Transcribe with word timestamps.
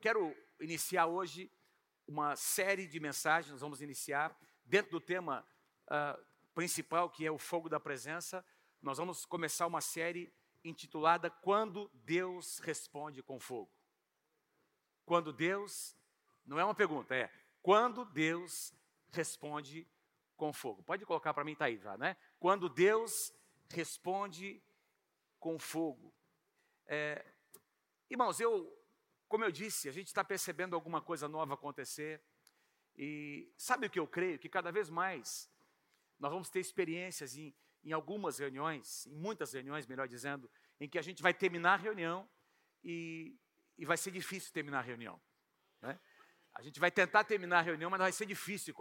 quero 0.00 0.34
iniciar 0.58 1.06
hoje 1.06 1.52
uma 2.08 2.34
série 2.34 2.86
de 2.86 2.98
mensagens, 2.98 3.52
nós 3.52 3.60
vamos 3.60 3.82
iniciar 3.82 4.36
dentro 4.64 4.90
do 4.90 5.00
tema 5.00 5.46
uh, 5.86 6.24
principal, 6.54 7.10
que 7.10 7.24
é 7.24 7.30
o 7.30 7.38
fogo 7.38 7.68
da 7.68 7.78
presença. 7.78 8.44
Nós 8.80 8.96
vamos 8.96 9.26
começar 9.26 9.66
uma 9.66 9.82
série 9.82 10.32
intitulada 10.64 11.30
Quando 11.30 11.90
Deus 11.92 12.58
Responde 12.60 13.22
com 13.22 13.38
Fogo. 13.38 13.70
Quando 15.04 15.32
Deus, 15.32 15.94
não 16.46 16.58
é 16.58 16.64
uma 16.64 16.74
pergunta, 16.74 17.14
é 17.14 17.30
quando 17.62 18.04
Deus 18.06 18.72
responde 19.12 19.86
com 20.34 20.50
fogo. 20.52 20.82
Pode 20.82 21.04
colocar 21.04 21.34
para 21.34 21.44
mim, 21.44 21.54
tá 21.54 21.66
aí 21.66 21.76
já, 21.76 21.98
né? 21.98 22.16
Quando 22.38 22.70
Deus 22.70 23.34
responde 23.68 24.62
com 25.38 25.58
fogo. 25.58 26.14
É, 26.86 27.22
irmãos, 28.08 28.40
eu, 28.40 28.79
como 29.30 29.44
eu 29.44 29.52
disse, 29.52 29.88
a 29.88 29.92
gente 29.92 30.08
está 30.08 30.24
percebendo 30.24 30.74
alguma 30.74 31.00
coisa 31.00 31.28
nova 31.28 31.54
acontecer. 31.54 32.20
E 32.96 33.48
sabe 33.56 33.86
o 33.86 33.90
que 33.90 34.00
eu 34.00 34.06
creio? 34.06 34.40
Que 34.40 34.48
cada 34.48 34.72
vez 34.72 34.90
mais 34.90 35.48
nós 36.18 36.32
vamos 36.32 36.50
ter 36.50 36.58
experiências 36.58 37.36
em, 37.36 37.54
em 37.84 37.92
algumas 37.92 38.40
reuniões, 38.40 39.06
em 39.06 39.14
muitas 39.14 39.52
reuniões, 39.52 39.86
melhor 39.86 40.08
dizendo, 40.08 40.50
em 40.80 40.88
que 40.88 40.98
a 40.98 41.02
gente 41.02 41.22
vai 41.22 41.32
terminar 41.32 41.74
a 41.74 41.76
reunião 41.76 42.28
e, 42.82 43.38
e 43.78 43.84
vai 43.84 43.96
ser 43.96 44.10
difícil 44.10 44.52
terminar 44.52 44.80
a 44.80 44.82
reunião. 44.82 45.20
Né? 45.80 45.96
A 46.52 46.60
gente 46.60 46.80
vai 46.80 46.90
tentar 46.90 47.22
terminar 47.22 47.60
a 47.60 47.62
reunião, 47.62 47.88
mas 47.88 48.00
vai 48.00 48.12
ser 48.12 48.26
difícil 48.26 48.74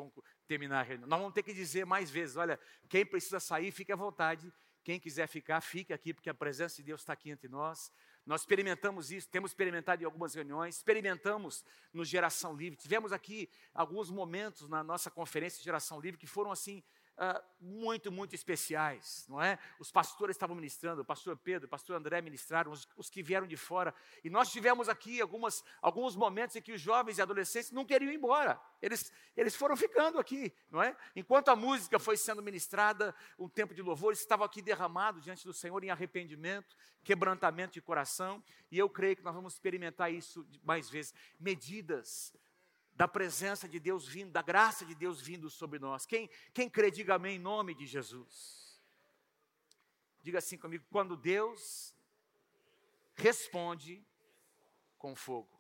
terminar 0.48 0.80
a 0.80 0.84
reunião. 0.84 1.08
Nós 1.08 1.20
vamos 1.20 1.36
ter 1.36 1.44
que 1.44 1.54
dizer 1.54 1.86
mais 1.86 2.10
vezes: 2.10 2.38
olha, 2.38 2.60
quem 2.90 3.06
precisa 3.06 3.40
sair, 3.40 3.72
fique 3.72 3.92
à 3.92 3.96
vontade. 3.96 4.52
Quem 4.84 5.00
quiser 5.00 5.28
ficar, 5.28 5.62
fique 5.62 5.94
aqui, 5.94 6.12
porque 6.12 6.32
a 6.32 6.34
presença 6.34 6.78
de 6.78 6.84
Deus 6.84 7.02
está 7.02 7.14
aqui 7.14 7.30
entre 7.30 7.48
nós. 7.48 7.92
Nós 8.26 8.42
experimentamos 8.42 9.12
isso, 9.12 9.28
temos 9.30 9.52
experimentado 9.52 10.02
em 10.02 10.06
algumas 10.06 10.36
reuniões, 10.36 10.76
experimentamos 10.76 11.64
no 11.92 12.06
Geração 12.06 12.56
Livre. 12.56 12.78
Tivemos 12.78 13.12
aqui 13.12 13.50
alguns 13.74 14.10
momentos 14.12 14.70
na 14.70 14.84
nossa 14.84 15.10
conferência 15.10 15.58
de 15.58 15.66
Geração 15.66 16.00
Livre 16.00 16.20
que 16.20 16.28
foram 16.28 16.52
assim 16.52 16.84
uh, 17.20 17.44
muito, 17.60 18.12
muito 18.12 18.34
especiais, 18.34 19.26
não 19.28 19.42
é? 19.42 19.60
Os 19.78 19.92
pastores 19.92 20.36
estavam 20.36 20.56
ministrando, 20.56 21.02
o 21.02 21.06
pastor 21.06 21.36
Pedro, 21.38 21.68
o 21.68 21.70
pastor 21.70 21.98
André 21.98 22.22
ministraram, 22.22 22.72
os, 22.72 22.88
os, 22.96 23.10
que 23.10 23.22
vieram 23.22 23.46
de 23.46 23.58
fora. 23.58 23.94
E 24.24 24.30
nós 24.30 24.50
tivemos 24.50 24.88
aqui 24.88 25.20
algumas, 25.20 25.64
alguns 25.82 26.16
momentos 26.16 26.56
em 26.56 26.62
que 26.62 26.72
os 26.72 26.82
jovens 26.82 27.18
e 27.18 27.22
adolescentes 27.22 27.72
não 27.72 27.86
queriam 27.86 28.12
ir 28.12 28.16
embora. 28.16 28.60
Eles, 28.82 29.12
eles 29.36 29.56
foram 29.56 29.76
ficando 29.76 30.18
aqui, 30.18 30.54
não 30.72 30.82
é? 30.82 30.96
Enquanto 31.16 31.50
a 31.50 31.56
música 31.56 32.00
foi 32.00 32.16
sendo 32.16 32.42
ministrada, 32.42 33.14
um 33.38 33.50
tempo 33.50 33.74
de 33.74 33.82
louvor, 33.82 34.12
eles 34.12 34.22
estavam 34.22 34.46
aqui 34.46 34.62
derramados 34.62 35.24
diante 35.24 35.46
do 35.46 35.54
Senhor 35.54 35.84
em 35.84 35.90
arrependimento, 35.90 36.76
quebrantamento 37.04 37.74
de 37.74 37.82
coração. 37.82 38.42
E 38.72 38.80
eu 38.80 38.90
creio 38.90 39.18
que 39.18 39.24
nós 39.24 39.36
vamos 39.36 39.54
experimentar 39.54 40.12
isso 40.12 40.48
mais 40.64 40.90
vezes. 40.90 41.14
Medidas 41.38 42.34
da 43.00 43.08
presença 43.08 43.66
de 43.66 43.80
Deus 43.80 44.06
vindo, 44.06 44.30
da 44.30 44.42
graça 44.42 44.86
de 44.86 44.94
Deus 44.94 45.22
vindo 45.22 45.50
sobre 45.50 45.80
nós. 45.80 46.06
Quem, 46.06 46.30
quem 46.54 46.70
crê, 46.70 46.92
diga 46.92 47.16
amém 47.16 47.38
em 47.38 47.40
nome 47.40 47.74
de 47.74 47.88
Jesus. 47.88 48.78
Diga 50.22 50.40
assim 50.40 50.58
comigo: 50.58 50.84
quando 50.92 51.16
Deus 51.16 51.96
responde 53.16 54.06
com 54.98 55.16
fogo. 55.16 55.58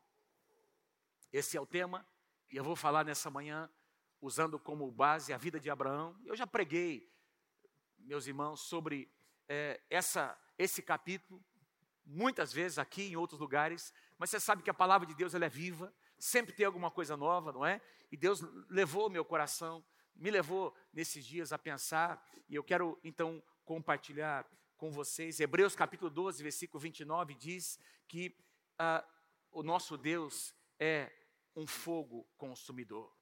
Esse 1.31 1.55
é 1.55 1.61
o 1.61 1.65
tema, 1.65 2.05
e 2.51 2.57
eu 2.57 2.63
vou 2.63 2.75
falar 2.75 3.05
nessa 3.05 3.29
manhã, 3.29 3.69
usando 4.19 4.59
como 4.59 4.91
base 4.91 5.31
a 5.31 5.37
vida 5.37 5.61
de 5.61 5.69
Abraão. 5.69 6.19
Eu 6.25 6.35
já 6.35 6.45
preguei, 6.45 7.09
meus 7.99 8.27
irmãos, 8.27 8.59
sobre 8.59 9.09
é, 9.47 9.79
essa, 9.89 10.37
esse 10.57 10.81
capítulo, 10.81 11.41
muitas 12.05 12.51
vezes 12.51 12.77
aqui 12.77 13.03
em 13.03 13.15
outros 13.15 13.39
lugares, 13.39 13.93
mas 14.17 14.29
você 14.29 14.41
sabe 14.41 14.61
que 14.61 14.69
a 14.69 14.73
palavra 14.73 15.07
de 15.07 15.15
Deus 15.15 15.33
ela 15.33 15.45
é 15.45 15.49
viva, 15.49 15.93
sempre 16.19 16.53
tem 16.53 16.65
alguma 16.65 16.91
coisa 16.91 17.15
nova, 17.15 17.51
não 17.51 17.65
é? 17.65 17.81
E 18.11 18.17
Deus 18.17 18.41
levou 18.69 19.09
meu 19.09 19.23
coração, 19.23 19.83
me 20.15 20.29
levou 20.29 20.75
nesses 20.93 21.25
dias 21.25 21.53
a 21.53 21.57
pensar, 21.57 22.23
e 22.47 22.55
eu 22.55 22.63
quero 22.63 22.99
então 23.03 23.41
compartilhar 23.63 24.45
com 24.77 24.91
vocês. 24.91 25.39
Hebreus 25.39 25.75
capítulo 25.75 26.09
12, 26.09 26.43
versículo 26.43 26.79
29 26.79 27.33
diz 27.35 27.79
que 28.07 28.35
ah, 28.77 29.05
o 29.51 29.63
nosso 29.63 29.97
Deus 29.97 30.53
é 30.79 31.11
um 31.55 31.65
fogo 31.65 32.27
consumidor. 32.37 33.13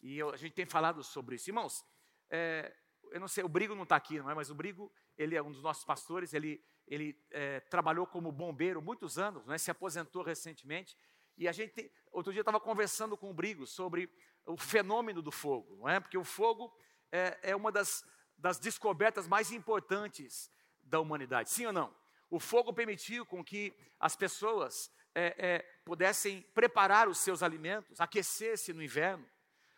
E 0.00 0.16
eu, 0.18 0.30
a 0.30 0.36
gente 0.36 0.52
tem 0.52 0.66
falado 0.66 1.02
sobre 1.02 1.36
isso. 1.36 1.50
Irmãos, 1.50 1.84
é, 2.30 2.74
eu 3.10 3.20
não 3.20 3.28
sei, 3.28 3.42
o 3.42 3.48
Brigo 3.48 3.74
não 3.74 3.82
está 3.82 3.96
aqui, 3.96 4.18
não 4.18 4.30
é? 4.30 4.34
Mas 4.34 4.50
o 4.50 4.54
Brigo, 4.54 4.92
ele 5.16 5.34
é 5.34 5.42
um 5.42 5.50
dos 5.50 5.62
nossos 5.62 5.84
pastores, 5.84 6.34
ele, 6.34 6.62
ele 6.86 7.18
é, 7.30 7.60
trabalhou 7.60 8.06
como 8.06 8.30
bombeiro 8.30 8.80
muitos 8.82 9.18
anos, 9.18 9.46
né? 9.46 9.58
se 9.58 9.70
aposentou 9.70 10.22
recentemente. 10.22 10.96
E 11.38 11.46
a 11.46 11.52
gente, 11.52 11.90
outro 12.10 12.32
dia 12.32 12.42
estava 12.42 12.58
conversando 12.58 13.16
com 13.16 13.30
o 13.30 13.34
Brigo 13.34 13.64
sobre 13.64 14.10
o 14.44 14.56
fenômeno 14.56 15.22
do 15.22 15.30
fogo, 15.30 15.76
não 15.76 15.88
é? 15.88 16.00
Porque 16.00 16.18
o 16.18 16.24
fogo 16.24 16.76
é, 17.12 17.38
é 17.42 17.56
uma 17.56 17.70
das, 17.70 18.04
das 18.36 18.58
descobertas 18.58 19.28
mais 19.28 19.52
importantes 19.52 20.50
da 20.82 20.98
humanidade, 20.98 21.50
sim 21.50 21.64
ou 21.64 21.72
não? 21.72 21.94
O 22.28 22.40
fogo 22.40 22.72
permitiu 22.72 23.24
com 23.24 23.44
que 23.44 23.72
as 24.00 24.16
pessoas 24.16 24.90
é, 25.14 25.34
é, 25.38 25.58
pudessem 25.84 26.42
preparar 26.54 27.08
os 27.08 27.18
seus 27.18 27.40
alimentos, 27.40 28.00
aquecer-se 28.00 28.72
no 28.72 28.82
inverno. 28.82 29.24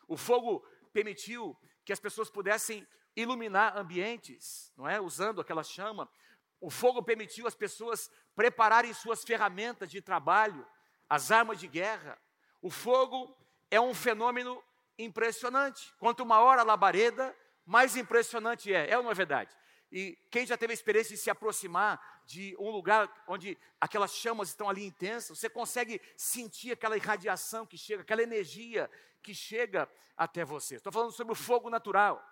O 0.09 0.16
fogo 0.16 0.66
permitiu 0.94 1.56
que 1.84 1.92
as 1.92 2.00
pessoas 2.00 2.31
pudessem 2.31 2.87
iluminar 3.15 3.77
ambientes, 3.77 4.72
não 4.77 4.88
é? 4.88 4.98
Usando 4.98 5.42
aquela 5.42 5.62
chama. 5.62 6.10
O 6.59 6.71
fogo 6.71 7.03
permitiu 7.03 7.47
as 7.47 7.54
pessoas 7.54 8.10
prepararem 8.34 8.94
suas 8.94 9.22
ferramentas 9.25 9.91
de 9.91 10.00
trabalho, 10.00 10.66
as 11.10 11.32
armas 11.32 11.59
de 11.59 11.66
guerra. 11.66 12.16
O 12.62 12.71
fogo 12.71 13.37
é 13.69 13.81
um 13.81 13.93
fenômeno 13.93 14.62
impressionante. 14.97 15.93
Quanto 15.98 16.25
maior 16.25 16.56
a 16.59 16.62
labareda, 16.62 17.37
mais 17.66 17.97
impressionante 17.97 18.72
é. 18.72 18.91
É 18.91 19.03
não 19.03 19.10
é 19.10 19.15
verdade? 19.15 19.50
E 19.91 20.16
quem 20.31 20.47
já 20.47 20.56
teve 20.56 20.72
a 20.72 20.75
experiência 20.75 21.16
de 21.16 21.21
se 21.21 21.31
aproximar 21.31 22.22
de 22.25 22.54
um 22.60 22.71
lugar 22.71 23.12
onde 23.26 23.59
aquelas 23.81 24.15
chamas 24.15 24.50
estão 24.50 24.69
ali 24.69 24.84
intensas, 24.84 25.37
você 25.37 25.50
consegue 25.50 26.00
sentir 26.16 26.71
aquela 26.71 26.97
irradiação 26.97 27.66
que 27.66 27.77
chega, 27.77 28.03
aquela 28.03 28.22
energia 28.22 28.88
que 29.21 29.34
chega 29.34 29.91
até 30.16 30.44
você. 30.44 30.77
Estou 30.77 30.92
falando 30.92 31.10
sobre 31.10 31.32
o 31.32 31.37
fogo 31.37 31.69
natural, 31.69 32.25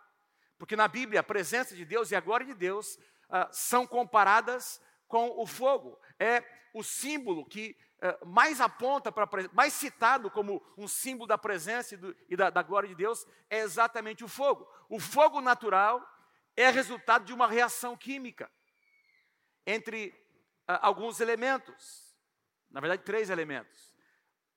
porque 0.56 0.76
na 0.76 0.86
Bíblia 0.86 1.18
a 1.18 1.24
presença 1.24 1.74
de 1.74 1.84
Deus 1.84 2.12
e 2.12 2.16
a 2.16 2.20
glória 2.20 2.46
de 2.46 2.54
Deus 2.54 2.96
ah, 3.28 3.48
são 3.50 3.84
comparadas 3.88 4.80
com 5.08 5.40
o 5.40 5.46
fogo. 5.46 5.98
É 6.20 6.44
o 6.72 6.84
símbolo 6.84 7.44
que 7.44 7.76
mais 8.26 8.60
aponta 8.60 9.10
para 9.10 9.28
mais 9.52 9.72
citado 9.72 10.30
como 10.30 10.62
um 10.76 10.86
símbolo 10.86 11.26
da 11.26 11.36
presença 11.36 11.94
e, 11.94 11.96
do, 11.96 12.16
e 12.28 12.36
da, 12.36 12.48
da 12.48 12.62
glória 12.62 12.88
de 12.88 12.94
Deus 12.94 13.26
é 13.50 13.58
exatamente 13.58 14.24
o 14.24 14.28
fogo. 14.28 14.68
O 14.88 15.00
fogo 15.00 15.40
natural 15.40 16.00
é 16.56 16.70
resultado 16.70 17.24
de 17.24 17.32
uma 17.32 17.46
reação 17.46 17.96
química 17.96 18.50
entre 19.66 20.08
uh, 20.68 20.78
alguns 20.80 21.20
elementos. 21.20 22.16
Na 22.70 22.80
verdade, 22.80 23.02
três 23.02 23.30
elementos. 23.30 23.92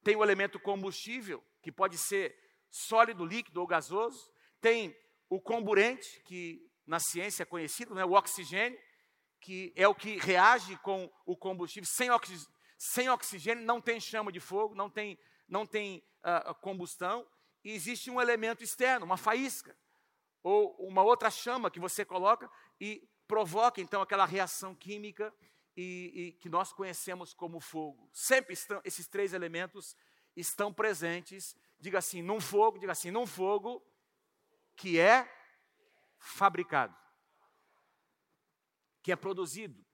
Tem 0.03 0.15
o 0.15 0.23
elemento 0.23 0.59
combustível, 0.59 1.43
que 1.61 1.71
pode 1.71 1.97
ser 1.97 2.35
sólido, 2.69 3.25
líquido 3.25 3.59
ou 3.59 3.67
gasoso. 3.67 4.31
Tem 4.59 4.95
o 5.29 5.39
comburente, 5.39 6.21
que 6.25 6.69
na 6.85 6.99
ciência 6.99 7.43
é 7.43 7.45
conhecido, 7.45 7.93
né, 7.95 8.03
o 8.03 8.13
oxigênio, 8.13 8.79
que 9.39 9.73
é 9.75 9.87
o 9.87 9.95
que 9.95 10.17
reage 10.17 10.77
com 10.77 11.11
o 11.25 11.35
combustível. 11.35 11.87
Sem, 11.87 12.09
oxi 12.11 12.35
sem 12.81 13.07
oxigênio 13.09 13.63
não 13.63 13.79
tem 13.79 13.99
chama 13.99 14.31
de 14.31 14.39
fogo, 14.39 14.73
não 14.73 14.89
tem, 14.89 15.15
não 15.47 15.67
tem 15.67 16.03
uh, 16.23 16.55
combustão, 16.55 17.27
e 17.63 17.73
existe 17.73 18.09
um 18.09 18.19
elemento 18.19 18.63
externo, 18.63 19.05
uma 19.05 19.17
faísca, 19.17 19.77
ou 20.41 20.75
uma 20.77 21.03
outra 21.03 21.29
chama 21.29 21.69
que 21.69 21.79
você 21.79 22.03
coloca 22.03 22.49
e 22.79 23.07
provoca 23.27 23.79
então 23.79 24.01
aquela 24.01 24.25
reação 24.25 24.73
química 24.73 25.31
e, 25.77 26.11
e 26.15 26.31
que 26.39 26.49
nós 26.49 26.73
conhecemos 26.73 27.35
como 27.35 27.59
fogo. 27.59 28.09
Sempre 28.11 28.53
estão, 28.53 28.81
esses 28.83 29.07
três 29.07 29.31
elementos 29.31 29.95
estão 30.35 30.73
presentes. 30.73 31.55
Diga 31.79 31.99
assim, 31.99 32.23
num 32.23 32.41
fogo, 32.41 32.79
diga 32.79 32.93
assim, 32.93 33.11
num 33.11 33.27
fogo 33.27 33.85
que 34.75 34.99
é 34.99 35.31
fabricado, 36.17 36.97
que 39.03 39.11
é 39.11 39.15
produzido. 39.15 39.85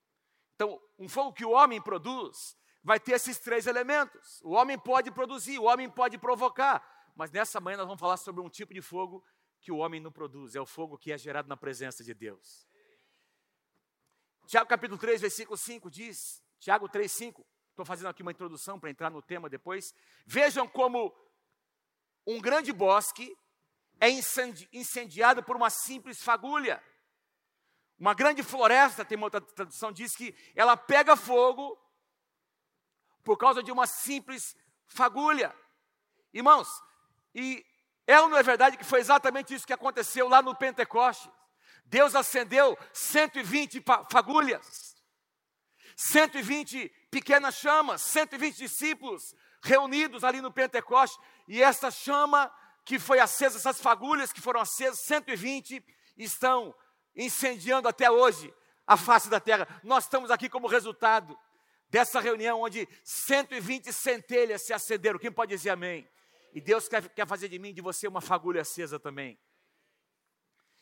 Então, 0.55 0.81
um 0.97 1.09
fogo 1.09 1.33
que 1.33 1.43
o 1.43 1.51
homem 1.51 1.81
produz 1.81 2.55
vai 2.87 3.01
ter 3.01 3.11
esses 3.11 3.37
três 3.37 3.67
elementos. 3.67 4.39
O 4.41 4.51
homem 4.51 4.79
pode 4.79 5.11
produzir, 5.11 5.59
o 5.59 5.65
homem 5.65 5.89
pode 5.89 6.17
provocar, 6.17 6.81
mas 7.17 7.29
nessa 7.29 7.59
manhã 7.59 7.75
nós 7.75 7.85
vamos 7.85 7.99
falar 7.99 8.15
sobre 8.15 8.41
um 8.41 8.49
tipo 8.49 8.73
de 8.73 8.81
fogo 8.81 9.21
que 9.59 9.73
o 9.73 9.79
homem 9.79 9.99
não 9.99 10.09
produz, 10.09 10.55
é 10.55 10.61
o 10.61 10.65
fogo 10.65 10.97
que 10.97 11.11
é 11.11 11.17
gerado 11.17 11.49
na 11.49 11.57
presença 11.57 12.01
de 12.01 12.13
Deus. 12.13 12.65
Tiago 14.45 14.69
capítulo 14.69 14.97
3, 14.97 15.19
versículo 15.19 15.57
5 15.57 15.91
diz, 15.91 16.41
Tiago 16.59 16.87
3, 16.87 17.11
5, 17.11 17.45
estou 17.71 17.85
fazendo 17.85 18.07
aqui 18.07 18.21
uma 18.21 18.31
introdução 18.31 18.79
para 18.79 18.89
entrar 18.89 19.09
no 19.09 19.21
tema 19.21 19.49
depois. 19.49 19.93
Vejam 20.25 20.65
como 20.65 21.13
um 22.25 22.39
grande 22.39 22.71
bosque 22.71 23.35
é 23.99 24.07
incendiado 24.71 25.43
por 25.43 25.57
uma 25.57 25.69
simples 25.69 26.23
fagulha. 26.23 26.81
Uma 27.99 28.13
grande 28.13 28.43
floresta, 28.43 29.03
tem 29.03 29.17
uma 29.17 29.25
outra 29.25 29.41
tradução, 29.41 29.91
diz 29.91 30.15
que 30.15 30.33
ela 30.55 30.77
pega 30.77 31.17
fogo 31.17 31.77
por 33.27 33.37
causa 33.37 33.61
de 33.61 33.73
uma 33.73 33.85
simples 33.85 34.55
fagulha. 34.87 35.53
Irmãos, 36.33 36.69
e 37.35 37.61
é 38.07 38.17
ou 38.21 38.29
não 38.29 38.37
é 38.37 38.41
verdade 38.41 38.77
que 38.77 38.85
foi 38.85 39.01
exatamente 39.01 39.53
isso 39.53 39.67
que 39.67 39.73
aconteceu 39.73 40.29
lá 40.29 40.41
no 40.41 40.55
Pentecoste? 40.55 41.29
Deus 41.83 42.15
acendeu 42.15 42.77
120 42.93 43.83
fagulhas, 44.09 44.95
120 45.97 46.87
pequenas 47.11 47.55
chamas, 47.55 48.01
120 48.03 48.55
discípulos 48.55 49.35
reunidos 49.61 50.23
ali 50.23 50.39
no 50.39 50.49
Pentecoste, 50.49 51.19
e 51.49 51.61
essa 51.61 51.91
chama 51.91 52.49
que 52.85 52.97
foi 52.97 53.19
acesa, 53.19 53.57
essas 53.57 53.81
fagulhas 53.81 54.31
que 54.31 54.39
foram 54.39 54.61
acesas, 54.61 55.01
120, 55.01 55.83
estão 56.15 56.73
incendiando 57.13 57.89
até 57.89 58.09
hoje 58.09 58.53
a 58.85 58.95
face 58.95 59.29
da 59.29 59.41
terra. 59.41 59.67
Nós 59.83 60.05
estamos 60.05 60.31
aqui 60.31 60.47
como 60.47 60.65
resultado 60.65 61.37
dessa 61.89 62.19
reunião 62.19 62.61
onde 62.61 62.87
120 63.03 63.91
centelhas 63.93 64.63
se 64.63 64.73
acenderam. 64.73 65.19
Quem 65.19 65.31
pode 65.31 65.55
dizer 65.55 65.69
amém? 65.69 66.07
E 66.53 66.61
Deus 66.61 66.87
quer, 66.87 67.07
quer 67.09 67.27
fazer 67.27 67.49
de 67.49 67.59
mim, 67.59 67.73
de 67.73 67.81
você, 67.81 68.07
uma 68.07 68.21
fagulha 68.21 68.61
acesa 68.61 68.99
também. 68.99 69.39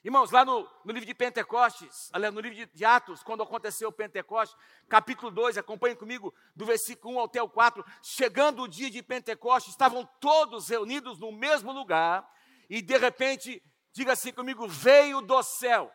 Irmãos, 0.06 0.30
lá 0.30 0.46
no, 0.46 0.70
no 0.86 0.92
livro 0.92 1.08
de 1.08 1.16
Pentecostes, 1.16 2.12
aliás, 2.14 2.32
no 2.32 2.40
livro 2.40 2.56
de, 2.56 2.68
de, 2.68 2.86
Atos, 2.86 3.24
quando 3.24 3.42
aconteceu 3.42 3.90
o 3.90 3.92
Pentecostes, 3.92 4.56
capítulo 4.88 5.32
2, 5.32 5.58
acompanhem 5.58 5.98
comigo, 5.98 6.32
do 6.56 6.64
versículo 6.64 7.16
1 7.16 7.24
até 7.24 7.42
o 7.42 7.50
4, 7.50 7.84
chegando 8.04 8.62
o 8.62 8.68
dia 8.68 8.88
de 8.92 9.02
Pentecostes, 9.02 9.74
estavam 9.74 10.08
todos 10.20 10.70
reunidos 10.70 11.20
no 11.20 11.32
mesmo 11.32 11.72
lugar, 11.72 12.24
e 12.70 12.84
de 12.84 12.96
repente, 13.00 13.64
diga 13.94 14.14
assim 14.14 14.32
comigo, 14.32 14.68
veio 14.68 15.22
do 15.22 15.42
céu. 15.42 15.92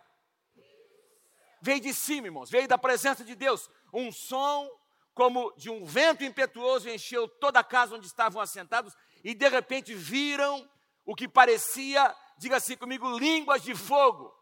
Veio 1.63 1.81
de 1.81 1.95
cima, 1.95 2.27
irmãos, 2.27 2.51
veio 2.51 2.67
da 2.67 2.77
presença 2.77 3.25
de 3.25 3.37
Deus, 3.37 3.71
um 3.95 4.11
som 4.11 4.69
como 5.21 5.53
de 5.55 5.69
um 5.69 5.85
vento 5.85 6.25
impetuoso 6.25 6.89
encheu 6.89 7.29
toda 7.29 7.61
a 7.61 7.65
casa 7.65 7.95
onde 7.95 8.07
estavam 8.07 8.41
assentados, 8.41 8.97
e 9.23 9.35
de 9.35 9.47
repente 9.51 9.95
viram 9.95 10.67
o 11.05 11.15
que 11.15 11.29
parecia 11.29 12.17
diga 12.39 12.57
assim 12.57 12.75
comigo, 12.75 13.19
línguas 13.19 13.63
de 13.63 13.75
fogo. 13.75 14.35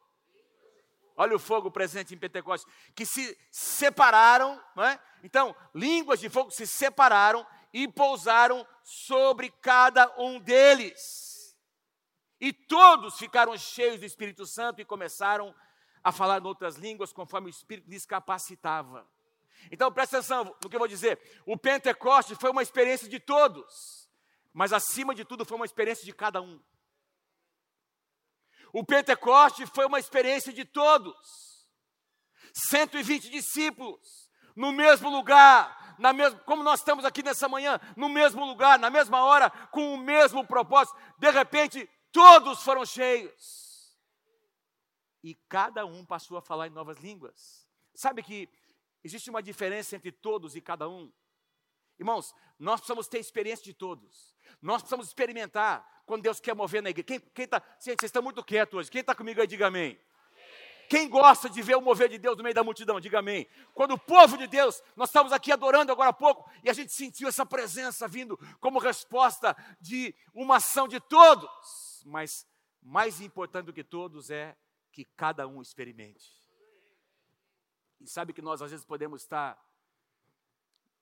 Olha 1.17 1.35
o 1.35 1.39
fogo 1.41 1.69
presente 1.69 2.15
em 2.15 2.17
Pentecostes, 2.17 2.73
que 2.95 3.05
se 3.05 3.37
separaram, 3.51 4.63
não 4.77 4.85
é? 4.85 5.03
Então, 5.25 5.53
línguas 5.75 6.21
de 6.21 6.29
fogo 6.29 6.53
se 6.53 6.65
separaram 6.65 7.45
e 7.73 7.89
pousaram 7.89 8.65
sobre 8.85 9.51
cada 9.61 10.15
um 10.17 10.39
deles. 10.39 11.59
E 12.41 12.53
todos 12.53 13.19
ficaram 13.19 13.59
cheios 13.59 13.99
do 13.99 14.07
Espírito 14.07 14.47
Santo 14.47 14.81
e 14.81 14.85
começaram 14.85 15.53
a 16.05 16.13
falar 16.13 16.41
em 16.41 16.47
outras 16.47 16.77
línguas 16.77 17.13
conforme 17.13 17.49
o 17.49 17.51
Espírito 17.51 17.91
lhes 17.91 18.07
capacitava. 18.07 19.05
Então 19.71 19.93
presta 19.93 20.19
atenção 20.19 20.45
no 20.63 20.69
que 20.69 20.77
eu 20.77 20.81
vou 20.81 20.89
dizer. 20.89 21.19
O 21.47 21.57
Pentecoste 21.57 22.35
foi 22.35 22.51
uma 22.51 22.63
experiência 22.63 23.09
de 23.09 23.19
todos, 23.19 24.09
mas 24.53 24.73
acima 24.73 25.15
de 25.15 25.25
tudo 25.25 25.45
foi 25.45 25.57
uma 25.57 25.67
experiência 25.67 26.05
de 26.05 26.13
cada 26.13 26.41
um. 26.41 26.61
O 28.73 28.85
Pentecoste 28.85 29.67
foi 29.67 29.87
uma 29.87 29.99
experiência 29.99 30.53
de 30.53 30.65
todos. 30.65 31.69
120 32.71 33.31
discípulos 33.31 34.29
no 34.59 34.73
mesmo 34.73 35.09
lugar, 35.09 35.95
na 36.01 36.13
mesma, 36.13 36.39
como 36.41 36.65
nós 36.65 36.81
estamos 36.81 37.05
aqui 37.05 37.23
nessa 37.23 37.49
manhã, 37.49 37.81
no 37.97 38.09
mesmo 38.09 38.45
lugar, 38.45 38.77
na 38.77 38.91
mesma 38.91 39.23
hora, 39.23 39.51
com 39.71 39.95
o 39.95 39.99
mesmo 39.99 40.45
propósito. 40.45 40.99
De 41.17 41.31
repente, 41.31 41.89
todos 42.11 42.63
foram 42.63 42.85
cheios. 42.85 43.97
E 45.23 45.35
cada 45.49 45.87
um 45.87 46.05
passou 46.05 46.37
a 46.37 46.43
falar 46.43 46.67
em 46.67 46.71
novas 46.71 46.99
línguas. 46.99 47.69
Sabe 47.95 48.23
que 48.23 48.49
existe 49.03 49.31
uma 49.31 49.43
diferença 49.43 49.97
entre 49.97 50.13
todos 50.13 50.57
e 50.57 50.61
cada 50.61 50.89
um? 50.89 51.13
Irmãos, 51.99 52.35
nós 52.59 52.81
precisamos 52.81 53.09
ter 53.09 53.19
experiência 53.19 53.65
de 53.65 53.75
todos. 53.75 54.37
Nós 54.63 54.83
precisamos 54.83 55.07
experimentar 55.07 55.87
quando 56.07 56.23
Deus 56.23 56.41
quer 56.41 56.55
mover 56.55 56.83
na 56.83 56.91
igreja. 56.91 57.05
Quem, 57.05 57.21
quem 57.21 57.47
tá, 57.47 57.63
gente, 57.81 58.01
vocês 58.01 58.09
estão 58.09 58.23
muito 58.23 58.43
quietos 58.45 58.79
hoje. 58.79 58.91
Quem 58.91 59.01
está 59.01 59.15
comigo 59.15 59.41
aí, 59.41 59.47
diga 59.47 59.67
amém. 59.67 59.99
Quem 60.89 61.07
gosta 61.09 61.51
de 61.51 61.61
ver 61.61 61.77
o 61.77 61.83
mover 61.83 62.09
de 62.09 62.17
Deus 62.17 62.37
no 62.37 62.43
meio 62.43 62.55
da 62.55 62.65
multidão, 62.65 62.99
diga 62.99 63.19
amém. 63.19 63.47
Quando 63.75 63.93
o 63.93 63.99
povo 63.99 64.39
de 64.39 64.47
Deus, 64.47 64.83
nós 64.97 65.11
estávamos 65.11 65.35
aqui 65.35 65.53
adorando 65.53 65.93
agora 65.93 66.11
há 66.11 66.15
pouco, 66.15 66.51
e 66.65 66.71
a 66.71 66.73
gente 66.73 66.93
sentiu 66.93 67.29
essa 67.29 67.45
presença 67.45 68.09
vindo 68.09 68.39
como 68.59 68.79
resposta 68.79 69.55
de 69.79 70.15
uma 70.33 70.57
ação 70.57 70.89
de 70.89 70.99
todos. 70.99 72.03
Mas 72.07 72.47
mais 72.83 73.21
importante 73.21 73.67
do 73.67 73.73
que 73.73 73.85
todos 73.85 74.31
é 74.31 74.57
que 74.91 75.05
cada 75.05 75.47
um 75.47 75.61
experimente. 75.61 76.33
E 78.01 78.07
sabe 78.07 78.33
que 78.33 78.43
nós 78.43 78.63
às 78.63 78.71
vezes 78.71 78.87
podemos 78.87 79.23
estar 79.23 79.63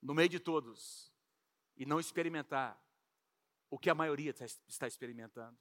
no 0.01 0.15
meio 0.15 0.29
de 0.29 0.41
todos 0.41 1.13
e 1.77 1.85
não 1.85 2.01
experimentar 2.01 2.81
o 3.69 3.79
que 3.79 3.91
a 3.91 3.95
maioria 3.95 4.33
tá 4.33 4.45
está 4.45 4.87
experimentando. 4.87 5.59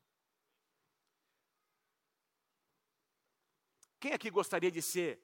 Quem 4.00 4.14
aqui 4.14 4.30
gostaria 4.30 4.72
de 4.72 4.82
ser 4.82 5.20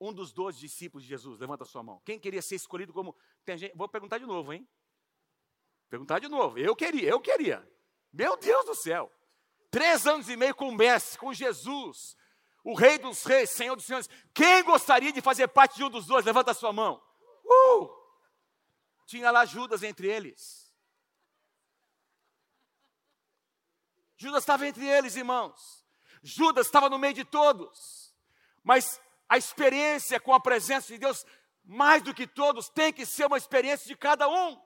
um 0.00 0.12
dos 0.12 0.32
doze 0.32 0.58
discípulos 0.58 1.04
de 1.04 1.08
Jesus? 1.08 1.38
Levanta 1.38 1.62
a 1.62 1.66
sua 1.66 1.82
mão. 1.82 2.00
Quem 2.04 2.18
queria 2.18 2.42
ser 2.42 2.56
escolhido 2.56 2.92
como. 2.92 3.16
Gente... 3.46 3.72
Vou 3.76 3.88
perguntar 3.88 4.18
de 4.18 4.26
novo, 4.26 4.52
hein? 4.52 4.68
Perguntar 5.88 6.18
de 6.18 6.28
novo. 6.28 6.58
Eu 6.58 6.74
queria, 6.74 7.08
eu 7.08 7.20
queria. 7.20 7.66
Meu 8.12 8.36
Deus 8.36 8.66
do 8.66 8.74
céu. 8.74 9.12
Três 9.70 10.06
anos 10.06 10.28
e 10.28 10.36
meio 10.36 10.54
com 10.54 10.68
o 10.68 10.74
Mestre, 10.74 11.18
com 11.18 11.32
Jesus, 11.32 12.16
o 12.64 12.74
Rei 12.74 12.98
dos 12.98 13.22
Reis, 13.24 13.50
Senhor 13.50 13.76
dos 13.76 13.84
Senhores. 13.84 14.08
Quem 14.32 14.64
gostaria 14.64 15.12
de 15.12 15.20
fazer 15.20 15.46
parte 15.48 15.76
de 15.76 15.84
um 15.84 15.90
dos 15.90 16.06
dois? 16.06 16.24
Levanta 16.24 16.52
a 16.52 16.54
sua 16.54 16.72
mão. 16.72 17.00
Uh! 17.44 17.90
Tinha 19.06 19.30
lá 19.30 19.44
Judas 19.44 19.82
entre 19.82 20.08
eles. 20.08 20.72
Judas 24.16 24.42
estava 24.42 24.66
entre 24.66 24.86
eles, 24.88 25.14
irmãos. 25.14 25.84
Judas 26.22 26.66
estava 26.66 26.88
no 26.88 26.98
meio 26.98 27.12
de 27.12 27.24
todos. 27.24 28.14
Mas 28.62 28.98
a 29.28 29.36
experiência 29.36 30.18
com 30.18 30.32
a 30.32 30.40
presença 30.40 30.86
de 30.90 30.98
Deus, 30.98 31.26
mais 31.62 32.02
do 32.02 32.14
que 32.14 32.26
todos, 32.26 32.70
tem 32.70 32.90
que 32.90 33.04
ser 33.04 33.26
uma 33.26 33.36
experiência 33.36 33.86
de 33.86 33.94
cada 33.94 34.26
um. 34.26 34.58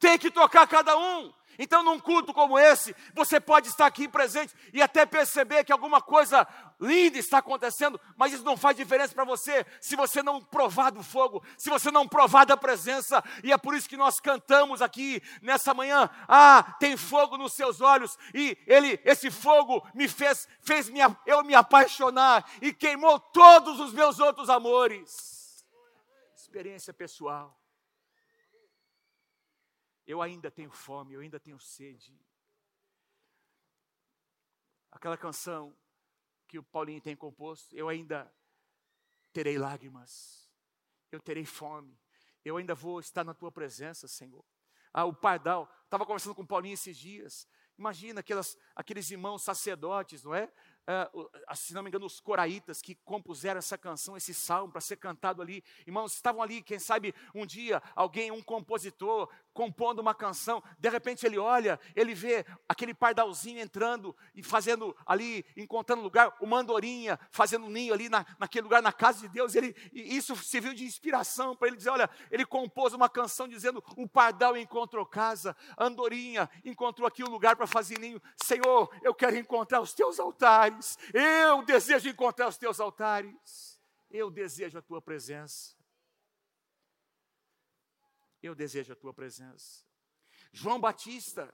Tem 0.00 0.18
que 0.18 0.32
tocar 0.32 0.66
cada 0.66 0.98
um. 0.98 1.32
Então, 1.58 1.82
num 1.82 1.98
culto 1.98 2.32
como 2.32 2.58
esse, 2.58 2.94
você 3.14 3.38
pode 3.38 3.68
estar 3.68 3.86
aqui 3.86 4.08
presente 4.08 4.54
e 4.72 4.80
até 4.80 5.04
perceber 5.04 5.64
que 5.64 5.72
alguma 5.72 6.00
coisa 6.00 6.46
linda 6.80 7.18
está 7.18 7.38
acontecendo, 7.38 8.00
mas 8.16 8.32
isso 8.32 8.44
não 8.44 8.56
faz 8.56 8.76
diferença 8.76 9.14
para 9.14 9.24
você 9.24 9.64
se 9.80 9.94
você 9.94 10.22
não 10.22 10.40
provar 10.40 10.90
do 10.90 11.02
fogo, 11.02 11.42
se 11.56 11.70
você 11.70 11.90
não 11.90 12.08
provar 12.08 12.44
da 12.44 12.56
presença, 12.56 13.22
e 13.44 13.52
é 13.52 13.58
por 13.58 13.74
isso 13.74 13.88
que 13.88 13.96
nós 13.96 14.18
cantamos 14.18 14.82
aqui 14.82 15.22
nessa 15.40 15.72
manhã: 15.72 16.10
Ah, 16.26 16.76
tem 16.80 16.96
fogo 16.96 17.36
nos 17.36 17.52
seus 17.52 17.80
olhos, 17.80 18.18
e 18.34 18.58
ele, 18.66 19.00
esse 19.04 19.30
fogo 19.30 19.86
me 19.94 20.08
fez, 20.08 20.48
fez 20.60 20.88
me, 20.88 21.00
eu 21.26 21.44
me 21.44 21.54
apaixonar 21.54 22.44
e 22.60 22.72
queimou 22.72 23.18
todos 23.20 23.78
os 23.78 23.92
meus 23.92 24.18
outros 24.18 24.50
amores. 24.50 25.64
Experiência 26.34 26.92
pessoal. 26.92 27.61
Eu 30.06 30.20
ainda 30.20 30.50
tenho 30.50 30.70
fome, 30.70 31.14
eu 31.14 31.20
ainda 31.20 31.38
tenho 31.38 31.58
sede. 31.58 32.18
Aquela 34.90 35.16
canção 35.16 35.76
que 36.46 36.58
o 36.58 36.62
Paulinho 36.62 37.00
tem 37.00 37.16
composto, 37.16 37.74
eu 37.74 37.88
ainda 37.88 38.32
terei 39.32 39.56
lágrimas, 39.56 40.50
eu 41.10 41.20
terei 41.20 41.44
fome, 41.44 41.98
eu 42.44 42.56
ainda 42.56 42.74
vou 42.74 43.00
estar 43.00 43.24
na 43.24 43.32
tua 43.32 43.50
presença, 43.50 44.06
Senhor. 44.06 44.44
Ah, 44.92 45.04
o 45.04 45.14
pardal, 45.14 45.72
estava 45.84 46.04
conversando 46.04 46.34
com 46.34 46.42
o 46.42 46.46
Paulinho 46.46 46.74
esses 46.74 46.96
dias. 46.96 47.48
Imagina 47.78 48.20
aquelas, 48.20 48.58
aqueles 48.76 49.10
irmãos 49.10 49.42
sacerdotes, 49.42 50.22
não 50.22 50.34
é? 50.34 50.52
uh, 51.14 51.54
se 51.54 51.72
não 51.74 51.82
me 51.82 51.88
engano, 51.88 52.06
os 52.06 52.20
coraitas 52.20 52.80
que 52.82 52.94
compuseram 52.96 53.58
essa 53.58 53.78
canção, 53.78 54.16
esse 54.16 54.34
salmo, 54.34 54.72
para 54.72 54.80
ser 54.80 54.96
cantado 54.96 55.40
ali. 55.40 55.62
Irmãos, 55.86 56.14
estavam 56.14 56.42
ali, 56.42 56.62
quem 56.62 56.78
sabe, 56.78 57.14
um 57.34 57.46
dia, 57.46 57.82
alguém, 57.94 58.30
um 58.30 58.42
compositor, 58.42 59.28
compondo 59.52 60.00
uma 60.00 60.14
canção, 60.14 60.62
de 60.78 60.88
repente 60.88 61.26
ele 61.26 61.38
olha, 61.38 61.78
ele 61.94 62.14
vê 62.14 62.44
aquele 62.68 62.94
pardalzinho 62.94 63.60
entrando 63.60 64.16
e 64.34 64.42
fazendo 64.42 64.96
ali, 65.06 65.44
encontrando 65.56 66.02
lugar, 66.02 66.36
uma 66.40 66.58
andorinha, 66.58 67.18
fazendo 67.30 67.68
ninho 67.68 67.92
ali 67.92 68.08
na, 68.08 68.24
naquele 68.38 68.62
lugar, 68.62 68.82
na 68.82 68.92
casa 68.92 69.20
de 69.20 69.28
Deus, 69.28 69.54
ele, 69.54 69.74
e 69.92 70.16
isso 70.16 70.34
serviu 70.36 70.74
de 70.74 70.84
inspiração 70.84 71.54
para 71.54 71.68
ele 71.68 71.76
dizer, 71.76 71.90
olha, 71.90 72.08
ele 72.30 72.44
compôs 72.44 72.92
uma 72.92 73.08
canção 73.08 73.46
dizendo, 73.46 73.82
o 73.96 74.08
pardal 74.08 74.56
encontrou 74.56 75.04
casa, 75.04 75.56
andorinha 75.78 76.48
encontrou 76.64 77.06
aqui 77.06 77.22
um 77.22 77.30
lugar 77.30 77.56
para 77.56 77.66
fazer 77.66 77.98
ninho, 77.98 78.20
Senhor, 78.36 78.90
eu 79.02 79.14
quero 79.14 79.36
encontrar 79.36 79.80
os 79.80 79.92
teus 79.92 80.18
altares. 80.18 80.98
Eu 81.12 81.62
desejo 81.62 82.08
encontrar 82.08 82.48
os 82.48 82.56
teus 82.56 82.80
altares. 82.80 83.80
Eu 84.10 84.30
desejo 84.30 84.78
a 84.78 84.82
tua 84.82 85.00
presença. 85.00 85.81
Eu 88.42 88.54
desejo 88.54 88.92
a 88.92 88.96
tua 88.96 89.14
presença. 89.14 89.84
João 90.52 90.80
Batista, 90.80 91.52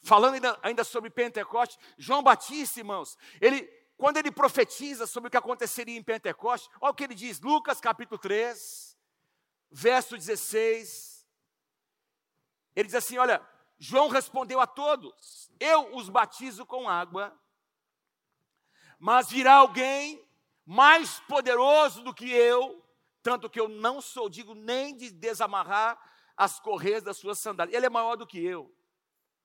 falando 0.00 0.34
ainda, 0.34 0.58
ainda 0.62 0.84
sobre 0.84 1.10
Pentecostes, 1.10 1.78
João 1.98 2.22
Batista, 2.22 2.80
irmãos, 2.80 3.18
ele, 3.40 3.62
quando 3.96 4.16
ele 4.16 4.30
profetiza 4.30 5.06
sobre 5.06 5.28
o 5.28 5.30
que 5.30 5.36
aconteceria 5.36 5.96
em 5.96 6.02
Pentecostes, 6.02 6.70
olha 6.80 6.92
o 6.92 6.94
que 6.94 7.04
ele 7.04 7.14
diz, 7.14 7.40
Lucas 7.40 7.80
capítulo 7.80 8.18
3, 8.18 8.96
verso 9.70 10.16
16 10.16 11.26
Ele 12.74 12.86
diz 12.86 12.94
assim: 12.94 13.18
Olha, 13.18 13.46
João 13.78 14.08
respondeu 14.08 14.60
a 14.60 14.66
todos: 14.66 15.50
Eu 15.58 15.94
os 15.96 16.08
batizo 16.08 16.64
com 16.64 16.88
água, 16.88 17.36
mas 18.98 19.28
virá 19.28 19.54
alguém 19.54 20.24
mais 20.64 21.20
poderoso 21.20 22.02
do 22.02 22.14
que 22.14 22.30
eu, 22.30 22.85
tanto 23.26 23.50
que 23.50 23.58
eu 23.58 23.68
não 23.68 24.00
sou 24.00 24.28
digo 24.28 24.54
nem 24.54 24.96
de 24.96 25.10
desamarrar 25.10 26.00
as 26.36 26.60
correias 26.60 27.02
das 27.02 27.16
suas 27.16 27.40
sandálias. 27.40 27.76
Ele 27.76 27.86
é 27.86 27.90
maior 27.90 28.14
do 28.14 28.24
que 28.24 28.38
eu. 28.38 28.72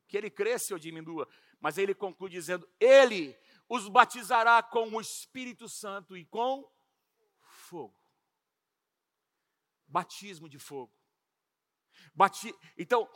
Que 0.08 0.16
ele 0.16 0.30
cresça 0.30 0.76
ou 0.76 0.80
diminua. 0.80 1.28
Mas 1.60 1.80
ele 1.80 1.96
conclui 1.96 2.30
dizendo: 2.30 2.70
Ele 2.80 3.36
os 3.68 3.90
batizará 3.90 4.62
com 4.62 4.88
o 4.88 5.02
Espírito 5.02 5.68
Santo 5.68 6.16
e 6.16 6.24
com 6.26 6.72
fogo. 7.40 8.00
Batismo 9.88 10.48
de 10.48 10.60
fogo. 10.60 10.94
Bati... 12.14 12.54
Então, 12.78 13.10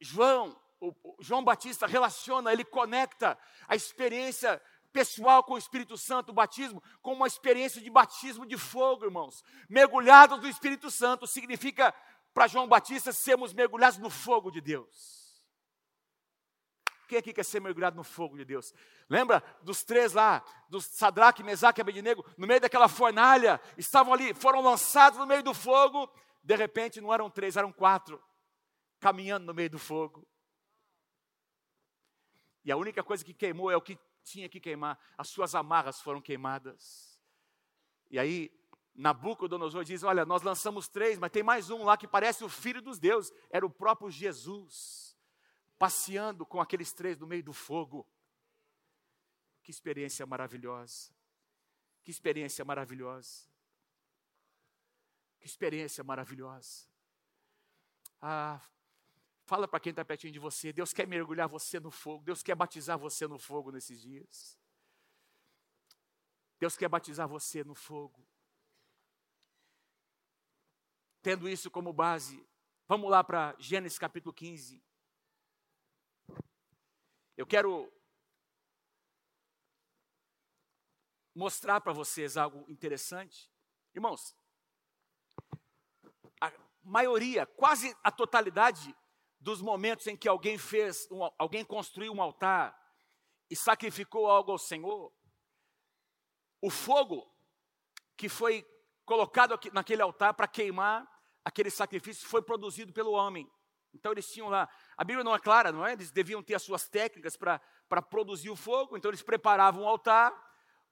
João, 0.00 0.60
João 1.20 1.44
Batista 1.44 1.86
relaciona, 1.86 2.52
ele 2.52 2.64
conecta 2.64 3.38
a 3.68 3.76
experiência 3.76 4.60
pessoal 4.94 5.42
com 5.42 5.54
o 5.54 5.58
Espírito 5.58 5.98
Santo, 5.98 6.30
o 6.30 6.32
batismo, 6.32 6.80
com 7.02 7.14
uma 7.14 7.26
experiência 7.26 7.80
de 7.80 7.90
batismo 7.90 8.46
de 8.46 8.56
fogo, 8.56 9.04
irmãos. 9.04 9.42
Mergulhados 9.68 10.40
no 10.40 10.48
Espírito 10.48 10.88
Santo 10.88 11.26
significa 11.26 11.92
para 12.32 12.46
João 12.46 12.68
Batista 12.68 13.12
sermos 13.12 13.52
mergulhados 13.52 13.98
no 13.98 14.08
fogo 14.08 14.52
de 14.52 14.60
Deus. 14.60 15.44
Quem 17.08 17.18
aqui 17.18 17.32
quer 17.32 17.44
ser 17.44 17.60
mergulhado 17.60 17.96
no 17.96 18.04
fogo 18.04 18.36
de 18.36 18.44
Deus? 18.44 18.72
Lembra 19.10 19.42
dos 19.62 19.82
três 19.82 20.12
lá, 20.12 20.44
dos 20.68 20.84
Sadraque, 20.86 21.42
Mesaque 21.42 21.80
e 21.80 21.82
Abednego, 21.82 22.24
no 22.38 22.46
meio 22.46 22.60
daquela 22.60 22.88
fornalha, 22.88 23.60
estavam 23.76 24.14
ali, 24.14 24.32
foram 24.32 24.60
lançados 24.60 25.18
no 25.18 25.26
meio 25.26 25.42
do 25.42 25.52
fogo, 25.52 26.08
de 26.42 26.54
repente 26.54 27.00
não 27.00 27.12
eram 27.12 27.28
três, 27.28 27.56
eram 27.56 27.72
quatro, 27.72 28.22
caminhando 29.00 29.44
no 29.44 29.54
meio 29.54 29.70
do 29.70 29.78
fogo. 29.78 30.26
E 32.64 32.70
a 32.70 32.76
única 32.76 33.02
coisa 33.02 33.24
que 33.24 33.34
queimou 33.34 33.70
é 33.70 33.76
o 33.76 33.82
que 33.82 33.98
tinha 34.24 34.48
que 34.48 34.58
queimar, 34.58 34.98
as 35.16 35.28
suas 35.28 35.54
amarras 35.54 36.00
foram 36.00 36.20
queimadas. 36.20 37.20
E 38.10 38.18
aí, 38.18 38.50
Nabucodonosor 38.94 39.84
diz: 39.84 40.02
Olha, 40.02 40.24
nós 40.24 40.42
lançamos 40.42 40.88
três, 40.88 41.18
mas 41.18 41.30
tem 41.30 41.42
mais 41.42 41.70
um 41.70 41.84
lá 41.84 41.96
que 41.96 42.08
parece 42.08 42.42
o 42.44 42.48
filho 42.48 42.80
dos 42.80 42.98
deuses, 42.98 43.32
era 43.50 43.64
o 43.64 43.70
próprio 43.70 44.10
Jesus, 44.10 45.16
passeando 45.78 46.46
com 46.46 46.60
aqueles 46.60 46.92
três 46.92 47.18
no 47.18 47.26
meio 47.26 47.42
do 47.42 47.52
fogo. 47.52 48.08
Que 49.62 49.70
experiência 49.70 50.26
maravilhosa, 50.26 51.14
que 52.02 52.10
experiência 52.10 52.64
maravilhosa, 52.64 53.48
que 55.38 55.46
experiência 55.46 56.04
maravilhosa. 56.04 56.86
Ah, 58.20 58.60
Fala 59.46 59.68
para 59.68 59.80
quem 59.80 59.90
está 59.90 60.04
pertinho 60.04 60.32
de 60.32 60.38
você. 60.38 60.72
Deus 60.72 60.92
quer 60.92 61.06
mergulhar 61.06 61.48
você 61.48 61.78
no 61.78 61.90
fogo. 61.90 62.24
Deus 62.24 62.42
quer 62.42 62.54
batizar 62.54 62.98
você 62.98 63.26
no 63.26 63.38
fogo 63.38 63.70
nesses 63.70 64.00
dias. 64.00 64.58
Deus 66.58 66.76
quer 66.76 66.88
batizar 66.88 67.28
você 67.28 67.62
no 67.62 67.74
fogo. 67.74 68.26
Tendo 71.20 71.48
isso 71.48 71.70
como 71.70 71.92
base, 71.92 72.46
vamos 72.86 73.10
lá 73.10 73.22
para 73.22 73.54
Gênesis 73.58 73.98
capítulo 73.98 74.32
15. 74.32 74.82
Eu 77.36 77.46
quero 77.46 77.92
mostrar 81.34 81.80
para 81.80 81.92
vocês 81.92 82.36
algo 82.36 82.64
interessante. 82.70 83.50
Irmãos, 83.94 84.34
a 86.40 86.52
maioria, 86.82 87.44
quase 87.44 87.94
a 88.02 88.10
totalidade 88.10 88.94
dos 89.44 89.60
momentos 89.60 90.06
em 90.06 90.16
que 90.16 90.26
alguém 90.26 90.56
fez, 90.56 91.06
um, 91.10 91.28
alguém 91.38 91.62
construiu 91.62 92.14
um 92.14 92.22
altar 92.22 92.74
e 93.50 93.54
sacrificou 93.54 94.26
algo 94.26 94.50
ao 94.50 94.58
Senhor, 94.58 95.12
o 96.62 96.70
fogo 96.70 97.30
que 98.16 98.26
foi 98.26 98.66
colocado 99.04 99.52
aqui, 99.52 99.70
naquele 99.70 100.00
altar 100.00 100.32
para 100.32 100.48
queimar 100.48 101.06
aquele 101.44 101.68
sacrifício 101.68 102.26
foi 102.26 102.40
produzido 102.40 102.90
pelo 102.90 103.12
homem. 103.12 103.46
Então 103.92 104.12
eles 104.12 104.26
tinham 104.30 104.48
lá, 104.48 104.66
a 104.96 105.04
Bíblia 105.04 105.22
não 105.22 105.34
é 105.34 105.38
clara, 105.38 105.70
não 105.70 105.86
é? 105.86 105.92
Eles 105.92 106.10
deviam 106.10 106.42
ter 106.42 106.54
as 106.54 106.62
suas 106.62 106.88
técnicas 106.88 107.36
para 107.36 107.60
produzir 108.08 108.48
o 108.48 108.56
fogo, 108.56 108.96
então 108.96 109.10
eles 109.10 109.22
preparavam 109.22 109.82
o 109.82 109.86
altar, 109.86 110.32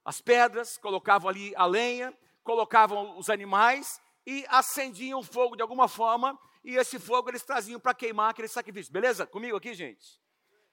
as 0.05 0.21
pedras, 0.21 0.77
colocavam 0.77 1.31
ali 1.31 1.55
a 1.57 1.65
lenha, 1.65 2.15
colocavam 2.45 3.19
os 3.19 3.31
animais 3.31 3.99
e 4.27 4.45
acendiam 4.51 5.21
o 5.21 5.25
fogo 5.25 5.57
de 5.57 5.63
alguma 5.63 5.89
forma 5.89 6.39
e 6.65 6.77
esse 6.77 6.99
fogo 6.99 7.29
eles 7.29 7.43
traziam 7.43 7.81
para 7.81 7.95
queimar 7.95 8.31
aquele 8.31 8.49
sacrifício. 8.49 8.93
Beleza? 8.93 9.27
Comigo 9.27 9.57
aqui, 9.57 9.75
gente? 9.75 10.21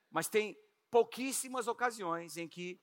Mas 0.10 0.28
tem 0.28 0.58
pouquíssimas 0.90 1.68
ocasiões 1.68 2.38
em 2.38 2.48
que 2.48 2.80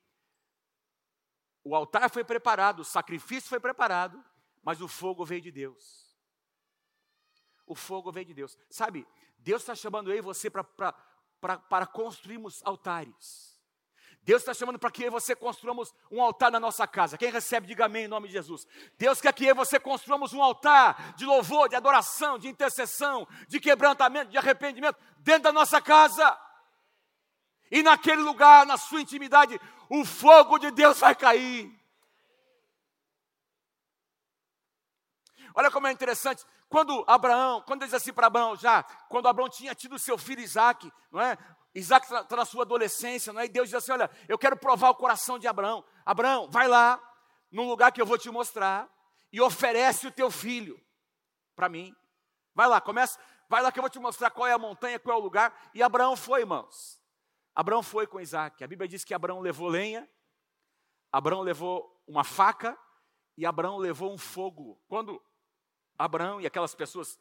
o 1.63 1.75
altar 1.75 2.11
foi 2.11 2.25
preparado, 2.25 2.81
o 2.81 2.85
sacrifício 2.85 3.49
foi 3.49 3.59
preparado, 3.59 4.25
mas 4.63 4.81
o 4.81 4.89
fogo 4.89 5.25
veio 5.25 5.41
de 5.41 5.51
Deus. 5.51 6.17
O 7.67 7.75
fogo 7.75 8.13
veio 8.13 8.27
de 8.27 8.35
Deus. 8.35 8.57
Sabe, 8.71 9.07
Deus 9.39 9.63
está 9.63 9.75
chamando 9.75 10.13
eu 10.13 10.19
e 10.19 10.21
você 10.21 10.49
para 10.49 11.87
construirmos 11.93 12.63
altares. 12.65 13.56
Deus 14.27 14.43
está 14.43 14.53
chamando 14.53 14.77
para 14.77 14.91
que 14.91 15.05
eu 15.05 15.07
e 15.07 15.11
você 15.11 15.37
construamos 15.37 15.95
um 16.11 16.21
altar 16.21 16.51
na 16.51 16.59
nossa 16.59 16.85
casa. 16.85 17.17
Quem 17.17 17.31
recebe, 17.31 17.69
diga 17.69 17.85
amém 17.85 18.07
em 18.07 18.09
nome 18.09 18.27
de 18.27 18.33
Jesus. 18.33 18.67
Deus 18.99 19.21
quer 19.21 19.33
que 19.33 19.45
eu 19.45 19.51
e 19.51 19.55
você 19.55 19.79
construamos 19.79 20.33
um 20.33 20.43
altar 20.43 21.15
de 21.15 21.25
louvor, 21.25 21.69
de 21.69 21.77
adoração, 21.77 22.37
de 22.37 22.49
intercessão, 22.49 23.27
de 23.47 23.61
quebrantamento, 23.61 24.33
de 24.33 24.37
arrependimento 24.37 24.99
dentro 25.19 25.45
da 25.45 25.53
nossa 25.53 25.81
casa. 25.81 26.37
E 27.71 27.85
naquele 27.85 28.21
lugar, 28.21 28.67
na 28.67 28.77
sua 28.77 29.01
intimidade, 29.01 29.61
o 29.89 30.05
fogo 30.05 30.59
de 30.59 30.73
Deus 30.73 30.99
vai 30.99 31.15
cair. 31.15 31.73
Olha 35.55 35.71
como 35.71 35.87
é 35.87 35.93
interessante. 35.93 36.45
Quando 36.69 37.05
Abraão, 37.07 37.63
quando 37.63 37.83
ele 37.83 37.93
diz 37.93 37.95
assim 37.95 38.13
para 38.13 38.27
Abraão, 38.27 38.57
já, 38.57 38.83
quando 39.09 39.29
Abraão 39.29 39.49
tinha 39.49 39.73
tido 39.73 40.01
seu 40.01 40.19
filho 40.19 40.41
Isaac, 40.41 40.93
não 41.13 41.21
é? 41.21 41.39
Isaac 41.79 42.07
está 42.07 42.25
tá 42.25 42.37
na 42.37 42.45
sua 42.47 42.63
adolescência, 42.63 43.35
não 43.35 43.41
é? 43.41 43.45
E 43.45 43.49
Deus 43.51 43.69
diz 43.69 43.75
assim: 43.75 43.93
Olha, 43.93 44.11
eu 44.27 44.39
quero 44.39 44.57
provar 44.57 44.89
o 44.89 44.95
coração 44.95 45.39
de 45.39 45.47
Abraão. 45.47 45.85
Abraão, 46.07 46.49
vai 46.51 46.67
lá, 46.67 46.99
num 47.53 47.69
lugar 47.69 47.93
que 47.93 48.01
eu 48.01 48.07
vou 48.07 48.17
te 48.17 48.31
mostrar, 48.31 48.89
e 49.31 49.43
oferece 49.43 50.07
o 50.07 50.11
teu 50.11 50.31
filho 50.31 50.81
para 51.55 51.69
mim. 51.69 51.95
Vai 52.55 52.67
lá, 52.67 52.81
começa, 52.81 53.21
vai 53.47 53.61
lá 53.61 53.71
que 53.71 53.79
eu 53.79 53.83
vou 53.83 53.91
te 53.91 53.99
mostrar 53.99 54.31
qual 54.31 54.47
é 54.47 54.53
a 54.53 54.59
montanha, 54.59 54.99
qual 54.99 55.19
é 55.19 55.21
o 55.21 55.23
lugar. 55.23 55.55
E 55.75 55.83
Abraão 55.83 56.17
foi, 56.17 56.41
irmãos. 56.41 56.99
Abraão 57.55 57.83
foi 57.83 58.07
com 58.07 58.21
Isaac. 58.21 58.65
A 58.65 58.67
Bíblia 58.67 58.89
diz 58.89 59.05
que 59.05 59.13
Abraão 59.13 59.41
levou 59.41 59.69
lenha, 59.69 60.09
Abraão 61.13 61.43
levou 61.43 62.03
uma 62.07 62.25
faca 62.25 62.79
e 63.37 63.45
Abraão 63.45 63.77
levou 63.77 64.11
um 64.11 64.19
fogo. 64.19 64.81
Quando 64.89 65.23
Abraão 65.99 66.41
e 66.41 66.47
aquelas 66.47 66.75
pessoas, 66.75 67.21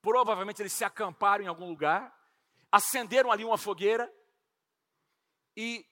provavelmente 0.00 0.62
eles 0.62 0.72
se 0.72 0.84
acamparam 0.84 1.44
em 1.44 1.46
algum 1.46 1.68
lugar, 1.68 2.14
acenderam 2.74 3.30
ali 3.30 3.44
uma 3.44 3.56
fogueira, 3.56 4.12
e 5.56 5.86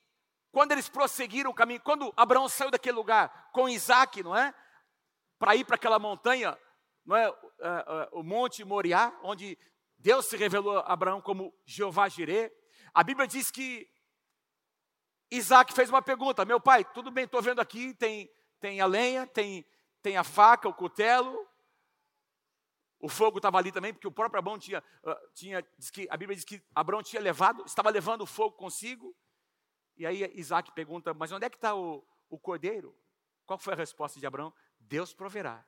quando 0.50 0.72
eles 0.72 0.88
prosseguiram 0.88 1.52
o 1.52 1.54
caminho, 1.54 1.80
quando 1.80 2.12
Abraão 2.16 2.48
saiu 2.48 2.72
daquele 2.72 2.96
lugar 2.96 3.50
com 3.52 3.68
Isaac, 3.68 4.20
não 4.20 4.36
é? 4.36 4.52
Para 5.38 5.54
ir 5.54 5.64
para 5.64 5.76
aquela 5.76 6.00
montanha, 6.00 6.58
não 7.06 7.14
é? 7.14 7.30
Uh, 7.30 7.34
uh, 7.34 8.18
o 8.18 8.22
Monte 8.24 8.64
Moriá, 8.64 9.16
onde 9.22 9.56
Deus 9.96 10.26
se 10.26 10.36
revelou 10.36 10.78
a 10.78 10.92
Abraão 10.92 11.20
como 11.20 11.54
Jeová 11.64 12.08
Jireh. 12.08 12.52
A 12.92 13.04
Bíblia 13.04 13.28
diz 13.28 13.48
que 13.48 13.88
Isaac 15.30 15.72
fez 15.72 15.88
uma 15.88 16.02
pergunta: 16.02 16.44
Meu 16.44 16.60
pai, 16.60 16.84
tudo 16.92 17.12
bem, 17.12 17.26
estou 17.26 17.40
vendo 17.40 17.60
aqui, 17.60 17.94
tem, 17.94 18.28
tem 18.58 18.80
a 18.80 18.86
lenha, 18.86 19.24
tem, 19.24 19.64
tem 20.02 20.16
a 20.16 20.24
faca, 20.24 20.68
o 20.68 20.74
cutelo, 20.74 21.48
o 23.02 23.08
fogo 23.08 23.38
estava 23.38 23.58
ali 23.58 23.72
também, 23.72 23.92
porque 23.92 24.06
o 24.06 24.12
próprio 24.12 24.38
Abraão 24.38 24.56
tinha, 24.56 24.78
uh, 25.02 25.28
tinha 25.34 25.60
que, 25.92 26.06
a 26.08 26.16
Bíblia 26.16 26.36
diz 26.36 26.44
que 26.44 26.62
Abraão 26.72 27.02
tinha 27.02 27.20
levado, 27.20 27.64
estava 27.66 27.90
levando 27.90 28.22
o 28.22 28.26
fogo 28.26 28.56
consigo. 28.56 29.12
E 29.96 30.06
aí 30.06 30.30
Isaac 30.36 30.70
pergunta, 30.70 31.12
mas 31.12 31.32
onde 31.32 31.44
é 31.44 31.50
que 31.50 31.56
está 31.56 31.74
o, 31.74 32.06
o 32.30 32.38
cordeiro? 32.38 32.96
Qual 33.44 33.58
foi 33.58 33.72
a 33.72 33.76
resposta 33.76 34.20
de 34.20 34.26
Abraão? 34.26 34.54
Deus 34.78 35.12
proverá. 35.12 35.66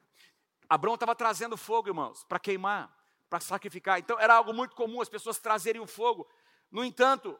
Abraão 0.69 0.95
estava 0.95 1.13
trazendo 1.13 1.57
fogo, 1.57 1.89
irmãos, 1.89 2.23
para 2.23 2.39
queimar, 2.39 2.97
para 3.29 3.41
sacrificar. 3.41 3.99
Então 3.99 4.19
era 4.21 4.37
algo 4.37 4.55
muito 4.55 4.77
comum 4.77 5.01
as 5.01 5.09
pessoas 5.09 5.41
trazerem 5.41 5.83
o 5.83 5.89
fogo. 5.89 6.31
No 6.71 6.85
entanto, 6.85 7.37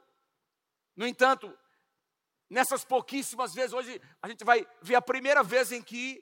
no 0.97 1.07
entanto, 1.07 1.57
nessas 2.51 2.85
pouquíssimas 2.85 3.55
vezes, 3.55 3.73
hoje 3.73 4.03
a 4.21 4.29
gente 4.29 4.43
vai 4.43 4.67
ver 4.83 4.97
a 4.97 5.03
primeira 5.03 5.45
vez 5.45 5.71
em 5.71 5.81
que 5.81 6.21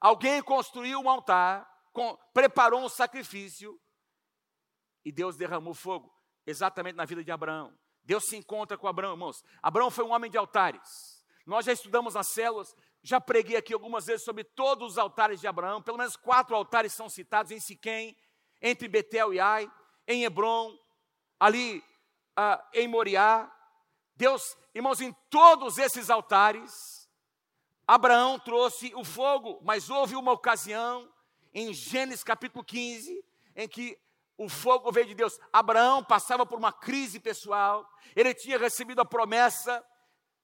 alguém 0.00 0.42
construiu 0.42 1.00
um 1.00 1.10
altar 1.10 1.68
com, 1.92 2.16
preparou 2.32 2.80
um 2.80 2.88
sacrifício 2.88 3.78
e 5.04 5.10
Deus 5.10 5.36
derramou 5.36 5.74
fogo, 5.74 6.12
exatamente 6.46 6.96
na 6.96 7.04
vida 7.04 7.24
de 7.24 7.30
Abraão. 7.30 7.76
Deus 8.02 8.24
se 8.24 8.36
encontra 8.36 8.76
com 8.76 8.88
Abraão, 8.88 9.12
irmãos. 9.12 9.42
Abraão 9.62 9.90
foi 9.90 10.04
um 10.04 10.12
homem 10.12 10.30
de 10.30 10.38
altares. 10.38 11.24
Nós 11.46 11.66
já 11.66 11.72
estudamos 11.72 12.16
as 12.16 12.28
células, 12.28 12.74
já 13.02 13.20
preguei 13.20 13.56
aqui 13.56 13.72
algumas 13.72 14.06
vezes 14.06 14.24
sobre 14.24 14.44
todos 14.44 14.92
os 14.92 14.98
altares 14.98 15.40
de 15.40 15.46
Abraão. 15.46 15.82
Pelo 15.82 15.98
menos 15.98 16.16
quatro 16.16 16.54
altares 16.54 16.92
são 16.92 17.08
citados 17.08 17.50
em 17.50 17.60
Siquém, 17.60 18.16
entre 18.60 18.88
Betel 18.88 19.32
e 19.32 19.40
Ai, 19.40 19.70
em 20.06 20.24
Hebron, 20.24 20.76
ali 21.38 21.82
ah, 22.36 22.62
em 22.74 22.86
Moriá. 22.88 23.50
Deus, 24.14 24.56
irmãos, 24.74 25.00
em 25.00 25.12
todos 25.30 25.78
esses 25.78 26.10
altares, 26.10 27.08
Abraão 27.86 28.38
trouxe 28.38 28.94
o 28.94 29.04
fogo, 29.04 29.60
mas 29.62 29.88
houve 29.88 30.14
uma 30.14 30.32
ocasião 30.32 31.10
em 31.52 31.72
Gênesis 31.72 32.22
capítulo 32.22 32.64
15, 32.64 33.24
em 33.56 33.68
que 33.68 33.98
o 34.36 34.48
fogo 34.48 34.90
veio 34.90 35.06
de 35.06 35.14
Deus. 35.14 35.38
Abraão 35.52 36.02
passava 36.02 36.46
por 36.46 36.58
uma 36.58 36.72
crise 36.72 37.20
pessoal, 37.20 37.88
ele 38.16 38.32
tinha 38.34 38.58
recebido 38.58 39.00
a 39.00 39.04
promessa 39.04 39.84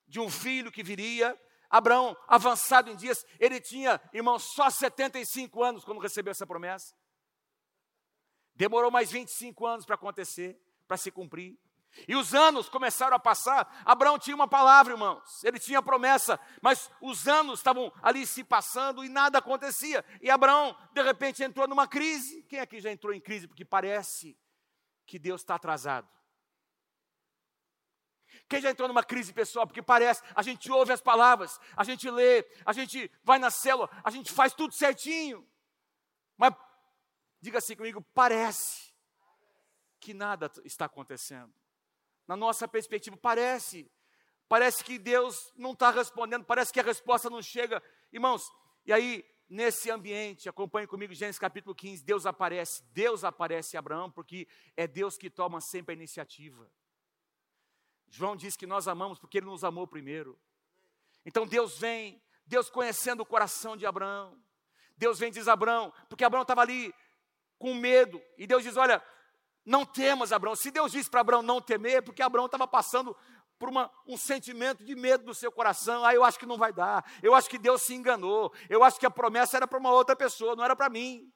de 0.07 0.21
um 0.21 0.31
filho 0.31 0.71
que 0.71 0.83
viria. 0.83 1.39
Abraão, 1.69 2.17
avançado 2.29 2.91
em 2.91 2.97
dias, 2.97 3.25
ele 3.41 3.61
tinha, 3.61 4.01
irmão, 4.13 4.39
só 4.39 4.71
75 4.71 5.63
anos 5.63 5.85
quando 5.85 6.01
recebeu 6.01 6.31
essa 6.31 6.47
promessa. 6.47 6.95
Demorou 8.55 8.91
mais 8.91 9.11
25 9.11 9.67
anos 9.67 9.85
para 9.85 9.97
acontecer, 9.97 10.59
para 10.87 10.97
se 10.97 11.11
cumprir. 11.11 11.59
E 12.07 12.15
os 12.15 12.35
anos 12.35 12.69
começaram 12.69 13.17
a 13.17 13.21
passar. 13.21 13.83
Abraão 13.85 14.19
tinha 14.19 14.37
uma 14.37 14.49
palavra, 14.49 14.93
irmãos. 14.93 15.43
Ele 15.45 15.59
tinha 15.59 15.83
promessa, 15.83 16.39
mas 16.61 16.91
os 17.01 17.27
anos 17.27 17.61
estavam 17.61 17.93
ali 18.03 18.27
se 18.27 18.45
passando 18.45 19.05
e 19.05 19.09
nada 19.09 19.39
acontecia. 19.39 20.05
E 20.21 20.31
Abraão, 20.31 20.77
de 20.93 21.03
repente, 21.03 21.43
entrou 21.43 21.67
numa 21.67 21.87
crise. 21.87 22.43
Quem 22.45 22.61
aqui 22.61 22.81
já 22.81 22.91
entrou 22.91 23.13
em 23.13 23.21
crise 23.21 23.47
porque 23.47 23.65
parece 23.65 24.39
que 25.07 25.19
Deus 25.19 25.41
está 25.41 25.55
atrasado? 25.55 26.09
Quem 28.49 28.61
já 28.61 28.71
entrou 28.71 28.87
numa 28.87 29.03
crise 29.03 29.33
pessoal? 29.33 29.67
Porque 29.67 29.83
parece, 29.83 30.23
a 30.35 30.43
gente 30.43 30.71
ouve 30.71 30.93
as 30.93 31.01
palavras, 31.01 31.59
a 31.77 31.83
gente 31.83 32.09
lê, 32.11 32.47
a 32.65 32.73
gente 32.73 33.11
vai 33.25 33.39
na 33.39 33.51
célula, 33.51 33.91
a 34.05 34.11
gente 34.11 34.31
faz 34.33 34.53
tudo 34.53 34.73
certinho. 34.73 35.49
Mas, 36.37 36.55
diga 37.41 37.59
assim 37.59 37.75
comigo, 37.75 38.05
parece 38.15 38.95
que 39.99 40.15
nada 40.15 40.53
está 40.65 40.85
acontecendo 40.85 41.53
na 42.27 42.37
nossa 42.37 42.67
perspectiva, 42.67 43.17
parece. 43.17 43.91
Parece 44.49 44.85
que 44.85 44.99
Deus 44.99 45.53
não 45.57 45.73
está 45.73 45.91
respondendo, 45.91 46.45
parece 46.45 46.73
que 46.73 46.81
a 46.81 46.83
resposta 46.83 47.29
não 47.29 47.43
chega. 47.43 47.83
Irmãos, 48.13 48.43
e 48.85 48.93
aí, 48.93 49.25
nesse 49.49 49.91
ambiente, 49.91 50.49
acompanhe 50.49 50.87
comigo 50.87 51.13
Gênesis 51.13 51.39
capítulo 51.39 51.75
15, 51.75 52.05
Deus 52.05 52.27
aparece, 52.27 52.83
Deus 52.93 53.25
aparece 53.25 53.77
a 53.77 53.81
Abraão, 53.81 54.11
porque 54.11 54.47
é 54.77 54.87
Deus 54.87 55.17
que 55.17 55.29
toma 55.29 55.61
sempre 55.61 55.93
a 55.93 55.97
iniciativa. 55.97 56.71
João 58.09 58.37
diz 58.37 58.57
que 58.57 58.67
nós 58.67 58.87
amamos 58.87 59.19
porque 59.19 59.39
ele 59.39 59.47
nos 59.47 59.65
amou 59.65 59.87
primeiro. 59.87 60.39
Então 61.25 61.45
Deus 61.45 61.77
vem, 61.79 62.23
Deus 62.47 62.71
conhecendo 62.71 63.23
o 63.23 63.27
coração 63.27 63.77
de 63.77 63.85
Abraão. 63.85 64.41
Deus 64.97 65.19
vem 65.19 65.29
e 65.29 65.33
diz 65.33 65.49
a 65.49 65.53
Abraão, 65.55 65.93
porque 66.09 66.25
Abraão 66.25 66.43
estava 66.43 66.63
ali 66.63 66.95
com 67.59 67.75
medo, 67.75 68.23
e 68.39 68.47
Deus 68.47 68.63
diz: 68.63 68.77
Olha, 68.77 69.03
não 69.67 69.85
temas, 69.85 70.31
Abraão. 70.31 70.55
Se 70.55 70.71
Deus 70.71 70.93
disse 70.93 71.11
para 71.11 71.21
Abraão 71.21 71.43
não 71.43 71.61
temer, 71.61 71.97
é 71.97 72.01
porque 72.01 72.23
Abraão 72.23 72.47
estava 72.47 72.69
passando 72.69 73.17
por 73.59 73.69
uma, 73.69 73.91
um 74.07 74.17
sentimento 74.17 74.85
de 74.85 74.95
medo 74.95 75.25
no 75.25 75.35
seu 75.35 75.51
coração. 75.51 76.05
Ah, 76.05 76.15
eu 76.15 76.23
acho 76.23 76.39
que 76.39 76.47
não 76.47 76.57
vai 76.57 76.73
dar. 76.73 77.05
Eu 77.21 77.35
acho 77.35 77.51
que 77.51 77.59
Deus 77.59 77.83
se 77.83 77.93
enganou. 77.93 78.55
Eu 78.71 78.85
acho 78.85 79.01
que 79.01 79.07
a 79.07 79.11
promessa 79.11 79.57
era 79.57 79.67
para 79.67 79.79
uma 79.79 79.91
outra 79.91 80.15
pessoa, 80.15 80.55
não 80.55 80.63
era 80.63 80.77
para 80.77 80.89
mim. 80.89 81.33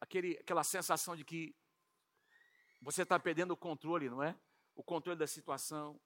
Aquele, 0.00 0.38
aquela 0.38 0.62
sensação 0.62 1.16
de 1.16 1.24
que 1.24 1.52
você 2.80 3.02
está 3.02 3.18
perdendo 3.18 3.52
o 3.52 3.56
controle, 3.56 4.08
não 4.08 4.22
é? 4.22 4.38
O 4.76 4.84
controle 4.84 5.18
da 5.18 5.26
situação. 5.26 6.00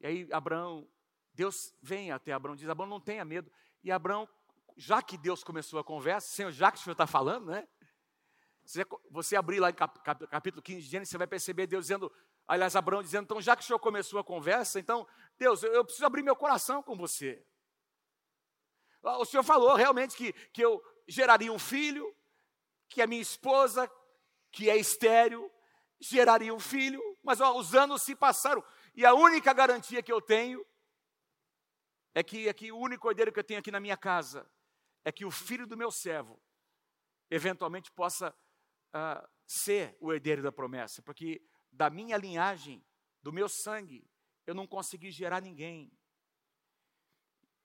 E 0.00 0.06
aí, 0.06 0.28
Abraão, 0.32 0.88
Deus 1.32 1.72
vem 1.80 2.10
até 2.10 2.32
Abraão, 2.32 2.56
diz: 2.56 2.68
Abraão, 2.68 2.88
não 2.88 3.00
tenha 3.00 3.24
medo. 3.24 3.52
E 3.84 3.92
Abraão 3.92 4.28
já 4.76 5.02
que 5.02 5.16
Deus 5.16 5.44
começou 5.44 5.78
a 5.78 5.84
conversa, 5.84 6.50
já 6.50 6.70
que 6.70 6.78
o 6.78 6.80
Senhor 6.80 6.92
está 6.92 7.06
falando, 7.06 7.50
né? 7.50 7.66
Você, 9.10 9.36
abrir 9.36 9.58
lá 9.58 9.70
em 9.70 9.74
cap, 9.74 10.00
cap, 10.00 10.26
capítulo 10.28 10.62
15 10.62 10.82
de 10.82 10.88
Gênesis, 10.88 11.10
você 11.10 11.18
vai 11.18 11.26
perceber 11.26 11.66
Deus 11.66 11.86
dizendo, 11.86 12.12
aliás, 12.46 12.76
Abraão 12.76 13.02
dizendo, 13.02 13.24
então 13.24 13.40
já 13.40 13.56
que 13.56 13.62
o 13.62 13.66
Senhor 13.66 13.78
começou 13.80 14.20
a 14.20 14.24
conversa, 14.24 14.78
então, 14.78 15.06
Deus, 15.36 15.62
eu, 15.62 15.72
eu 15.72 15.84
preciso 15.84 16.06
abrir 16.06 16.22
meu 16.22 16.36
coração 16.36 16.82
com 16.82 16.96
você. 16.96 17.44
Ah, 19.02 19.18
o 19.18 19.24
Senhor 19.24 19.42
falou 19.42 19.74
realmente 19.74 20.14
que, 20.14 20.32
que 20.52 20.62
eu 20.62 20.80
geraria 21.08 21.52
um 21.52 21.58
filho, 21.58 22.14
que 22.88 23.02
a 23.02 23.06
minha 23.06 23.22
esposa, 23.22 23.90
que 24.52 24.70
é 24.70 24.76
estéreo, 24.76 25.50
geraria 25.98 26.54
um 26.54 26.60
filho, 26.60 27.02
mas 27.24 27.40
ó, 27.40 27.56
os 27.56 27.74
anos 27.74 28.02
se 28.02 28.14
passaram, 28.14 28.62
e 28.94 29.04
a 29.04 29.14
única 29.14 29.52
garantia 29.52 30.02
que 30.02 30.12
eu 30.12 30.20
tenho 30.20 30.64
é 32.14 32.22
que, 32.22 32.48
é 32.48 32.52
que 32.52 32.70
o 32.70 32.78
único 32.78 33.02
cordeiro 33.02 33.32
que 33.32 33.38
eu 33.38 33.44
tenho 33.44 33.60
aqui 33.60 33.70
na 33.70 33.80
minha 33.80 33.96
casa 33.96 34.48
é 35.04 35.12
que 35.12 35.24
o 35.24 35.30
filho 35.30 35.66
do 35.66 35.76
meu 35.76 35.90
servo 35.90 36.40
eventualmente 37.30 37.90
possa 37.92 38.34
uh, 38.94 39.28
ser 39.46 39.96
o 40.00 40.12
herdeiro 40.12 40.42
da 40.42 40.52
promessa, 40.52 41.02
porque 41.02 41.42
da 41.70 41.88
minha 41.88 42.16
linhagem, 42.16 42.84
do 43.22 43.32
meu 43.32 43.48
sangue, 43.48 44.08
eu 44.46 44.54
não 44.54 44.66
consegui 44.66 45.10
gerar 45.10 45.40
ninguém. 45.40 45.92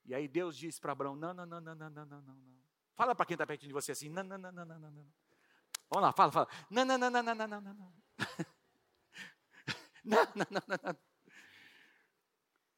E 0.04 0.14
aí 0.14 0.28
Deus 0.28 0.56
diz 0.56 0.78
para 0.78 0.92
Abraão: 0.92 1.16
não, 1.16 1.34
não, 1.34 1.46
não, 1.46 1.60
não, 1.60 1.74
não, 1.74 1.90
não, 1.90 2.06
não, 2.06 2.22
não. 2.22 2.56
Fala 2.94 3.14
para 3.14 3.26
quem 3.26 3.34
está 3.34 3.46
pertinho 3.46 3.68
de 3.68 3.74
você 3.74 3.92
assim: 3.92 4.08
não, 4.08 4.22
não, 4.22 4.38
não, 4.38 4.52
não, 4.52 4.64
não, 4.64 4.78
não, 4.78 4.90
não. 4.90 5.12
Vamos 5.90 6.02
lá, 6.02 6.12
fala, 6.12 6.32
fala. 6.32 6.48
Não, 6.70 6.84
não, 6.84 6.98
não, 6.98 7.10
não, 7.10 7.22
não, 7.22 7.34
não, 7.34 7.48
não, 7.48 7.60
não. 7.60 7.94
Não, 10.04 10.24
não, 10.36 10.46
não, 10.50 10.62
não, 10.68 10.78
não. 10.84 10.98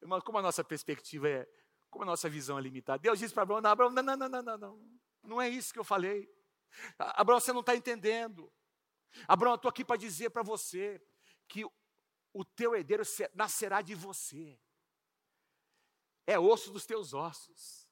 Irmão, 0.00 0.20
como 0.22 0.38
a 0.38 0.42
nossa 0.42 0.64
perspectiva 0.64 1.28
é 1.28 1.48
como 1.90 2.04
a 2.04 2.06
nossa 2.06 2.28
visão 2.28 2.58
é 2.58 2.62
limitada. 2.62 2.98
Deus 2.98 3.18
disse 3.18 3.34
para 3.34 3.42
Abraão, 3.42 3.60
não, 3.60 3.70
Abraão, 3.70 3.90
não, 3.90 4.02
não, 4.02 4.16
não, 4.16 4.28
não, 4.28 4.58
não, 4.58 4.80
não. 5.22 5.40
É 5.40 5.48
isso 5.48 5.72
que 5.72 5.78
eu 5.78 5.84
falei. 5.84 6.28
Abraão, 6.98 7.40
você 7.40 7.52
não 7.52 7.60
está 7.60 7.74
entendendo. 7.74 8.52
Abraão, 9.26 9.52
eu 9.52 9.56
estou 9.56 9.68
aqui 9.68 9.84
para 9.84 9.96
dizer 9.96 10.30
para 10.30 10.42
você 10.42 11.02
que 11.46 11.64
o 12.32 12.44
teu 12.44 12.74
herdeiro 12.74 13.02
nascerá 13.34 13.80
de 13.80 13.94
você. 13.94 14.58
É 16.26 16.38
osso 16.38 16.70
dos 16.70 16.84
teus 16.84 17.14
ossos. 17.14 17.88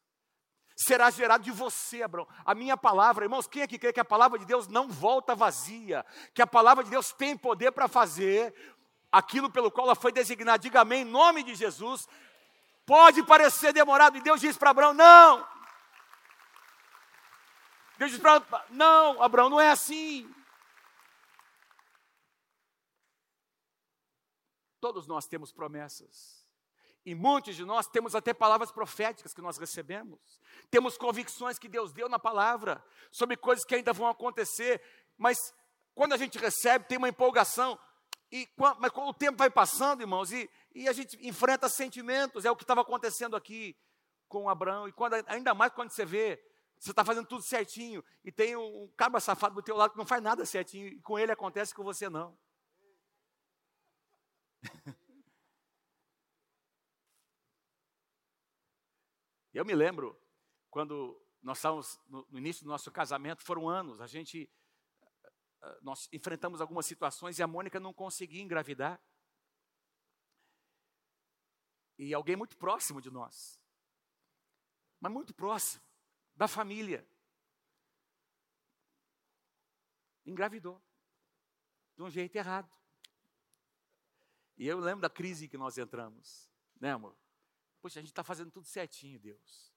Será 0.76 1.11
gerado 1.11 1.42
de 1.42 1.50
você, 1.50 2.02
Abraão. 2.02 2.28
A 2.44 2.54
minha 2.54 2.76
palavra, 2.76 3.24
irmãos, 3.24 3.46
quem 3.46 3.62
é 3.62 3.66
que 3.66 3.78
crê 3.78 3.94
que 3.94 4.00
a 4.00 4.04
palavra 4.04 4.38
de 4.38 4.44
Deus 4.44 4.68
não 4.68 4.88
volta 4.88 5.35
vazia? 5.35 6.04
Que 6.35 6.42
a 6.42 6.46
palavra 6.46 6.85
de 6.85 6.90
Deus 6.90 7.12
tem 7.12 7.35
poder 7.35 7.72
para 7.72 7.88
fazer 7.88 8.54
aquilo 9.11 9.50
pelo 9.50 9.70
qual 9.70 9.87
ela 9.87 9.94
foi 9.94 10.12
designada. 10.12 10.59
Diga 10.59 10.82
amém, 10.82 11.00
em 11.00 11.04
nome 11.04 11.42
de 11.42 11.54
Jesus. 11.54 12.06
Pode 12.87 13.22
parecer 13.25 13.72
demorado, 13.72 14.16
e 14.16 14.20
Deus 14.20 14.40
diz 14.40 14.57
para 14.57 14.70
Abraão: 14.70 14.94
não. 14.94 15.46
Deus 17.99 18.12
diz 18.12 18.20
para 18.20 18.37
Abraão: 18.37 18.64
não, 18.70 19.22
Abraão, 19.22 19.51
não 19.51 19.61
é 19.61 19.70
assim. 19.70 20.33
Todos 24.81 25.09
nós 25.09 25.27
temos 25.27 25.53
promessas. 25.53 26.46
E 27.05 27.14
muitos 27.14 27.55
de 27.55 27.64
nós 27.64 27.87
temos 27.87 28.14
até 28.14 28.35
palavras 28.35 28.70
proféticas 28.72 29.33
que 29.33 29.40
nós 29.40 29.59
recebemos. 29.59 30.40
Temos 30.70 30.96
convicções 30.96 31.59
que 31.59 31.68
Deus 31.68 31.92
deu 31.92 32.09
na 32.09 32.18
palavra 32.18 32.85
sobre 33.12 33.37
coisas 33.37 33.64
que 33.64 33.77
ainda 33.77 33.92
vão 33.92 34.09
acontecer. 34.09 34.83
Mas 35.16 35.38
quando 35.94 36.12
a 36.12 36.16
gente 36.16 36.37
recebe, 36.37 36.85
tem 36.85 36.99
uma 36.99 37.09
empolgação. 37.09 37.79
E, 38.37 38.49
mas 38.79 38.92
o 38.94 39.14
tempo 39.14 39.38
vai 39.38 39.49
passando, 39.49 40.03
irmãos, 40.03 40.31
e, 40.31 40.51
e 40.75 40.87
a 40.88 40.92
gente 40.92 41.16
enfrenta 41.27 41.70
sentimentos, 41.70 42.44
é 42.44 42.51
o 42.51 42.57
que 42.57 42.64
estava 42.64 42.83
acontecendo 42.83 43.35
aqui 43.35 43.75
com 44.29 44.51
Abraão. 44.51 44.87
E 44.87 44.92
quando, 44.92 45.14
ainda 45.27 45.55
mais 45.55 45.72
quando 45.72 45.90
você 45.90 46.05
vê, 46.05 46.38
você 46.79 46.90
está 46.90 47.03
fazendo 47.03 47.27
tudo 47.27 47.42
certinho, 47.42 48.05
e 48.22 48.31
tem 48.31 48.55
um, 48.55 48.83
um 48.85 48.88
cabra 48.96 49.20
safado 49.20 49.55
do 49.55 49.62
teu 49.62 49.75
lado 49.75 49.92
que 49.92 49.99
não 49.99 50.05
faz 50.05 50.22
nada 50.22 50.44
certinho, 50.44 50.87
e 50.88 51.01
com 51.01 51.18
ele 51.18 51.33
acontece 51.33 51.75
com 51.75 51.83
você 51.83 52.11
não. 52.11 52.37
Eu 59.55 59.64
me 59.64 59.75
lembro, 59.75 60.14
quando 60.70 61.18
nós 61.42 61.57
estávamos 61.57 61.99
no, 62.07 62.27
início 62.33 62.64
do 62.64 62.68
nosso 62.68 62.90
casamento, 62.90 63.42
foram 63.42 63.66
anos, 63.66 64.03
a 64.03 64.07
gente, 64.07 64.51
nós 65.83 66.09
enfrentamos 66.12 66.61
algumas 66.61 66.87
situações 66.87 67.38
e 67.38 67.42
a 67.42 67.47
Mônica 67.47 67.81
não 67.81 67.92
conseguia 67.92 68.42
engravidar 68.42 69.01
e 71.99 72.12
alguém 72.12 72.37
muito 72.37 72.57
próximo 72.57 73.01
de 73.01 73.11
nós, 73.11 73.61
mas 75.01 75.12
muito 75.12 75.35
próximo, 75.35 75.83
da 76.35 76.47
família, 76.47 77.09
engravidou 80.25 80.83
de 81.97 82.03
um 82.03 82.11
jeito 82.11 82.37
errado. 82.37 82.71
E 84.59 84.66
eu 84.66 84.79
lembro 84.79 85.03
da 85.03 85.11
crise 85.11 85.49
que 85.49 85.57
nós 85.57 85.79
entramos, 85.79 86.51
né, 86.79 86.92
amor? 86.92 87.16
Poxa, 87.81 88.01
a 88.01 88.03
gente 88.03 88.11
está 88.11 88.25
fazendo 88.25 88.51
tudo 88.51 88.66
certinho, 88.66 89.19
Deus. 89.19 89.73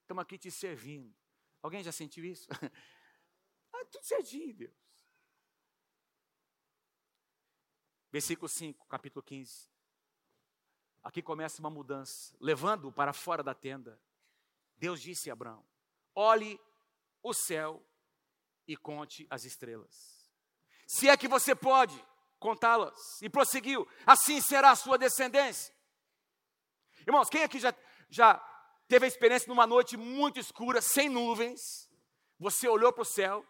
Estamos 0.00 0.22
aqui 0.22 0.36
te 0.36 0.50
servindo. 0.50 1.14
Alguém 1.62 1.82
já 1.82 1.92
sentiu 1.92 2.24
isso? 2.24 2.46
ah, 3.72 3.84
tudo 3.86 4.04
certinho, 4.04 4.54
Deus. 4.54 4.83
Versículo 8.14 8.48
5, 8.48 8.86
capítulo 8.86 9.24
15. 9.24 9.68
Aqui 11.02 11.20
começa 11.20 11.58
uma 11.58 11.68
mudança, 11.68 12.32
levando-o 12.38 12.92
para 12.92 13.12
fora 13.12 13.42
da 13.42 13.52
tenda. 13.52 14.00
Deus 14.76 15.00
disse 15.00 15.30
a 15.30 15.32
Abraão: 15.32 15.66
olhe 16.14 16.60
o 17.24 17.34
céu 17.34 17.84
e 18.68 18.76
conte 18.76 19.26
as 19.28 19.44
estrelas. 19.44 20.30
Se 20.86 21.08
é 21.08 21.16
que 21.16 21.26
você 21.26 21.56
pode 21.56 22.00
contá-las. 22.38 23.20
E 23.20 23.28
prosseguiu: 23.28 23.84
assim 24.06 24.40
será 24.40 24.70
a 24.70 24.76
sua 24.76 24.96
descendência. 24.96 25.74
Irmãos, 27.04 27.28
quem 27.28 27.42
aqui 27.42 27.58
já, 27.58 27.74
já 28.08 28.36
teve 28.86 29.06
a 29.06 29.08
experiência 29.08 29.48
numa 29.48 29.66
noite 29.66 29.96
muito 29.96 30.38
escura, 30.38 30.80
sem 30.80 31.08
nuvens? 31.08 31.90
Você 32.38 32.68
olhou 32.68 32.92
para 32.92 33.02
o 33.02 33.04
céu. 33.04 33.44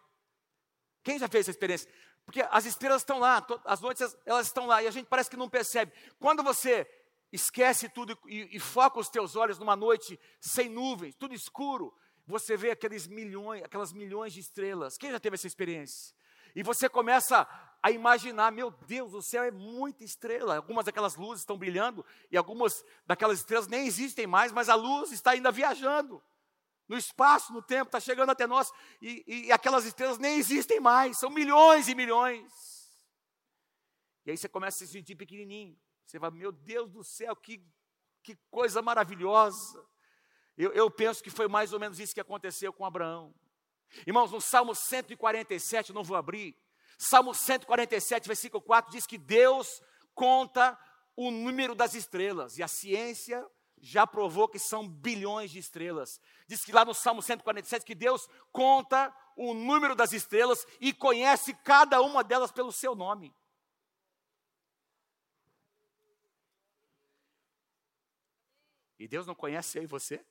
Quem 1.03 1.19
já 1.19 1.27
fez 1.27 1.41
essa 1.41 1.51
experiência? 1.51 1.87
Porque 2.25 2.43
as 2.49 2.65
estrelas 2.65 3.01
estão 3.01 3.19
lá, 3.19 3.45
as 3.63 3.79
noites 3.79 4.17
elas 4.25 4.47
estão 4.47 4.65
lá 4.65 4.81
e 4.81 4.87
a 4.87 4.91
gente 4.91 5.05
parece 5.05 5.29
que 5.29 5.37
não 5.37 5.47
percebe. 5.47 5.93
Quando 6.19 6.41
você 6.41 6.87
esquece 7.31 7.87
tudo 7.87 8.17
e, 8.27 8.55
e 8.55 8.59
foca 8.59 8.99
os 8.99 9.09
teus 9.09 9.35
olhos 9.35 9.59
numa 9.59 9.75
noite 9.75 10.19
sem 10.39 10.67
nuvens, 10.67 11.15
tudo 11.15 11.35
escuro, 11.35 11.93
você 12.25 12.57
vê 12.57 12.71
aqueles 12.71 13.05
milhões, 13.07 13.63
aquelas 13.63 13.93
milhões 13.93 14.33
de 14.33 14.39
estrelas. 14.39 14.97
Quem 14.97 15.11
já 15.11 15.19
teve 15.19 15.35
essa 15.35 15.45
experiência? 15.45 16.15
E 16.55 16.63
você 16.63 16.89
começa 16.89 17.47
a 17.83 17.91
imaginar, 17.91 18.51
meu 18.51 18.71
Deus, 18.71 19.13
o 19.13 19.21
céu 19.21 19.43
é 19.43 19.51
muita 19.51 20.03
estrela. 20.03 20.55
Algumas 20.55 20.85
daquelas 20.85 21.15
luzes 21.15 21.41
estão 21.41 21.57
brilhando 21.57 22.03
e 22.31 22.37
algumas 22.37 22.83
daquelas 23.05 23.39
estrelas 23.39 23.67
nem 23.67 23.85
existem 23.85 24.25
mais, 24.25 24.51
mas 24.51 24.69
a 24.69 24.75
luz 24.75 25.11
está 25.11 25.31
ainda 25.31 25.51
viajando 25.51 26.23
no 26.87 26.97
espaço, 26.97 27.51
no 27.51 27.61
tempo, 27.61 27.87
está 27.87 27.99
chegando 27.99 28.29
até 28.29 28.45
nós 28.45 28.71
e, 29.01 29.23
e 29.47 29.51
aquelas 29.51 29.85
estrelas 29.85 30.17
nem 30.17 30.37
existem 30.37 30.79
mais, 30.79 31.17
são 31.17 31.29
milhões 31.29 31.87
e 31.87 31.95
milhões. 31.95 32.45
E 34.25 34.31
aí 34.31 34.37
você 34.37 34.49
começa 34.49 34.83
a 34.83 34.87
se 34.87 34.93
sentir 34.93 35.15
pequenininho. 35.15 35.77
Você 36.05 36.19
vai, 36.19 36.31
meu 36.31 36.51
Deus 36.51 36.91
do 36.91 37.03
céu, 37.03 37.35
que, 37.35 37.63
que 38.23 38.35
coisa 38.49 38.81
maravilhosa. 38.81 39.85
Eu, 40.57 40.71
eu 40.73 40.89
penso 40.89 41.23
que 41.23 41.29
foi 41.29 41.47
mais 41.47 41.73
ou 41.73 41.79
menos 41.79 41.99
isso 41.99 42.13
que 42.13 42.21
aconteceu 42.21 42.71
com 42.71 42.85
Abraão. 42.85 43.33
Irmãos, 44.05 44.31
no 44.31 44.41
Salmo 44.41 44.73
147, 44.73 45.93
não 45.93 46.03
vou 46.03 46.17
abrir, 46.17 46.55
Salmo 46.97 47.33
147, 47.33 48.27
versículo 48.27 48.61
4 48.61 48.91
diz 48.91 49.05
que 49.05 49.17
Deus 49.17 49.81
conta 50.13 50.79
o 51.15 51.29
número 51.29 51.75
das 51.75 51.93
estrelas, 51.93 52.57
e 52.57 52.63
a 52.63 52.67
ciência 52.67 53.45
já 53.79 54.07
provou 54.07 54.47
que 54.47 54.59
são 54.59 54.87
bilhões 54.87 55.51
de 55.51 55.59
estrelas. 55.59 56.19
Diz 56.47 56.63
que 56.63 56.71
lá 56.71 56.83
no 56.83 56.93
Salmo 56.93 57.21
147 57.21 57.85
que 57.85 57.95
Deus 57.95 58.27
conta 58.51 59.13
o 59.35 59.53
número 59.53 59.95
das 59.95 60.13
estrelas 60.13 60.65
e 60.79 60.93
conhece 60.93 61.53
cada 61.63 62.01
uma 62.01 62.23
delas 62.23 62.51
pelo 62.51 62.71
seu 62.71 62.95
nome. 62.95 63.35
E 68.97 69.07
Deus 69.07 69.27
não 69.27 69.35
conhece 69.35 69.77
eu 69.77 69.83
e 69.83 69.87
você? 69.87 70.25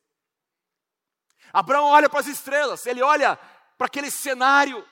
Abraão 1.53 1.85
olha 1.85 2.09
para 2.09 2.21
as 2.21 2.27
estrelas, 2.27 2.87
ele 2.87 3.03
olha 3.03 3.37
para 3.77 3.87
aquele 3.87 4.11
cenário. 4.11 4.87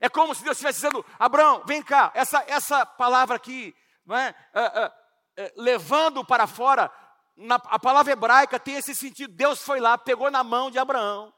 É 0.00 0.08
como 0.08 0.34
se 0.34 0.44
Deus 0.44 0.56
estivesse 0.56 0.80
dizendo: 0.80 1.04
Abraão, 1.18 1.64
vem 1.66 1.82
cá, 1.82 2.12
essa, 2.14 2.44
essa 2.46 2.84
palavra 2.84 3.36
aqui, 3.36 3.74
não 4.04 4.16
é? 4.16 4.34
é, 4.52 4.62
é, 4.62 4.92
é 5.36 5.52
levando 5.56 6.24
para 6.24 6.46
fora, 6.46 6.92
na, 7.36 7.56
a 7.56 7.78
palavra 7.78 8.12
hebraica 8.12 8.58
tem 8.58 8.76
esse 8.76 8.94
sentido. 8.94 9.32
Deus 9.32 9.62
foi 9.62 9.80
lá, 9.80 9.96
pegou 9.96 10.30
na 10.30 10.44
mão 10.44 10.70
de 10.70 10.78
Abraão 10.78 11.32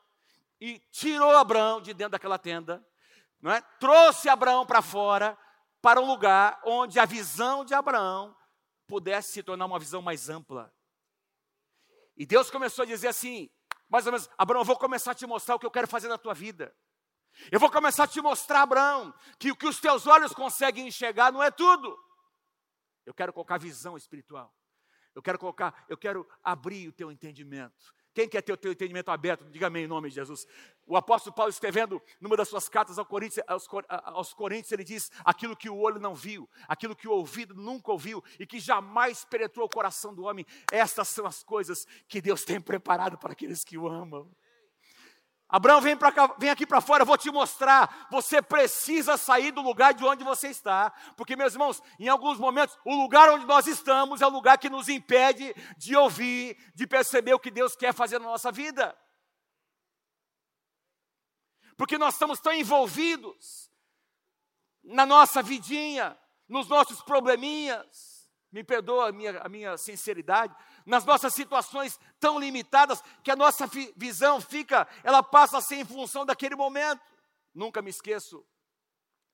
e 0.60 0.78
tirou 0.90 1.36
Abraão 1.36 1.80
de 1.80 1.92
dentro 1.92 2.12
daquela 2.12 2.38
tenda, 2.38 2.84
não 3.40 3.50
é? 3.50 3.60
trouxe 3.78 4.28
Abraão 4.28 4.64
para 4.64 4.80
fora, 4.80 5.38
para 5.82 6.00
um 6.00 6.06
lugar 6.06 6.60
onde 6.64 6.98
a 6.98 7.04
visão 7.04 7.64
de 7.64 7.74
Abraão 7.74 8.34
pudesse 8.86 9.32
se 9.32 9.42
tornar 9.42 9.66
uma 9.66 9.78
visão 9.78 10.00
mais 10.00 10.28
ampla. 10.28 10.72
E 12.16 12.24
Deus 12.24 12.50
começou 12.50 12.84
a 12.84 12.86
dizer 12.86 13.08
assim: 13.08 13.50
mais 13.88 14.06
ou 14.06 14.12
menos, 14.12 14.28
Abraão, 14.38 14.62
eu 14.62 14.66
vou 14.66 14.78
começar 14.78 15.12
a 15.12 15.14
te 15.14 15.26
mostrar 15.26 15.56
o 15.56 15.58
que 15.58 15.66
eu 15.66 15.70
quero 15.70 15.88
fazer 15.88 16.08
na 16.08 16.18
tua 16.18 16.34
vida. 16.34 16.74
Eu 17.50 17.58
vou 17.58 17.70
começar 17.70 18.04
a 18.04 18.08
te 18.08 18.20
mostrar, 18.20 18.62
Abraão, 18.62 19.12
que 19.38 19.50
o 19.50 19.56
que 19.56 19.66
os 19.66 19.80
teus 19.80 20.06
olhos 20.06 20.32
conseguem 20.32 20.86
enxergar 20.86 21.32
não 21.32 21.42
é 21.42 21.50
tudo. 21.50 21.98
Eu 23.04 23.12
quero 23.12 23.32
colocar 23.32 23.58
visão 23.58 23.96
espiritual. 23.96 24.54
Eu 25.14 25.22
quero 25.22 25.38
colocar, 25.38 25.84
eu 25.88 25.96
quero 25.96 26.28
abrir 26.42 26.88
o 26.88 26.92
teu 26.92 27.10
entendimento. 27.10 27.94
Quem 28.14 28.28
quer 28.28 28.42
ter 28.42 28.52
o 28.52 28.56
teu 28.56 28.70
entendimento 28.70 29.10
aberto? 29.10 29.44
Diga 29.50 29.66
amém 29.66 29.84
em 29.84 29.88
nome 29.88 30.08
de 30.08 30.14
Jesus. 30.14 30.46
O 30.86 30.96
apóstolo 30.96 31.34
Paulo 31.34 31.50
escrevendo 31.50 32.00
numa 32.20 32.36
das 32.36 32.48
suas 32.48 32.68
cartas 32.68 32.96
aos 32.96 33.08
Coríntios, 33.08 33.44
aos, 33.48 33.68
aos 33.88 34.32
Coríntios, 34.32 34.70
ele 34.70 34.84
diz: 34.84 35.10
aquilo 35.24 35.56
que 35.56 35.68
o 35.68 35.76
olho 35.76 36.00
não 36.00 36.14
viu, 36.14 36.48
aquilo 36.68 36.94
que 36.94 37.08
o 37.08 37.12
ouvido 37.12 37.54
nunca 37.54 37.90
ouviu 37.90 38.22
e 38.38 38.46
que 38.46 38.60
jamais 38.60 39.24
penetrou 39.24 39.66
o 39.66 39.68
coração 39.68 40.14
do 40.14 40.24
homem, 40.24 40.46
estas 40.70 41.08
são 41.08 41.26
as 41.26 41.42
coisas 41.42 41.88
que 42.06 42.20
Deus 42.20 42.44
tem 42.44 42.60
preparado 42.60 43.18
para 43.18 43.32
aqueles 43.32 43.64
que 43.64 43.76
o 43.76 43.88
amam. 43.88 44.30
Abraão, 45.54 45.80
vem, 45.80 45.96
cá, 45.96 46.34
vem 46.36 46.50
aqui 46.50 46.66
para 46.66 46.80
fora, 46.80 47.02
eu 47.02 47.06
vou 47.06 47.16
te 47.16 47.30
mostrar. 47.30 48.08
Você 48.10 48.42
precisa 48.42 49.16
sair 49.16 49.52
do 49.52 49.62
lugar 49.62 49.94
de 49.94 50.04
onde 50.04 50.24
você 50.24 50.48
está. 50.48 50.92
Porque, 51.16 51.36
meus 51.36 51.52
irmãos, 51.52 51.80
em 51.96 52.08
alguns 52.08 52.40
momentos, 52.40 52.76
o 52.84 52.92
lugar 52.92 53.30
onde 53.30 53.46
nós 53.46 53.68
estamos 53.68 54.20
é 54.20 54.26
o 54.26 54.30
lugar 54.30 54.58
que 54.58 54.68
nos 54.68 54.88
impede 54.88 55.54
de 55.76 55.94
ouvir, 55.94 56.56
de 56.74 56.88
perceber 56.88 57.34
o 57.34 57.38
que 57.38 57.52
Deus 57.52 57.76
quer 57.76 57.94
fazer 57.94 58.18
na 58.18 58.24
nossa 58.24 58.50
vida. 58.50 58.98
Porque 61.76 61.96
nós 61.96 62.14
estamos 62.14 62.40
tão 62.40 62.52
envolvidos 62.52 63.70
na 64.82 65.06
nossa 65.06 65.40
vidinha, 65.40 66.18
nos 66.48 66.66
nossos 66.66 67.00
probleminhas 67.00 68.14
me 68.54 68.62
perdoa 68.62 69.08
a 69.08 69.12
minha, 69.12 69.38
a 69.40 69.48
minha 69.48 69.76
sinceridade, 69.76 70.54
nas 70.84 71.04
nossas 71.04 71.32
situações 71.32 71.98
tão 72.20 72.38
limitadas, 72.38 73.02
que 73.22 73.30
a 73.30 73.36
nossa 73.36 73.66
visão 73.96 74.40
fica, 74.40 74.86
ela 75.02 75.22
passa 75.22 75.58
a 75.58 75.60
ser 75.60 75.76
em 75.76 75.84
função 75.84 76.26
daquele 76.26 76.54
momento. 76.54 77.02
Nunca 77.54 77.80
me 77.80 77.90
esqueço 77.90 78.46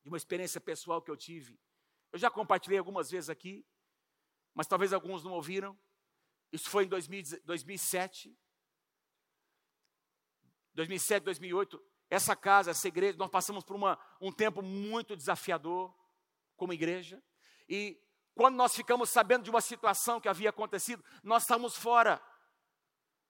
de 0.02 0.08
uma 0.08 0.16
experiência 0.16 0.60
pessoal 0.60 1.02
que 1.02 1.10
eu 1.10 1.16
tive. 1.16 1.58
Eu 2.12 2.18
já 2.18 2.30
compartilhei 2.30 2.78
algumas 2.78 3.10
vezes 3.10 3.30
aqui, 3.30 3.64
mas 4.54 4.66
talvez 4.66 4.92
alguns 4.92 5.24
não 5.24 5.32
ouviram. 5.32 5.78
Isso 6.52 6.68
foi 6.68 6.84
em 6.84 6.88
2000, 6.88 7.40
2007. 7.44 8.36
2007, 10.74 11.24
2008. 11.24 11.82
Essa 12.08 12.34
casa, 12.34 12.72
essa 12.72 12.88
igreja, 12.88 13.16
nós 13.18 13.30
passamos 13.30 13.64
por 13.64 13.76
uma, 13.76 13.98
um 14.20 14.32
tempo 14.32 14.62
muito 14.62 15.16
desafiador 15.16 15.94
como 16.56 16.72
igreja. 16.72 17.22
E 17.68 18.00
quando 18.40 18.56
nós 18.56 18.74
ficamos 18.74 19.10
sabendo 19.10 19.44
de 19.44 19.50
uma 19.50 19.60
situação 19.60 20.18
que 20.18 20.26
havia 20.26 20.48
acontecido, 20.48 21.04
nós 21.22 21.42
estávamos 21.42 21.76
fora. 21.76 22.18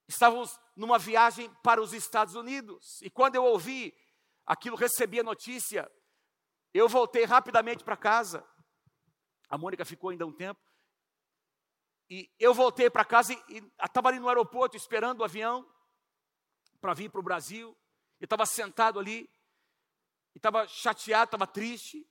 Estávamos 0.06 0.56
numa 0.76 1.00
viagem 1.00 1.52
para 1.64 1.82
os 1.82 1.92
Estados 1.92 2.36
Unidos. 2.36 3.02
E 3.02 3.10
quando 3.10 3.34
eu 3.34 3.42
ouvi 3.42 3.92
aquilo, 4.46 4.76
recebi 4.76 5.18
a 5.18 5.24
notícia, 5.24 5.90
eu 6.72 6.88
voltei 6.88 7.24
rapidamente 7.24 7.82
para 7.82 7.96
casa. 7.96 8.48
A 9.48 9.58
Mônica 9.58 9.84
ficou 9.84 10.10
ainda 10.10 10.24
um 10.24 10.32
tempo. 10.32 10.60
E 12.08 12.32
eu 12.38 12.54
voltei 12.54 12.88
para 12.88 13.04
casa 13.04 13.32
e 13.32 13.68
estava 13.84 14.10
ali 14.10 14.20
no 14.20 14.28
aeroporto 14.28 14.76
esperando 14.76 15.22
o 15.22 15.24
avião 15.24 15.68
para 16.80 16.94
vir 16.94 17.10
para 17.10 17.18
o 17.18 17.24
Brasil. 17.24 17.76
Eu 18.20 18.26
estava 18.26 18.46
sentado 18.46 19.00
ali, 19.00 19.28
e 20.36 20.38
estava 20.38 20.68
chateado, 20.68 21.24
estava 21.24 21.48
triste 21.48 22.08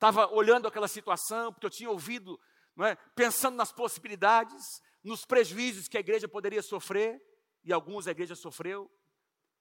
estava 0.00 0.32
olhando 0.32 0.66
aquela 0.66 0.88
situação, 0.88 1.52
porque 1.52 1.66
eu 1.66 1.70
tinha 1.70 1.90
ouvido, 1.90 2.40
é, 2.80 2.96
pensando 3.14 3.54
nas 3.54 3.70
possibilidades, 3.70 4.82
nos 5.04 5.26
prejuízos 5.26 5.88
que 5.88 5.98
a 5.98 6.00
igreja 6.00 6.26
poderia 6.26 6.62
sofrer, 6.62 7.22
e 7.62 7.70
alguns 7.70 8.06
a 8.06 8.10
igreja 8.10 8.34
sofreu, 8.34 8.90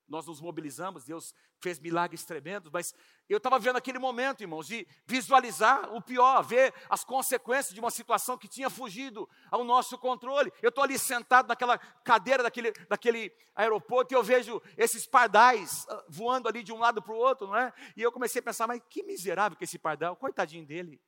nós 0.10 0.26
nos 0.26 0.41
mobilizamos, 0.41 1.06
Deus 1.06 1.34
fez 1.62 1.80
milagres 1.80 2.26
tremendos, 2.26 2.72
mas 2.72 2.93
eu 3.28 3.38
estava 3.38 3.60
vendo 3.60 3.78
aquele 3.78 4.00
momento, 4.00 4.41
irmãos, 4.41 4.67
de 4.67 4.88
visualizar 5.06 5.93
o 5.93 6.02
pior, 6.02 6.41
ver 6.41 6.74
as 6.89 7.04
consequências 7.04 7.74
de 7.74 7.80
uma 7.80 7.91
situação 7.91 8.38
que 8.38 8.48
tinha 8.48 8.69
fugido 8.69 9.30
ao 9.52 9.63
nosso 9.63 9.98
controle. 9.98 10.52
Eu 10.62 10.69
estou 10.69 10.84
ali 10.84 10.98
sentado 10.98 11.48
naquela 11.48 11.78
cadeira 11.78 12.41
daquele, 12.41 12.72
daquele 12.89 13.32
aeroporto 13.56 14.13
e 14.13 14.15
eu 14.15 14.24
vejo 14.24 14.62
esses 14.76 15.06
pardais 15.06 15.86
ah, 15.88 16.06
voando 16.10 16.48
ali 16.48 16.63
de 16.63 16.74
um 16.74 16.80
lado 16.80 17.02
para 17.02 17.13
o 17.13 17.17
outro, 17.17 17.48
não 17.48 17.56
é? 17.56 17.72
E 17.95 18.02
eu 18.02 18.12
comecei 18.12 18.39
a 18.39 18.43
pensar, 18.43 18.67
mas 18.67 18.82
que 18.89 19.04
miserável 19.04 19.58
que 19.58 19.63
esse 19.63 19.78
pardal, 19.78 20.15
coitadinho 20.15 20.65
dele. 20.65 21.00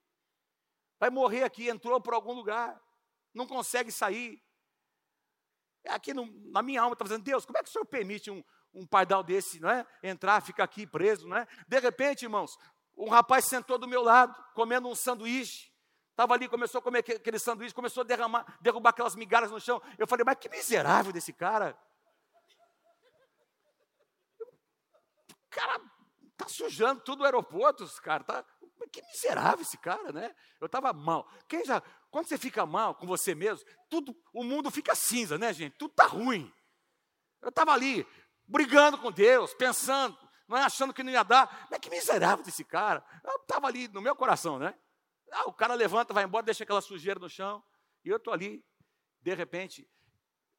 Vai 0.99 1.09
morrer 1.09 1.43
aqui, 1.43 1.67
entrou 1.67 1.99
por 1.99 2.13
algum 2.13 2.33
lugar, 2.33 2.79
não 3.33 3.47
consegue 3.47 3.91
sair. 3.91 4.39
Aqui 5.87 6.13
no, 6.13 6.27
na 6.51 6.61
minha 6.61 6.79
alma 6.79 6.93
está 6.93 7.03
dizendo, 7.03 7.23
Deus, 7.23 7.43
como 7.43 7.57
é 7.57 7.63
que 7.63 7.69
o 7.69 7.71
Senhor 7.71 7.85
permite 7.85 8.29
um, 8.29 8.43
um 8.73 8.85
pardal 8.85 9.23
desse, 9.23 9.59
não 9.59 9.69
é? 9.69 9.85
Entrar, 10.03 10.41
ficar 10.41 10.63
aqui 10.63 10.87
preso, 10.87 11.27
não 11.27 11.37
é? 11.37 11.47
De 11.67 11.79
repente, 11.79 12.23
irmãos, 12.23 12.57
um 12.97 13.09
rapaz 13.09 13.45
sentou 13.45 13.77
do 13.77 13.87
meu 13.87 14.01
lado, 14.01 14.35
comendo 14.53 14.87
um 14.87 14.95
sanduíche. 14.95 15.71
Estava 16.11 16.33
ali, 16.33 16.47
começou 16.47 16.79
a 16.79 16.81
comer 16.81 16.99
aquele 16.99 17.39
sanduíche, 17.39 17.73
começou 17.73 18.01
a 18.01 18.05
derramar, 18.05 18.45
derrubar 18.61 18.91
aquelas 18.91 19.15
migalhas 19.15 19.49
no 19.49 19.59
chão. 19.59 19.81
Eu 19.97 20.07
falei, 20.07 20.23
mas 20.25 20.37
que 20.37 20.49
miserável 20.49 21.11
desse 21.11 21.33
cara. 21.33 21.77
O 24.39 25.49
cara 25.49 25.81
tá 26.37 26.47
sujando 26.47 27.01
tudo 27.01 27.21
o 27.21 27.25
aeroporto, 27.25 27.85
cara. 28.01 28.23
Tá, 28.23 28.45
que 28.91 29.01
miserável 29.03 29.61
esse 29.61 29.77
cara, 29.77 30.11
né? 30.11 30.35
Eu 30.59 30.65
estava 30.65 30.91
mal. 30.91 31.27
Quem 31.47 31.63
já, 31.63 31.81
quando 32.09 32.27
você 32.27 32.37
fica 32.37 32.65
mal 32.65 32.93
com 32.93 33.07
você 33.07 33.33
mesmo, 33.33 33.65
tudo, 33.89 34.15
o 34.33 34.43
mundo 34.43 34.69
fica 34.69 34.93
cinza, 34.93 35.37
né, 35.37 35.53
gente? 35.53 35.77
Tudo 35.77 35.93
tá 35.93 36.05
ruim. 36.05 36.51
Eu 37.41 37.49
estava 37.49 37.71
ali, 37.71 38.05
brigando 38.51 38.97
com 38.97 39.11
Deus, 39.11 39.53
pensando, 39.53 40.17
não 40.47 40.57
é 40.57 40.63
achando 40.63 40.93
que 40.93 41.01
não 41.01 41.11
ia 41.11 41.23
dar. 41.23 41.67
Mas 41.71 41.79
que 41.79 41.89
miserável 41.89 42.43
desse 42.43 42.63
cara. 42.63 43.03
Estava 43.41 43.67
ali 43.67 43.87
no 43.87 44.01
meu 44.01 44.15
coração, 44.15 44.59
né? 44.59 44.77
Ah, 45.31 45.47
o 45.47 45.53
cara 45.53 45.73
levanta, 45.73 46.13
vai 46.13 46.25
embora, 46.25 46.45
deixa 46.45 46.63
aquela 46.63 46.81
sujeira 46.81 47.19
no 47.19 47.29
chão. 47.29 47.63
E 48.03 48.09
eu 48.09 48.17
estou 48.17 48.33
ali, 48.33 48.63
de 49.21 49.33
repente, 49.33 49.89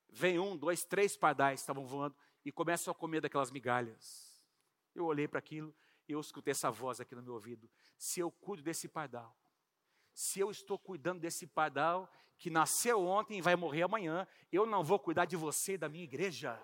vem 0.08 0.38
um, 0.38 0.56
dois, 0.56 0.82
três 0.84 1.16
pardais 1.16 1.60
estavam 1.60 1.86
voando 1.86 2.16
e 2.44 2.50
começam 2.50 2.90
a 2.90 2.94
comer 2.94 3.20
daquelas 3.20 3.50
migalhas. 3.50 4.42
Eu 4.94 5.04
olhei 5.04 5.28
para 5.28 5.38
aquilo 5.38 5.74
e 6.08 6.12
eu 6.12 6.20
escutei 6.20 6.52
essa 6.52 6.70
voz 6.70 7.00
aqui 7.00 7.14
no 7.14 7.22
meu 7.22 7.34
ouvido. 7.34 7.68
Se 7.98 8.20
eu 8.20 8.30
cuido 8.30 8.62
desse 8.62 8.88
pardal, 8.88 9.36
se 10.14 10.40
eu 10.40 10.50
estou 10.50 10.78
cuidando 10.78 11.20
desse 11.20 11.46
pardal 11.46 12.10
que 12.38 12.50
nasceu 12.50 13.04
ontem 13.04 13.38
e 13.38 13.42
vai 13.42 13.56
morrer 13.56 13.82
amanhã, 13.82 14.26
eu 14.50 14.64
não 14.64 14.82
vou 14.82 14.98
cuidar 14.98 15.26
de 15.26 15.36
você 15.36 15.74
e 15.74 15.78
da 15.78 15.88
minha 15.88 16.04
igreja. 16.04 16.60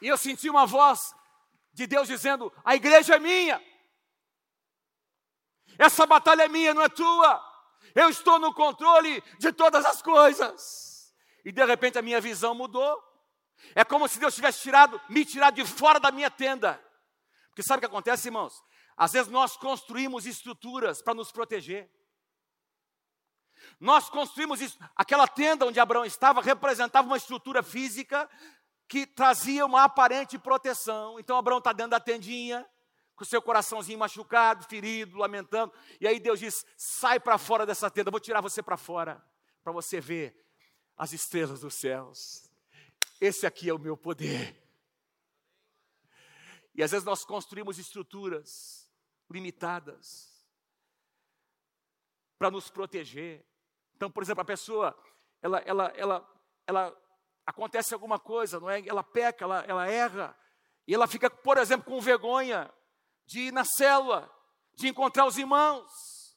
E 0.00 0.08
eu 0.08 0.16
senti 0.16 0.50
uma 0.50 0.66
voz 0.66 1.14
de 1.72 1.86
Deus 1.86 2.08
dizendo: 2.08 2.52
a 2.64 2.74
igreja 2.74 3.16
é 3.16 3.18
minha. 3.18 3.62
Essa 5.78 6.06
batalha 6.06 6.44
é 6.44 6.48
minha, 6.48 6.74
não 6.74 6.82
é 6.82 6.88
tua. 6.88 7.44
Eu 7.94 8.08
estou 8.08 8.38
no 8.38 8.52
controle 8.52 9.22
de 9.38 9.52
todas 9.52 9.84
as 9.84 10.02
coisas. 10.02 11.14
E 11.44 11.52
de 11.52 11.64
repente 11.64 11.98
a 11.98 12.02
minha 12.02 12.20
visão 12.20 12.54
mudou. 12.54 13.02
É 13.74 13.84
como 13.84 14.08
se 14.08 14.18
Deus 14.18 14.34
tivesse 14.34 14.60
tirado, 14.60 15.00
me 15.08 15.24
tirado 15.24 15.54
de 15.54 15.64
fora 15.64 15.98
da 15.98 16.10
minha 16.10 16.30
tenda. 16.30 16.82
Porque 17.48 17.62
sabe 17.62 17.78
o 17.78 17.80
que 17.80 17.86
acontece, 17.86 18.28
irmãos? 18.28 18.62
Às 18.96 19.12
vezes 19.12 19.30
nós 19.30 19.56
construímos 19.56 20.26
estruturas 20.26 21.02
para 21.02 21.14
nos 21.14 21.30
proteger. 21.30 21.90
Nós 23.80 24.08
construímos 24.08 24.60
isso. 24.60 24.78
Aquela 24.94 25.26
tenda 25.26 25.66
onde 25.66 25.80
Abraão 25.80 26.04
estava 26.04 26.42
representava 26.42 27.06
uma 27.06 27.16
estrutura 27.16 27.62
física 27.62 28.28
que 28.88 29.06
trazia 29.06 29.66
uma 29.66 29.84
aparente 29.84 30.38
proteção. 30.38 31.18
Então 31.18 31.36
Abraão 31.36 31.58
está 31.58 31.72
dentro 31.72 31.90
da 31.90 32.00
tendinha, 32.00 32.68
com 33.14 33.24
seu 33.24 33.40
coraçãozinho 33.40 33.98
machucado, 33.98 34.64
ferido, 34.64 35.18
lamentando. 35.18 35.72
E 36.00 36.06
aí 36.06 36.20
Deus 36.20 36.38
diz: 36.38 36.64
sai 36.76 37.18
para 37.18 37.38
fora 37.38 37.66
dessa 37.66 37.90
tenda, 37.90 38.10
vou 38.10 38.20
tirar 38.20 38.40
você 38.40 38.62
para 38.62 38.76
fora, 38.76 39.24
para 39.62 39.72
você 39.72 40.00
ver 40.00 40.36
as 40.96 41.12
estrelas 41.12 41.60
dos 41.60 41.74
céus. 41.74 42.50
Esse 43.20 43.46
aqui 43.46 43.68
é 43.68 43.74
o 43.74 43.78
meu 43.78 43.96
poder. 43.96 44.62
E 46.74 46.82
às 46.82 46.90
vezes 46.90 47.06
nós 47.06 47.24
construímos 47.24 47.78
estruturas 47.78 48.90
limitadas 49.30 50.46
para 52.38 52.50
nos 52.50 52.68
proteger. 52.68 53.44
Então, 53.94 54.10
por 54.10 54.22
exemplo, 54.22 54.42
a 54.42 54.44
pessoa, 54.44 54.96
ela, 55.40 55.58
ela, 55.60 55.86
ela, 55.96 56.40
ela 56.66 57.05
acontece 57.46 57.94
alguma 57.94 58.18
coisa, 58.18 58.58
não 58.58 58.68
é? 58.68 58.86
Ela 58.86 59.04
peca, 59.04 59.44
ela, 59.44 59.64
ela 59.66 59.88
erra, 59.88 60.36
e 60.86 60.94
ela 60.94 61.06
fica, 61.06 61.30
por 61.30 61.56
exemplo, 61.56 61.86
com 61.86 62.00
vergonha 62.00 62.72
de 63.24 63.40
ir 63.40 63.52
na 63.52 63.64
célula, 63.64 64.30
de 64.74 64.88
encontrar 64.88 65.26
os 65.26 65.38
irmãos. 65.38 66.36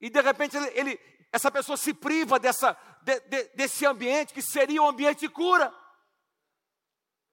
E 0.00 0.10
de 0.10 0.20
repente 0.20 0.56
ele, 0.56 0.66
ele 0.78 1.00
essa 1.32 1.50
pessoa 1.50 1.76
se 1.76 1.94
priva 1.94 2.38
dessa, 2.38 2.74
de, 3.02 3.20
de, 3.20 3.44
desse 3.54 3.86
ambiente 3.86 4.34
que 4.34 4.42
seria 4.42 4.82
um 4.82 4.88
ambiente 4.88 5.20
de 5.20 5.28
cura. 5.28 5.72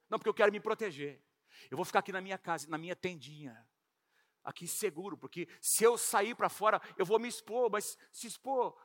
Não, 0.10 0.18
porque 0.18 0.30
eu 0.30 0.34
quero 0.34 0.52
me 0.52 0.60
proteger. 0.60 1.22
Eu 1.70 1.78
vou 1.78 1.86
ficar 1.86 2.00
aqui 2.00 2.12
na 2.12 2.22
minha 2.22 2.38
casa, 2.38 2.68
na 2.70 2.78
minha 2.78 2.96
tendinha, 2.96 3.68
aqui 4.44 4.68
seguro, 4.68 5.18
porque 5.18 5.48
se 5.62 5.84
eu 5.84 5.98
sair 5.98 6.36
para 6.36 6.50
fora, 6.50 6.82
eu 6.98 7.06
vou 7.06 7.20
me 7.20 7.28
expor, 7.28 7.70
mas 7.72 7.98
se 8.12 8.28
expor. 8.28 8.78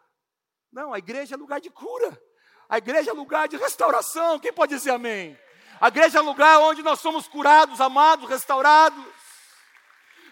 Não, 0.70 0.92
a 0.92 0.98
igreja 0.98 1.34
é 1.34 1.38
lugar 1.38 1.60
de 1.60 1.70
cura. 1.70 2.20
A 2.68 2.78
igreja 2.78 3.10
é 3.10 3.14
lugar 3.14 3.48
de 3.48 3.56
restauração. 3.56 4.38
Quem 4.38 4.52
pode 4.52 4.74
dizer 4.74 4.90
amém? 4.90 5.38
A 5.80 5.88
igreja 5.88 6.18
é 6.18 6.20
lugar 6.20 6.58
onde 6.60 6.82
nós 6.82 7.00
somos 7.00 7.26
curados, 7.26 7.80
amados, 7.80 8.28
restaurados. 8.28 9.02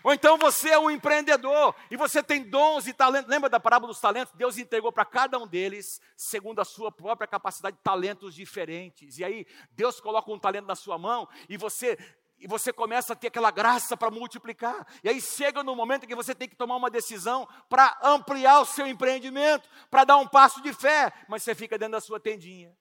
Ou 0.02 0.12
então 0.12 0.36
você 0.36 0.70
é 0.70 0.78
um 0.78 0.90
empreendedor 0.90 1.74
e 1.90 1.96
você 1.96 2.22
tem 2.22 2.42
dons 2.42 2.86
e 2.86 2.92
talentos. 2.92 3.28
Lembra 3.30 3.48
da 3.48 3.58
parábola 3.58 3.92
dos 3.92 4.00
talentos? 4.00 4.34
Deus 4.36 4.58
entregou 4.58 4.92
para 4.92 5.04
cada 5.04 5.38
um 5.38 5.46
deles, 5.46 6.00
segundo 6.16 6.60
a 6.60 6.64
sua 6.64 6.92
própria 6.92 7.26
capacidade, 7.26 7.76
talentos 7.82 8.34
diferentes. 8.34 9.18
E 9.18 9.24
aí 9.24 9.46
Deus 9.72 10.00
coloca 10.00 10.30
um 10.30 10.38
talento 10.38 10.66
na 10.66 10.76
sua 10.76 10.98
mão 10.98 11.28
e 11.48 11.56
você 11.56 11.98
e 12.38 12.46
você 12.46 12.72
começa 12.72 13.12
a 13.12 13.16
ter 13.16 13.28
aquela 13.28 13.50
graça 13.50 13.96
para 13.96 14.10
multiplicar. 14.10 14.86
E 15.02 15.08
aí 15.08 15.20
chega 15.20 15.62
no 15.62 15.74
momento 15.74 16.06
que 16.06 16.14
você 16.14 16.34
tem 16.34 16.48
que 16.48 16.56
tomar 16.56 16.76
uma 16.76 16.90
decisão 16.90 17.48
para 17.68 17.98
ampliar 18.02 18.60
o 18.60 18.66
seu 18.66 18.86
empreendimento, 18.86 19.68
para 19.90 20.04
dar 20.04 20.16
um 20.18 20.28
passo 20.28 20.60
de 20.62 20.72
fé, 20.72 21.12
mas 21.28 21.42
você 21.42 21.54
fica 21.54 21.78
dentro 21.78 21.92
da 21.92 22.00
sua 22.00 22.20
tendinha. 22.20 22.76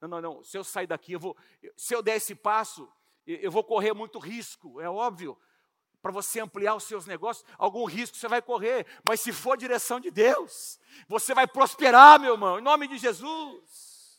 Não, 0.00 0.08
não, 0.08 0.20
não. 0.20 0.44
Se 0.44 0.56
eu 0.56 0.64
sair 0.64 0.86
daqui, 0.86 1.12
eu 1.12 1.20
vou. 1.20 1.36
Se 1.76 1.94
eu 1.94 2.02
der 2.02 2.16
esse 2.16 2.34
passo, 2.34 2.90
eu 3.26 3.50
vou 3.50 3.64
correr 3.64 3.92
muito 3.92 4.18
risco, 4.18 4.80
é 4.80 4.88
óbvio. 4.88 5.38
Para 6.02 6.12
você 6.12 6.40
ampliar 6.40 6.74
os 6.74 6.84
seus 6.84 7.04
negócios, 7.04 7.46
algum 7.58 7.84
risco 7.84 8.16
você 8.16 8.26
vai 8.26 8.40
correr, 8.40 8.86
mas 9.06 9.20
se 9.20 9.32
for 9.32 9.56
direção 9.56 10.00
de 10.00 10.10
Deus, 10.10 10.80
você 11.06 11.34
vai 11.34 11.46
prosperar, 11.46 12.18
meu 12.18 12.32
irmão, 12.32 12.58
em 12.58 12.62
nome 12.62 12.88
de 12.88 12.96
Jesus. 12.96 14.18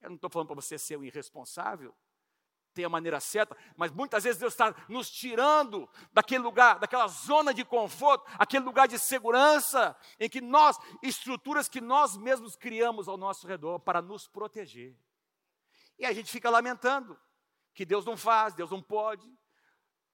Eu 0.00 0.08
não 0.08 0.16
estou 0.16 0.30
falando 0.30 0.46
para 0.46 0.56
você 0.56 0.78
ser 0.78 0.96
um 0.96 1.04
irresponsável, 1.04 1.94
tem 2.76 2.84
a 2.84 2.90
maneira 2.90 3.18
certa, 3.18 3.56
mas 3.74 3.90
muitas 3.90 4.24
vezes 4.24 4.38
Deus 4.38 4.52
está 4.52 4.74
nos 4.86 5.08
tirando 5.08 5.88
daquele 6.12 6.44
lugar, 6.44 6.78
daquela 6.78 7.08
zona 7.08 7.54
de 7.54 7.64
conforto, 7.64 8.30
aquele 8.38 8.66
lugar 8.66 8.86
de 8.86 8.98
segurança, 8.98 9.96
em 10.20 10.28
que 10.28 10.42
nós, 10.42 10.76
estruturas 11.02 11.70
que 11.70 11.80
nós 11.80 12.18
mesmos 12.18 12.54
criamos 12.54 13.08
ao 13.08 13.16
nosso 13.16 13.46
redor 13.46 13.78
para 13.78 14.02
nos 14.02 14.28
proteger. 14.28 14.94
E 15.98 16.04
a 16.04 16.12
gente 16.12 16.30
fica 16.30 16.50
lamentando 16.50 17.18
que 17.72 17.86
Deus 17.86 18.04
não 18.04 18.14
faz, 18.14 18.52
Deus 18.52 18.70
não 18.70 18.82
pode, 18.82 19.26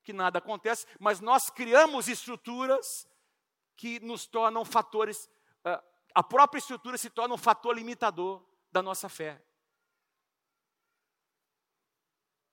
que 0.05 0.13
nada 0.13 0.39
acontece, 0.39 0.87
mas 1.01 1.19
nós 1.19 1.51
criamos 1.51 2.07
estruturas 2.07 2.87
que 3.77 3.99
nos 3.99 4.25
tornam 4.25 4.65
fatores, 4.65 5.29
ah, 5.65 5.83
a 6.15 6.23
própria 6.23 6.61
estrutura 6.61 6.97
se 6.97 7.11
torna 7.11 7.35
um 7.35 7.39
fator 7.39 7.75
limitador 7.75 8.47
da 8.71 8.81
nossa 8.81 9.09
fé. 9.09 9.43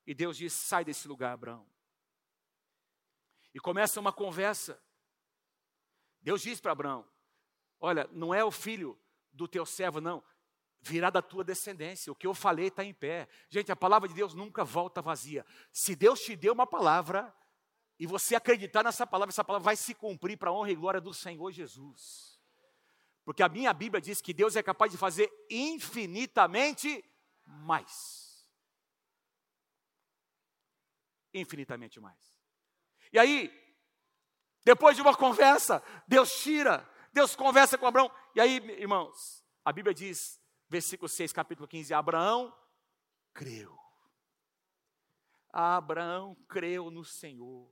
E 0.09 0.13
Deus 0.15 0.35
diz: 0.35 0.53
sai 0.53 0.83
desse 0.83 1.07
lugar, 1.07 1.33
Abraão. 1.33 1.63
E 3.53 3.59
começa 3.59 3.99
uma 3.99 4.11
conversa. 4.11 4.81
Deus 6.19 6.41
diz 6.41 6.59
para 6.59 6.71
Abraão: 6.71 7.07
Olha, 7.79 8.09
não 8.11 8.33
é 8.33 8.43
o 8.43 8.49
filho 8.49 8.99
do 9.31 9.47
teu 9.47 9.67
servo, 9.67 10.01
não. 10.01 10.23
Virá 10.81 11.11
da 11.11 11.21
tua 11.21 11.43
descendência. 11.43 12.11
O 12.11 12.15
que 12.15 12.25
eu 12.25 12.33
falei 12.33 12.69
está 12.69 12.83
em 12.83 12.91
pé. 12.91 13.27
Gente, 13.51 13.71
a 13.71 13.75
palavra 13.75 14.09
de 14.09 14.15
Deus 14.15 14.33
nunca 14.33 14.65
volta 14.65 14.99
vazia. 14.99 15.45
Se 15.71 15.95
Deus 15.95 16.19
te 16.21 16.35
deu 16.35 16.53
uma 16.53 16.65
palavra, 16.65 17.31
e 17.99 18.07
você 18.07 18.33
acreditar 18.33 18.83
nessa 18.83 19.05
palavra, 19.05 19.31
essa 19.31 19.43
palavra 19.43 19.63
vai 19.63 19.75
se 19.75 19.93
cumprir 19.93 20.37
para 20.37 20.49
a 20.49 20.53
honra 20.53 20.71
e 20.71 20.75
glória 20.75 20.99
do 20.99 21.13
Senhor 21.13 21.51
Jesus. 21.51 22.41
Porque 23.23 23.43
a 23.43 23.49
minha 23.49 23.71
Bíblia 23.73 24.01
diz 24.01 24.21
que 24.21 24.33
Deus 24.33 24.55
é 24.55 24.63
capaz 24.63 24.91
de 24.91 24.97
fazer 24.97 25.31
infinitamente 25.51 27.05
mais. 27.45 28.28
Infinitamente 31.33 31.99
mais. 31.99 32.35
E 33.11 33.19
aí, 33.19 33.51
depois 34.63 34.95
de 34.95 35.01
uma 35.01 35.15
conversa, 35.15 35.83
Deus 36.07 36.31
tira, 36.41 36.87
Deus 37.11 37.35
conversa 37.35 37.77
com 37.77 37.87
Abraão. 37.87 38.11
E 38.35 38.41
aí, 38.41 38.57
irmãos, 38.79 39.43
a 39.63 39.71
Bíblia 39.71 39.93
diz, 39.93 40.39
versículo 40.67 41.09
6, 41.09 41.33
capítulo 41.33 41.67
15: 41.67 41.93
Abraão 41.93 42.55
creu. 43.33 43.77
Abraão 45.51 46.35
creu 46.47 46.91
no 46.91 47.03
Senhor. 47.03 47.71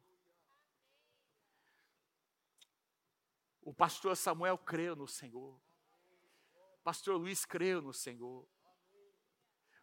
O 3.61 3.73
pastor 3.73 4.15
Samuel 4.15 4.57
creu 4.57 4.95
no 4.95 5.07
Senhor. 5.07 5.59
O 6.79 6.83
pastor 6.83 7.17
Luiz 7.17 7.45
creu 7.45 7.81
no 7.81 7.93
Senhor. 7.93 8.47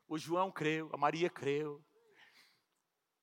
O 0.09 0.19
João 0.19 0.51
creu, 0.51 0.91
a 0.93 0.97
Maria 0.97 1.31
creu. 1.31 1.85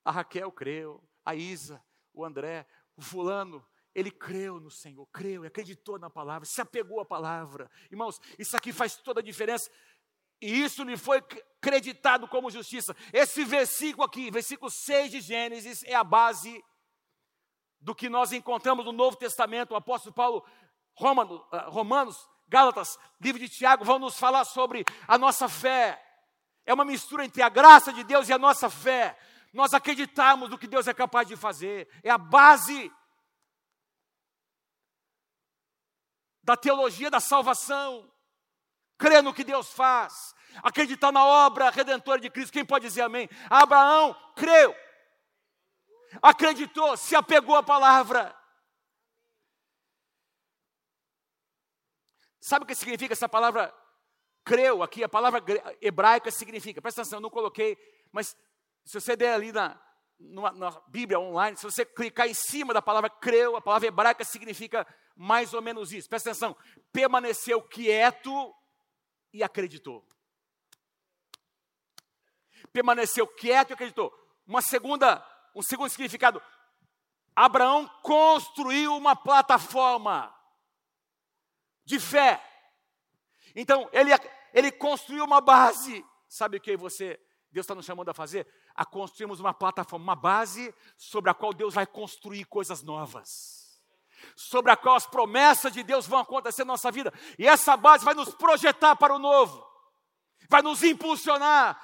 A 0.03 0.11
Raquel 0.11 0.51
creu, 0.51 1.03
a 1.23 1.35
Isa, 1.35 1.83
o 2.13 2.25
André, 2.25 2.65
o 2.95 3.01
fulano, 3.01 3.65
ele 3.93 4.09
creu 4.09 4.59
no 4.59 4.71
Senhor, 4.71 5.05
creu, 5.07 5.43
acreditou 5.43 5.99
na 5.99 6.09
palavra, 6.09 6.45
se 6.45 6.61
apegou 6.61 6.99
à 6.99 7.05
palavra. 7.05 7.69
Irmãos, 7.91 8.19
isso 8.39 8.55
aqui 8.55 8.71
faz 8.71 8.95
toda 8.95 9.19
a 9.19 9.23
diferença. 9.23 9.69
E 10.41 10.63
isso 10.63 10.83
lhe 10.83 10.97
foi 10.97 11.21
creditado 11.59 12.27
como 12.27 12.49
justiça. 12.49 12.95
Esse 13.13 13.43
versículo 13.43 14.03
aqui, 14.03 14.31
versículo 14.31 14.71
6 14.71 15.11
de 15.11 15.21
Gênesis, 15.21 15.83
é 15.83 15.93
a 15.93 16.03
base 16.03 16.63
do 17.79 17.93
que 17.93 18.09
nós 18.09 18.31
encontramos 18.31 18.85
no 18.85 18.91
Novo 18.91 19.17
Testamento. 19.17 19.71
O 19.71 19.75
apóstolo 19.75 20.15
Paulo, 20.15 20.45
Romano, 20.95 21.45
ah, 21.51 21.69
Romanos, 21.69 22.27
Gálatas, 22.47 22.97
livro 23.19 23.39
de 23.39 23.49
Tiago, 23.49 23.85
vão 23.85 23.99
nos 23.99 24.17
falar 24.17 24.45
sobre 24.45 24.83
a 25.07 25.17
nossa 25.17 25.47
fé. 25.47 26.01
É 26.65 26.73
uma 26.73 26.85
mistura 26.85 27.25
entre 27.25 27.41
a 27.41 27.49
graça 27.49 27.91
de 27.93 28.03
Deus 28.03 28.29
e 28.29 28.33
a 28.33 28.39
nossa 28.39 28.69
fé 28.69 29.17
nós 29.53 29.73
acreditarmos 29.73 30.49
no 30.49 30.57
que 30.57 30.67
Deus 30.67 30.87
é 30.87 30.93
capaz 30.93 31.27
de 31.27 31.35
fazer, 31.35 31.89
é 32.03 32.09
a 32.09 32.17
base. 32.17 32.91
da 36.43 36.57
teologia 36.57 37.09
da 37.09 37.19
salvação, 37.19 38.11
crer 38.97 39.23
no 39.23 39.33
que 39.33 39.43
Deus 39.43 39.71
faz, 39.71 40.33
acreditar 40.63 41.11
na 41.11 41.25
obra 41.25 41.69
redentora 41.69 42.19
de 42.19 42.29
Cristo. 42.29 42.53
Quem 42.53 42.65
pode 42.65 42.87
dizer 42.87 43.01
amém? 43.01 43.29
Abraão 43.49 44.15
creu, 44.35 44.75
acreditou, 46.21 46.97
se 46.97 47.15
apegou 47.15 47.55
à 47.55 47.63
palavra. 47.63 48.35
Sabe 52.39 52.63
o 52.63 52.67
que 52.67 52.75
significa 52.75 53.13
essa 53.13 53.29
palavra 53.29 53.73
creu 54.43 54.81
aqui? 54.81 55.03
A 55.03 55.09
palavra 55.09 55.43
hebraica 55.79 56.31
significa, 56.31 56.81
presta 56.81 57.01
atenção, 57.01 57.17
eu 57.17 57.21
não 57.21 57.29
coloquei, 57.29 57.77
mas 58.11 58.35
se 58.85 58.99
você 58.99 59.15
der 59.15 59.33
ali 59.33 59.51
na, 59.51 59.79
numa, 60.19 60.51
na 60.51 60.71
Bíblia 60.87 61.19
online, 61.19 61.57
se 61.57 61.63
você 61.63 61.85
clicar 61.85 62.27
em 62.27 62.33
cima 62.33 62.73
da 62.73 62.81
palavra 62.81 63.09
creu, 63.09 63.55
a 63.55 63.61
palavra 63.61 63.87
hebraica 63.87 64.23
significa 64.23 64.85
mais 65.15 65.53
ou 65.53 65.61
menos 65.61 65.91
isso. 65.91 66.09
Presta 66.09 66.31
atenção, 66.31 66.55
permaneceu 66.91 67.61
quieto 67.61 68.53
e 69.33 69.43
acreditou. 69.43 70.05
Permaneceu 72.71 73.27
quieto 73.27 73.71
e 73.71 73.73
acreditou. 73.73 74.13
Uma 74.45 74.61
segunda, 74.61 75.25
um 75.55 75.61
segundo 75.61 75.89
significado, 75.89 76.41
Abraão 77.35 77.87
construiu 78.01 78.95
uma 78.95 79.15
plataforma 79.15 80.33
de 81.85 81.99
fé. 81.99 82.43
Então, 83.55 83.89
ele, 83.91 84.11
ele 84.53 84.71
construiu 84.71 85.25
uma 85.25 85.41
base. 85.41 86.05
Sabe 86.27 86.57
o 86.57 86.61
que 86.61 86.77
você, 86.77 87.19
Deus 87.51 87.65
está 87.65 87.75
nos 87.75 87.85
chamando 87.85 88.09
a 88.09 88.13
fazer? 88.13 88.47
A 88.75 88.85
construirmos 88.85 89.39
uma 89.39 89.53
plataforma, 89.53 90.03
uma 90.03 90.15
base 90.15 90.73
sobre 90.97 91.29
a 91.29 91.33
qual 91.33 91.53
Deus 91.53 91.73
vai 91.73 91.85
construir 91.85 92.45
coisas 92.45 92.81
novas. 92.81 93.81
Sobre 94.35 94.71
a 94.71 94.77
qual 94.77 94.95
as 94.95 95.05
promessas 95.05 95.73
de 95.73 95.83
Deus 95.83 96.07
vão 96.07 96.19
acontecer 96.19 96.63
na 96.63 96.73
nossa 96.73 96.91
vida. 96.91 97.13
E 97.37 97.47
essa 97.47 97.75
base 97.75 98.05
vai 98.05 98.13
nos 98.13 98.33
projetar 98.35 98.95
para 98.95 99.15
o 99.15 99.19
novo. 99.19 99.65
Vai 100.49 100.61
nos 100.61 100.83
impulsionar 100.83 101.79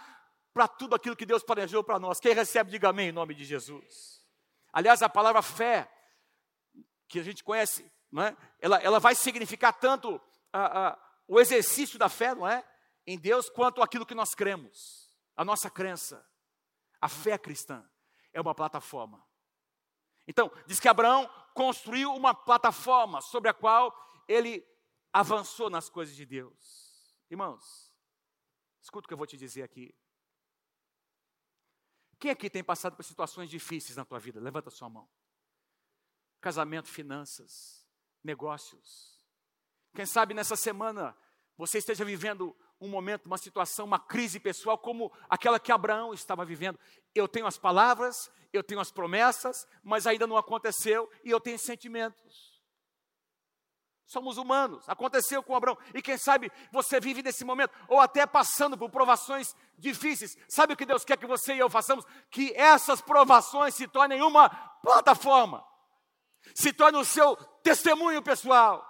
para 0.54 0.68
tudo 0.68 0.96
aquilo 0.96 1.16
que 1.16 1.26
Deus 1.26 1.44
planejou 1.44 1.84
para 1.84 2.00
nós. 2.00 2.20
Quem 2.20 2.34
recebe, 2.34 2.72
diga 2.72 2.90
amém 2.90 3.10
em 3.10 3.12
nome 3.12 3.36
de 3.36 3.46
Jesus. 3.46 4.22
Aliás, 4.74 5.02
a 5.02 5.10
palavra 5.10 5.42
fé, 5.42 5.92
que 7.08 7.20
a 7.20 7.24
gente 7.24 7.44
conhece 7.44 7.90
não 8.12 8.24
é? 8.24 8.36
ela, 8.60 8.78
ela 8.78 9.00
vai 9.00 9.16
significar 9.16 9.74
tanto 9.74 10.20
a, 10.52 10.90
a, 10.90 11.00
o 11.28 11.40
exercício 11.40 12.00
da 12.00 12.10
fé, 12.10 12.34
não 12.34 12.48
é? 12.48 12.64
Em 13.06 13.18
Deus, 13.18 13.50
quanto 13.50 13.82
aquilo 13.82 14.06
que 14.06 14.16
nós 14.16 14.34
cremos, 14.34 15.12
a 15.36 15.46
nossa 15.46 15.70
crença. 15.70 16.26
A 17.02 17.10
fé 17.10 17.38
cristã 17.38 17.88
é 18.34 18.42
uma 18.42 18.56
plataforma. 18.56 19.26
Então, 20.28 20.52
diz 20.66 20.80
que 20.80 20.88
Abraão 20.88 21.30
construiu 21.54 22.14
uma 22.14 22.34
plataforma 22.34 23.22
sobre 23.22 23.50
a 23.50 23.54
qual 23.54 23.96
ele 24.28 24.66
avançou 25.12 25.70
nas 25.70 25.90
coisas 25.90 26.16
de 26.16 26.26
Deus. 26.26 27.18
Irmãos, 27.30 27.94
escuta 28.82 29.06
o 29.06 29.08
que 29.08 29.14
eu 29.14 29.18
vou 29.18 29.28
te 29.28 29.38
dizer 29.38 29.64
aqui. 29.64 29.96
Quem 32.20 32.32
aqui 32.32 32.50
tem 32.50 32.64
passado 32.64 32.96
por 32.96 33.04
situações 33.04 33.50
difíceis 33.50 33.96
na 33.96 34.04
tua 34.04 34.20
vida? 34.20 34.40
Levanta 34.40 34.70
sua 34.70 34.90
mão. 34.90 35.10
Casamento, 36.42 36.90
finanças, 36.90 37.88
negócios. 38.24 39.26
Quem 39.96 40.06
sabe 40.06 40.34
nessa 40.34 40.56
semana 40.56 41.18
você 41.56 41.80
esteja 41.80 42.06
vivendo 42.06 42.56
um 42.80 42.88
momento, 42.88 43.26
uma 43.26 43.38
situação, 43.38 43.86
uma 43.86 44.00
crise 44.00 44.40
pessoal 44.40 44.78
como 44.78 45.12
aquela 45.30 45.60
que 45.60 45.72
Abraão 45.72 46.14
estava 46.14 46.46
vivendo. 46.46 46.80
Eu 47.14 47.28
tenho 47.28 47.48
as 47.48 47.58
palavras, 47.58 48.30
eu 48.54 48.64
tenho 48.64 48.80
as 48.80 48.92
promessas, 48.92 49.68
mas 49.84 50.06
ainda 50.06 50.28
não 50.28 50.38
aconteceu 50.38 51.10
e 51.24 51.30
eu 51.30 51.40
tenho 51.40 51.58
sentimentos. 51.58 52.58
Somos 54.06 54.38
humanos, 54.38 54.88
aconteceu 54.88 55.44
com 55.44 55.56
Abraão. 55.56 55.78
E 55.94 56.02
quem 56.02 56.18
sabe 56.18 56.52
você 56.72 57.00
vive 57.00 57.22
nesse 57.22 57.44
momento, 57.44 57.74
ou 57.90 58.00
até 58.00 58.26
passando 58.26 58.78
por 58.78 58.90
provações 58.90 59.54
difíceis. 59.78 60.38
Sabe 60.48 60.74
o 60.74 60.78
que 60.78 60.86
Deus 60.86 61.04
quer 61.04 61.18
que 61.18 61.26
você 61.26 61.56
e 61.56 61.60
eu 61.60 61.70
façamos? 61.70 62.06
Que 62.32 62.54
essas 62.54 63.02
provações 63.02 63.76
se 63.76 63.88
tornem 63.88 64.22
uma 64.22 64.50
plataforma 64.82 65.66
se 66.56 66.74
torne 66.74 66.98
o 66.98 67.06
seu 67.06 67.36
testemunho 67.64 68.22
pessoal. 68.22 68.86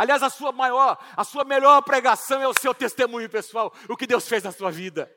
Aliás, 0.00 0.22
a 0.22 0.30
sua 0.30 0.50
maior, 0.50 0.96
a 1.14 1.22
sua 1.24 1.44
melhor 1.44 1.82
pregação 1.82 2.40
é 2.40 2.48
o 2.48 2.58
seu 2.58 2.72
testemunho 2.72 3.28
pessoal, 3.28 3.70
o 3.86 3.94
que 3.94 4.06
Deus 4.06 4.26
fez 4.26 4.42
na 4.42 4.50
sua 4.50 4.70
vida. 4.70 5.14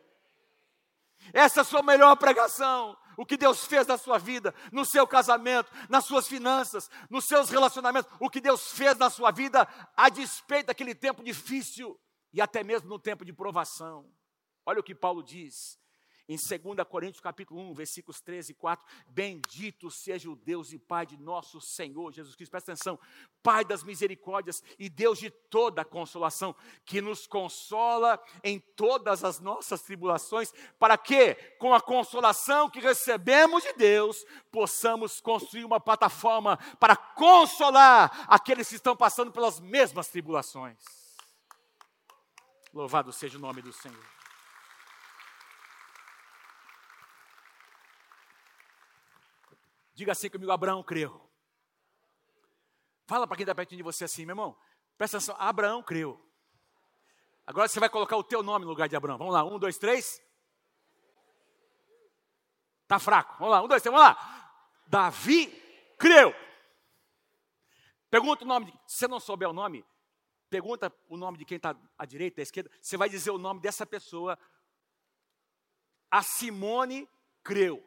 Essa 1.32 1.62
é 1.62 1.62
a 1.62 1.64
sua 1.64 1.82
melhor 1.82 2.18
pregação, 2.18 2.98
o 3.16 3.26
que 3.26 3.38
Deus 3.38 3.66
fez 3.66 3.88
na 3.88 3.98
sua 3.98 4.18
vida, 4.18 4.54
no 4.74 4.84
seu 4.84 5.08
casamento, 5.08 5.72
nas 5.88 6.04
suas 6.04 6.28
finanças, 6.28 6.92
nos 7.10 7.24
seus 7.24 7.50
relacionamentos, 7.50 8.12
o 8.20 8.30
que 8.30 8.42
Deus 8.42 8.74
fez 8.74 8.98
na 8.98 9.10
sua 9.10 9.32
vida 9.32 9.66
a 9.96 10.10
despeito 10.10 10.68
daquele 10.68 10.94
tempo 10.94 11.24
difícil 11.24 11.98
e 12.34 12.42
até 12.42 12.62
mesmo 12.62 12.90
no 12.90 13.00
tempo 13.00 13.24
de 13.24 13.32
provação. 13.32 14.12
Olha 14.66 14.82
o 14.82 14.84
que 14.84 14.94
Paulo 14.94 15.24
diz 15.24 15.80
em 16.28 16.38
2 16.38 16.88
Coríntios 16.90 17.22
capítulo 17.22 17.60
1, 17.72 17.74
versículos 17.74 18.22
13 18.22 18.52
e 18.52 18.56
4, 18.56 18.86
bendito 19.08 19.92
seja 19.92 20.30
o 20.30 20.36
Deus 20.36 20.72
e 20.72 20.80
Pai 20.80 21.06
de 21.06 21.18
nosso 21.18 21.60
Senhor 21.60 22.14
Jesus 22.14 22.36
Cristo, 22.36 22.52
presta 22.52 22.72
atenção, 22.72 23.00
Pai 23.42 23.66
das 23.66 23.84
misericórdias 23.84 24.64
e 24.80 24.90
Deus 24.90 25.20
de 25.20 25.30
toda 25.30 25.82
a 25.82 25.86
consolação, 25.86 26.56
que 26.86 27.02
nos 27.02 27.28
consola 27.28 28.22
em 28.44 28.60
todas 28.60 29.24
as 29.24 29.40
nossas 29.40 29.82
tribulações, 29.82 30.54
para 30.80 30.98
que, 30.98 31.36
com 31.60 31.74
a 31.74 31.82
consolação 31.82 32.70
que 32.70 32.80
recebemos 32.80 33.64
de 33.64 33.74
Deus, 33.74 34.26
possamos 34.50 35.20
construir 35.20 35.66
uma 35.66 35.80
plataforma 35.80 36.58
para 36.80 36.96
consolar 36.96 38.26
aqueles 38.28 38.70
que 38.70 38.76
estão 38.76 38.96
passando 38.96 39.32
pelas 39.32 39.60
mesmas 39.60 40.08
tribulações. 40.08 40.78
Louvado 42.74 43.12
seja 43.12 43.38
o 43.38 43.42
nome 43.42 43.62
do 43.62 43.72
Senhor. 43.72 44.23
Diga 49.94 50.12
assim 50.12 50.30
comigo, 50.30 50.52
Abraão 50.52 50.84
creu. 50.84 51.30
Fala 53.06 53.28
para 53.28 53.38
quem 53.38 53.44
está 53.44 53.54
pertinho 53.54 53.78
de 53.78 53.84
você 53.84 54.06
assim, 54.06 54.26
meu 54.26 54.34
irmão. 54.34 54.58
Presta 54.98 55.18
atenção, 55.18 55.36
Abraão 55.38 55.84
creu. 55.84 56.20
Agora 57.46 57.68
você 57.68 57.80
vai 57.80 57.90
colocar 57.90 58.16
o 58.16 58.24
teu 58.24 58.42
nome 58.42 58.66
no 58.66 58.72
lugar 58.72 58.88
de 58.88 58.96
Abraão. 58.96 59.18
Vamos 59.18 59.34
lá, 59.34 59.44
um, 59.44 59.60
dois, 59.60 59.78
três. 59.78 60.22
Tá 62.88 63.00
fraco. 63.00 63.36
Vamos 63.38 63.52
lá, 63.52 63.62
um, 63.62 63.68
dois, 63.68 63.82
três, 63.82 63.94
vamos 63.94 64.08
lá. 64.08 64.54
Davi 64.88 65.48
creu. 66.00 66.34
Pergunta 68.10 68.46
o 68.46 68.48
nome. 68.48 68.68
De, 68.68 68.72
se 68.88 69.00
você 69.00 69.08
não 69.08 69.20
souber 69.20 69.50
o 69.50 69.54
nome, 69.54 69.86
pergunta 70.50 70.94
o 71.10 71.18
nome 71.18 71.38
de 71.38 71.46
quem 71.46 71.58
está 71.58 71.76
à 71.98 72.06
direita, 72.06 72.42
à 72.42 72.44
esquerda. 72.44 72.72
Você 72.82 72.96
vai 72.96 73.10
dizer 73.10 73.32
o 73.32 73.38
nome 73.38 73.60
dessa 73.60 73.86
pessoa. 73.86 74.38
A 76.10 76.22
Simone 76.22 77.10
creu. 77.44 77.84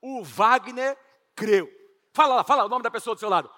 O 0.00 0.22
Wagner 0.22 0.96
creu. 1.34 1.70
Fala 2.12 2.36
lá, 2.36 2.44
fala 2.44 2.64
o 2.64 2.68
nome 2.68 2.82
da 2.82 2.90
pessoa 2.90 3.14
do 3.14 3.18
seu 3.18 3.28
lado. 3.28 3.50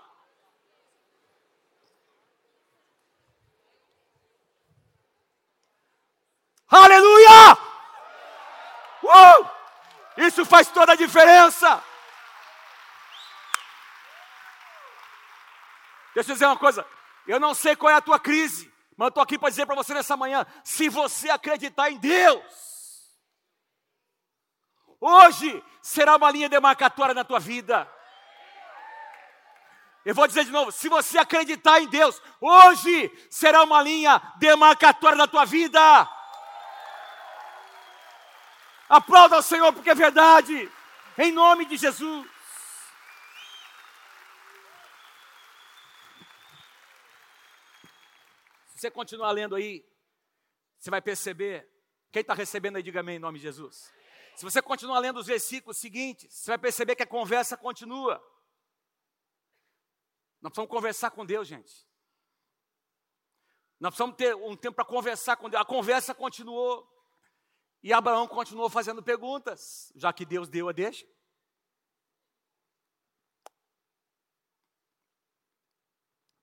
Aleluia! 6.68 7.52
Uh! 9.02 9.56
Isso 10.16 10.44
faz 10.44 10.68
toda 10.68 10.92
a 10.92 10.96
diferença. 10.96 11.82
Deixa 16.14 16.30
eu 16.30 16.34
dizer 16.34 16.46
uma 16.46 16.56
coisa. 16.56 16.84
Eu 17.26 17.38
não 17.38 17.54
sei 17.54 17.76
qual 17.76 17.92
é 17.92 17.96
a 17.96 18.00
tua 18.00 18.18
crise, 18.18 18.72
mas 18.96 19.06
eu 19.06 19.08
estou 19.10 19.22
aqui 19.22 19.38
para 19.38 19.50
dizer 19.50 19.66
para 19.66 19.74
você 19.74 19.92
nessa 19.92 20.16
manhã: 20.16 20.46
se 20.64 20.88
você 20.88 21.28
acreditar 21.28 21.90
em 21.90 21.98
Deus, 21.98 22.42
Hoje 25.00 25.62
será 25.82 26.16
uma 26.16 26.30
linha 26.30 26.48
demarcatória 26.48 27.14
na 27.14 27.24
tua 27.24 27.38
vida. 27.38 27.90
Eu 30.04 30.14
vou 30.14 30.26
dizer 30.26 30.44
de 30.44 30.50
novo: 30.50 30.70
se 30.70 30.88
você 30.88 31.18
acreditar 31.18 31.80
em 31.80 31.88
Deus, 31.88 32.22
hoje 32.40 33.10
será 33.28 33.62
uma 33.64 33.82
linha 33.82 34.20
demarcatória 34.36 35.18
na 35.18 35.26
tua 35.26 35.44
vida. 35.44 35.80
Aplauda 38.88 39.36
ao 39.36 39.42
Senhor 39.42 39.72
porque 39.72 39.90
é 39.90 39.94
verdade, 39.94 40.70
em 41.18 41.32
nome 41.32 41.64
de 41.66 41.76
Jesus. 41.76 42.30
Se 48.68 48.82
você 48.82 48.90
continuar 48.90 49.32
lendo 49.32 49.56
aí, 49.56 49.84
você 50.78 50.90
vai 50.90 51.02
perceber. 51.02 51.68
Quem 52.12 52.20
está 52.20 52.32
recebendo 52.32 52.76
aí, 52.76 52.82
diga 52.82 53.00
amém 53.00 53.16
em 53.16 53.18
nome 53.18 53.38
de 53.38 53.42
Jesus. 53.42 53.92
Se 54.36 54.44
você 54.44 54.60
continuar 54.60 54.98
lendo 54.98 55.18
os 55.18 55.26
versículos 55.26 55.78
seguintes, 55.78 56.32
você 56.34 56.50
vai 56.50 56.58
perceber 56.58 56.94
que 56.94 57.02
a 57.02 57.06
conversa 57.06 57.56
continua. 57.56 58.22
Nós 60.42 60.50
precisamos 60.50 60.70
conversar 60.70 61.10
com 61.10 61.24
Deus, 61.24 61.48
gente. 61.48 61.88
Nós 63.80 63.90
precisamos 63.90 64.14
ter 64.16 64.36
um 64.36 64.54
tempo 64.54 64.76
para 64.76 64.84
conversar 64.84 65.36
com 65.36 65.48
Deus. 65.48 65.62
A 65.62 65.64
conversa 65.64 66.14
continuou. 66.14 66.86
E 67.82 67.94
Abraão 67.94 68.28
continuou 68.28 68.68
fazendo 68.68 69.02
perguntas, 69.02 69.90
já 69.96 70.12
que 70.12 70.26
Deus 70.26 70.50
deu 70.50 70.68
a 70.68 70.72
deixa. 70.72 71.06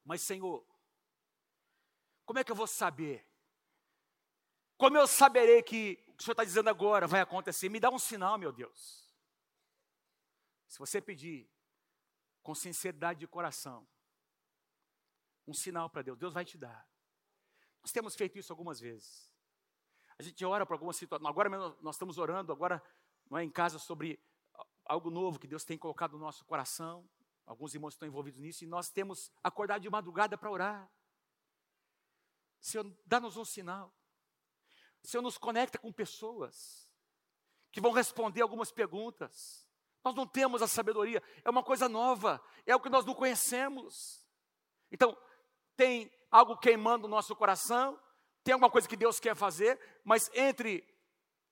Mas, 0.04 0.22
Senhor, 0.22 0.66
como 2.26 2.40
é 2.40 2.44
que 2.44 2.52
eu 2.52 2.56
vou 2.56 2.68
saber? 2.68 3.28
Como 4.78 4.98
eu 4.98 5.08
saberei 5.08 5.62
que 5.62 6.04
o 6.24 6.26
Senhor 6.26 6.36
está 6.36 6.46
dizendo 6.46 6.70
agora 6.70 7.06
vai 7.06 7.20
acontecer? 7.20 7.68
Me 7.68 7.82
dá 7.82 7.90
um 7.90 8.00
sinal, 8.00 8.38
meu 8.38 8.54
Deus. 8.54 9.14
Se 10.70 10.80
você 10.80 11.02
pedir 11.02 11.52
com 12.42 12.56
sinceridade 12.56 13.20
de 13.20 13.28
coração, 13.28 13.86
um 15.46 15.54
sinal 15.54 15.90
para 15.90 16.02
Deus, 16.02 16.18
Deus 16.18 16.34
vai 16.34 16.46
te 16.46 16.58
dar. 16.58 16.88
Nós 17.82 17.92
temos 17.92 18.16
feito 18.16 18.40
isso 18.40 18.54
algumas 18.54 18.80
vezes. 18.80 19.30
A 20.18 20.24
gente 20.24 20.46
ora 20.46 20.66
para 20.66 20.76
alguma 20.76 20.94
situação. 20.94 21.28
Agora 21.28 21.50
nós 21.82 21.96
estamos 21.96 22.18
orando 22.18 22.54
agora 22.54 22.82
não 23.30 23.38
é, 23.38 23.44
em 23.44 23.52
casa 23.52 23.78
sobre 23.78 24.18
algo 24.86 25.10
novo 25.10 25.38
que 25.38 25.48
Deus 25.48 25.66
tem 25.66 25.78
colocado 25.78 26.14
no 26.14 26.20
nosso 26.20 26.46
coração. 26.46 27.06
Alguns 27.46 27.74
irmãos 27.74 27.96
estão 27.96 28.08
envolvidos 28.08 28.40
nisso 28.40 28.64
e 28.64 28.68
nós 28.68 28.90
temos 28.90 29.30
acordado 29.44 29.82
de 29.82 29.90
madrugada 29.90 30.38
para 30.38 30.50
orar. 30.50 30.90
Senhor, 32.62 32.90
dá-nos 33.06 33.36
um 33.36 33.44
sinal. 33.44 33.94
Senhor, 35.04 35.22
nos 35.22 35.38
conecta 35.38 35.78
com 35.78 35.92
pessoas 35.92 36.90
que 37.72 37.82
vão 37.82 37.92
responder 37.92 38.42
algumas 38.42 38.72
perguntas. 38.72 39.68
Nós 40.04 40.16
não 40.16 40.28
temos 40.28 40.62
a 40.62 40.68
sabedoria, 40.68 41.22
é 41.44 41.50
uma 41.50 41.64
coisa 41.64 41.90
nova, 41.90 42.42
é 42.66 42.76
o 42.76 42.80
que 42.80 42.90
nós 42.90 43.06
não 43.06 43.14
conhecemos. 43.14 44.26
Então, 44.92 45.18
tem 45.76 46.12
algo 46.30 46.58
queimando 46.58 47.08
no 47.08 47.16
nosso 47.16 47.36
coração, 47.36 48.00
tem 48.44 48.54
alguma 48.54 48.70
coisa 48.70 48.88
que 48.88 48.98
Deus 48.98 49.20
quer 49.20 49.36
fazer, 49.36 49.80
mas 50.04 50.30
entre 50.34 50.88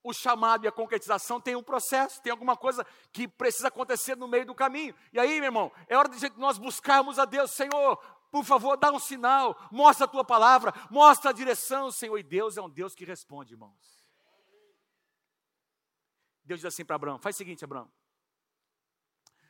o 0.04 0.14
chamado 0.14 0.66
e 0.66 0.68
a 0.68 0.72
concretização 0.72 1.40
tem 1.40 1.56
um 1.56 1.64
processo, 1.64 2.22
tem 2.22 2.32
alguma 2.32 2.58
coisa 2.58 2.86
que 3.12 3.28
precisa 3.28 3.68
acontecer 3.68 4.18
no 4.18 4.28
meio 4.28 4.46
do 4.46 4.56
caminho. 4.56 4.96
E 5.14 5.20
aí, 5.20 5.36
meu 5.40 5.46
irmão, 5.46 5.72
é 5.88 5.96
hora 5.96 6.10
de 6.10 6.30
nós 6.38 6.58
buscarmos 6.58 7.20
a 7.20 7.26
Deus, 7.26 7.52
Senhor, 7.52 8.00
por 8.32 8.46
favor, 8.46 8.78
dá 8.78 8.92
um 8.92 9.00
sinal, 9.00 9.58
mostra 9.70 10.06
a 10.06 10.08
tua 10.08 10.24
palavra, 10.24 10.74
mostra 10.90 11.32
a 11.32 11.34
direção, 11.34 11.92
Senhor. 11.92 12.18
E 12.18 12.24
Deus 12.24 12.56
é 12.56 12.62
um 12.62 12.70
Deus 12.70 12.96
que 12.96 13.04
responde, 13.04 13.54
irmãos. 13.54 14.02
Deus 16.44 16.62
diz 16.62 16.66
assim 16.66 16.86
para 16.86 16.96
Abraão: 16.96 17.20
faz 17.20 17.36
o 17.36 17.38
seguinte, 17.38 17.64
Abraão, 17.66 17.92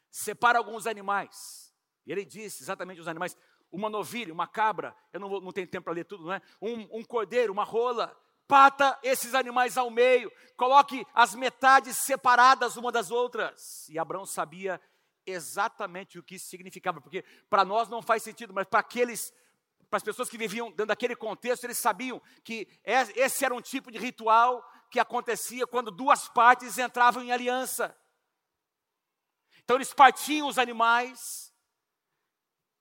separa 0.10 0.58
alguns 0.58 0.88
animais. 0.88 1.72
E 2.06 2.12
ele 2.12 2.26
disse 2.26 2.64
exatamente 2.64 3.00
os 3.00 3.08
animais: 3.08 3.38
uma 3.72 3.90
novilha, 3.90 4.34
uma 4.34 4.48
cabra, 4.48 4.96
eu 5.14 5.20
não, 5.20 5.30
vou, 5.30 5.40
não 5.40 5.52
tenho 5.52 5.68
tempo 5.68 5.86
para 5.86 5.94
ler 5.94 6.06
tudo, 6.06 6.26
não 6.26 6.34
é? 6.34 6.42
Um, 6.60 7.00
um 7.00 7.04
cordeiro, 7.04 7.54
uma 7.54 7.64
rola, 7.64 8.16
pata 8.48 9.00
esses 9.04 9.36
animais 9.36 9.78
ao 9.78 9.90
meio, 9.92 10.32
coloque 10.58 11.06
as 11.14 11.36
metades 11.36 11.98
separadas 11.98 12.78
uma 12.78 12.92
das 12.92 13.12
outras. 13.12 13.88
E 13.90 14.00
Abraão 14.00 14.26
sabia 14.26 14.82
exatamente 15.32 16.20
o 16.20 16.24
que 16.24 16.36
isso 16.36 16.48
significava, 16.48 17.02
porque 17.02 17.24
para 17.50 17.66
nós 17.66 17.90
não 17.90 18.02
faz 18.02 18.24
sentido, 18.24 18.54
mas 18.54 18.68
para 18.68 18.80
aqueles, 18.80 19.34
para 19.90 19.98
as 19.98 20.04
pessoas 20.04 20.30
que 20.30 20.38
viviam 20.38 20.70
dentro 20.70 20.88
daquele 20.88 21.16
contexto, 21.16 21.64
eles 21.64 21.78
sabiam 21.78 22.22
que 22.44 22.68
esse 22.84 23.44
era 23.44 23.54
um 23.54 23.62
tipo 23.62 23.92
de 23.92 23.98
ritual 23.98 24.64
que 24.90 25.00
acontecia 25.00 25.66
quando 25.66 25.92
duas 25.92 26.28
partes 26.30 26.78
entravam 26.78 27.24
em 27.24 27.32
aliança. 27.32 27.98
Então 29.64 29.78
eles 29.78 29.94
partiam 29.94 30.48
os 30.48 30.58
animais 30.58 31.54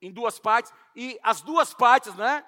em 0.03 0.11
duas 0.11 0.39
partes 0.39 0.73
e 0.97 1.19
as 1.23 1.41
duas 1.41 1.73
partes, 1.75 2.15
né? 2.15 2.45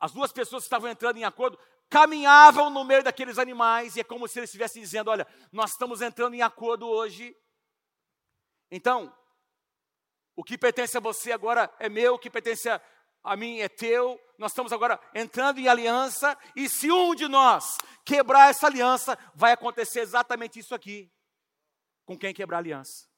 As 0.00 0.12
duas 0.12 0.32
pessoas 0.32 0.64
que 0.64 0.66
estavam 0.66 0.90
entrando 0.90 1.16
em 1.16 1.24
acordo 1.24 1.58
caminhavam 1.88 2.70
no 2.70 2.82
meio 2.82 3.04
daqueles 3.04 3.38
animais, 3.38 3.94
e 3.94 4.00
é 4.00 4.04
como 4.04 4.26
se 4.26 4.38
eles 4.38 4.50
estivessem 4.50 4.82
dizendo: 4.82 5.10
Olha, 5.10 5.26
nós 5.52 5.70
estamos 5.70 6.02
entrando 6.02 6.34
em 6.34 6.42
acordo 6.42 6.88
hoje. 6.88 7.36
Então, 8.70 9.16
o 10.36 10.42
que 10.42 10.58
pertence 10.58 10.96
a 10.96 11.00
você 11.00 11.32
agora 11.32 11.72
é 11.78 11.88
meu, 11.88 12.14
o 12.14 12.18
que 12.18 12.30
pertence 12.30 12.68
a, 12.68 12.80
a 13.22 13.36
mim 13.36 13.60
é 13.60 13.68
teu. 13.68 14.20
Nós 14.36 14.52
estamos 14.52 14.72
agora 14.72 15.00
entrando 15.14 15.58
em 15.58 15.68
aliança, 15.68 16.36
e 16.56 16.68
se 16.68 16.90
um 16.90 17.14
de 17.14 17.28
nós 17.28 17.78
quebrar 18.04 18.50
essa 18.50 18.66
aliança, 18.66 19.18
vai 19.34 19.52
acontecer 19.52 20.00
exatamente 20.00 20.58
isso 20.58 20.74
aqui. 20.74 21.10
Com 22.04 22.18
quem 22.18 22.34
quebrar 22.34 22.58
aliança? 22.58 23.08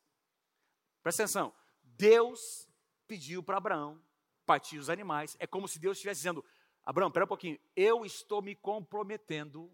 Presta 1.02 1.22
atenção. 1.22 1.52
Deus 1.82 2.68
pediu 3.06 3.42
para 3.42 3.56
Abraão 3.56 4.00
partir 4.44 4.78
os 4.78 4.90
animais. 4.90 5.36
É 5.38 5.46
como 5.46 5.66
se 5.66 5.78
Deus 5.78 5.96
estivesse 5.96 6.20
dizendo: 6.20 6.44
Abraão, 6.84 7.08
espera 7.08 7.24
um 7.24 7.28
pouquinho. 7.28 7.58
Eu 7.74 8.04
estou 8.04 8.42
me 8.42 8.54
comprometendo, 8.54 9.72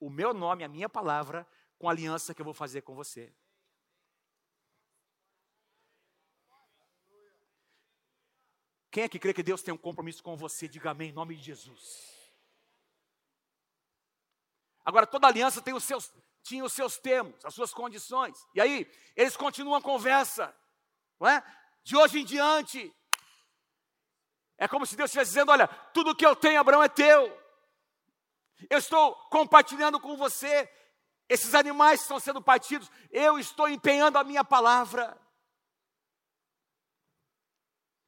o 0.00 0.08
meu 0.08 0.32
nome, 0.32 0.64
a 0.64 0.68
minha 0.68 0.88
palavra, 0.88 1.46
com 1.78 1.88
a 1.88 1.92
aliança 1.92 2.34
que 2.34 2.40
eu 2.40 2.44
vou 2.44 2.54
fazer 2.54 2.82
com 2.82 2.94
você. 2.94 3.32
Quem 8.92 9.04
é 9.04 9.08
que 9.08 9.18
crê 9.18 9.32
que 9.32 9.42
Deus 9.42 9.62
tem 9.62 9.72
um 9.72 9.78
compromisso 9.78 10.22
com 10.22 10.36
você? 10.36 10.68
Diga 10.68 10.90
amém 10.90 11.08
em 11.08 11.14
nome 11.14 11.34
de 11.34 11.42
Jesus. 11.42 12.12
Agora, 14.84 15.06
toda 15.06 15.26
aliança 15.26 15.62
tem 15.62 15.72
os 15.72 15.82
seus, 15.82 16.12
tinha 16.42 16.62
os 16.62 16.74
seus 16.74 16.98
termos, 16.98 17.42
as 17.42 17.54
suas 17.54 17.72
condições. 17.72 18.36
E 18.54 18.60
aí, 18.60 18.86
eles 19.16 19.34
continuam 19.34 19.76
a 19.76 19.82
conversa. 19.82 20.54
Não 21.18 21.26
é? 21.26 21.42
De 21.82 21.96
hoje 21.96 22.20
em 22.20 22.24
diante, 22.26 22.94
é 24.58 24.68
como 24.68 24.84
se 24.84 24.94
Deus 24.94 25.08
estivesse 25.08 25.30
dizendo: 25.30 25.52
Olha, 25.52 25.66
tudo 25.94 26.14
que 26.14 26.26
eu 26.26 26.36
tenho, 26.36 26.60
Abraão, 26.60 26.82
é 26.82 26.88
teu. 26.88 27.34
Eu 28.68 28.78
estou 28.78 29.14
compartilhando 29.30 29.98
com 29.98 30.18
você. 30.18 30.70
Esses 31.30 31.54
animais 31.54 32.02
estão 32.02 32.20
sendo 32.20 32.42
partidos. 32.42 32.90
Eu 33.10 33.38
estou 33.38 33.70
empenhando 33.70 34.18
a 34.18 34.24
minha 34.24 34.44
palavra. 34.44 35.18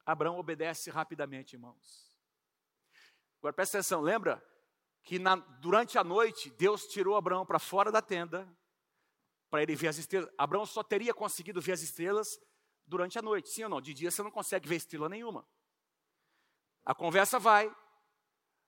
Abraão 0.05 0.37
obedece 0.37 0.89
rapidamente, 0.89 1.53
irmãos. 1.53 2.15
Agora 3.39 3.53
presta 3.53 3.77
atenção, 3.77 4.01
lembra 4.01 4.43
que 5.03 5.19
na, 5.19 5.35
durante 5.35 5.97
a 5.97 6.03
noite 6.03 6.49
Deus 6.51 6.83
tirou 6.87 7.15
Abraão 7.15 7.45
para 7.45 7.59
fora 7.59 7.91
da 7.91 8.01
tenda 8.01 8.47
para 9.49 9.63
ele 9.63 9.75
ver 9.75 9.87
as 9.87 9.97
estrelas. 9.97 10.29
Abraão 10.37 10.65
só 10.65 10.83
teria 10.83 11.13
conseguido 11.13 11.61
ver 11.61 11.73
as 11.73 11.81
estrelas 11.81 12.27
durante 12.85 13.17
a 13.17 13.21
noite, 13.21 13.49
sim 13.49 13.63
ou 13.63 13.69
não? 13.69 13.81
De 13.81 13.93
dia 13.93 14.11
você 14.11 14.21
não 14.21 14.31
consegue 14.31 14.67
ver 14.67 14.75
estrela 14.75 15.09
nenhuma. 15.09 15.47
A 16.83 16.93
conversa 16.93 17.39
vai. 17.39 17.73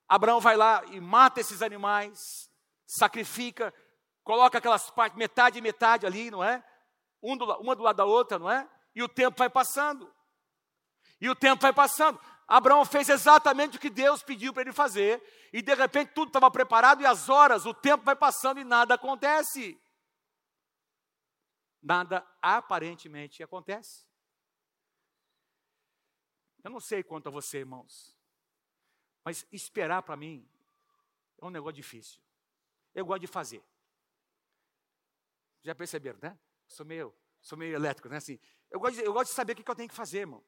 Abraão 0.08 0.40
vai 0.40 0.56
lá 0.56 0.84
e 0.86 1.02
mata 1.02 1.42
esses 1.42 1.62
animais, 1.62 2.50
sacrifica, 2.86 3.74
coloca 4.24 4.58
aquelas 4.58 4.90
partes, 4.90 5.18
metade 5.18 5.60
e 5.60 5.62
metade 5.62 6.06
ali, 6.06 6.32
não 6.32 6.44
é? 6.44 6.64
Um 7.22 7.36
do, 7.36 7.46
uma 7.60 7.76
do 7.76 7.84
lado 7.84 7.98
da 7.98 8.06
outra, 8.06 8.40
não 8.40 8.50
é? 8.50 8.68
E 8.96 9.04
o 9.04 9.10
tempo 9.10 9.38
vai 9.38 9.50
passando. 9.50 10.12
E 11.20 11.30
o 11.30 11.36
tempo 11.36 11.62
vai 11.62 11.74
passando. 11.74 12.20
Abraão 12.48 12.86
fez 12.86 13.10
exatamente 13.10 13.78
o 13.78 13.80
que 13.80 13.90
Deus 13.90 14.24
pediu 14.24 14.54
para 14.54 14.62
ele 14.62 14.72
fazer, 14.72 15.22
e 15.52 15.62
de 15.62 15.74
repente 15.74 16.14
tudo 16.14 16.30
estava 16.30 16.50
preparado, 16.50 17.02
e 17.02 17.06
as 17.06 17.28
horas, 17.28 17.66
o 17.66 17.74
tempo 17.74 18.06
vai 18.06 18.16
passando 18.16 18.60
e 18.60 18.64
nada 18.64 18.94
acontece. 18.94 19.80
Nada 21.82 22.26
aparentemente 22.42 23.44
acontece. 23.44 24.08
Eu 26.64 26.72
não 26.72 26.80
sei 26.80 27.04
quanto 27.04 27.28
a 27.28 27.32
você, 27.32 27.60
irmãos, 27.60 28.16
mas 29.24 29.46
esperar 29.52 30.02
para 30.04 30.16
mim 30.16 30.50
é 31.38 31.46
um 31.46 31.50
negócio 31.50 31.76
difícil. 31.76 32.22
Eu 32.94 33.06
gosto 33.06 33.22
de 33.22 33.28
fazer. 33.28 33.64
Já 35.64 35.76
perceberam, 35.76 36.20
né? 36.22 36.38
Sou 36.66 36.86
meio, 36.86 37.14
sou 37.42 37.58
meio 37.58 37.76
elétrico, 37.76 38.10
né? 38.10 38.18
Assim, 38.18 38.40
eu, 38.72 38.80
gosto 38.80 38.96
de, 38.96 39.04
eu 39.04 39.14
gosto 39.14 39.30
de 39.30 39.36
saber 39.36 39.54
o 39.54 39.56
que 39.56 39.70
eu 39.70 39.76
tenho 39.76 39.90
que 39.90 39.96
fazer, 39.96 40.20
irmão. 40.20 40.44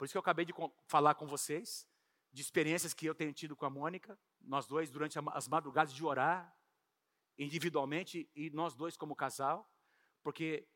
Por 0.00 0.06
isso 0.06 0.14
que 0.14 0.16
eu 0.16 0.22
acabei 0.22 0.46
de 0.46 0.54
falar 0.86 1.14
com 1.14 1.26
vocês 1.26 1.86
de 2.32 2.40
experiências 2.40 2.94
que 2.94 3.04
eu 3.04 3.14
tenho 3.14 3.34
tido 3.34 3.54
com 3.54 3.66
a 3.66 3.68
Mônica, 3.70 4.18
nós 4.40 4.66
dois 4.66 4.88
durante 4.88 5.18
as 5.18 5.46
madrugadas 5.46 5.92
de 5.92 6.02
orar, 6.02 6.56
individualmente 7.36 8.26
e 8.34 8.48
nós 8.48 8.74
dois 8.74 8.96
como 8.96 9.14
casal, 9.14 9.70
porque 10.22 10.66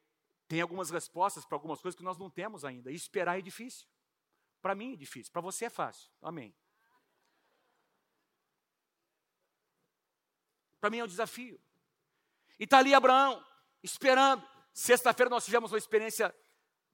tem 0.46 0.60
algumas 0.60 0.90
respostas 0.90 1.46
para 1.46 1.56
algumas 1.56 1.80
coisas 1.80 1.96
que 1.96 2.04
nós 2.04 2.18
não 2.18 2.28
temos 2.28 2.66
ainda. 2.66 2.92
E 2.92 2.94
esperar 2.94 3.38
é 3.38 3.40
difícil. 3.40 3.88
Para 4.60 4.74
mim 4.74 4.92
é 4.92 4.96
difícil, 4.96 5.32
para 5.32 5.40
você 5.40 5.64
é 5.64 5.70
fácil. 5.70 6.12
Amém. 6.20 6.54
Para 10.78 10.90
mim 10.90 10.98
é 10.98 11.04
um 11.04 11.08
desafio. 11.08 11.58
E 12.60 12.64
está 12.64 12.76
ali 12.76 12.92
Abraão, 12.92 13.42
esperando. 13.82 14.46
Sexta-feira 14.74 15.30
nós 15.30 15.46
tivemos 15.46 15.72
uma 15.72 15.78
experiência 15.78 16.34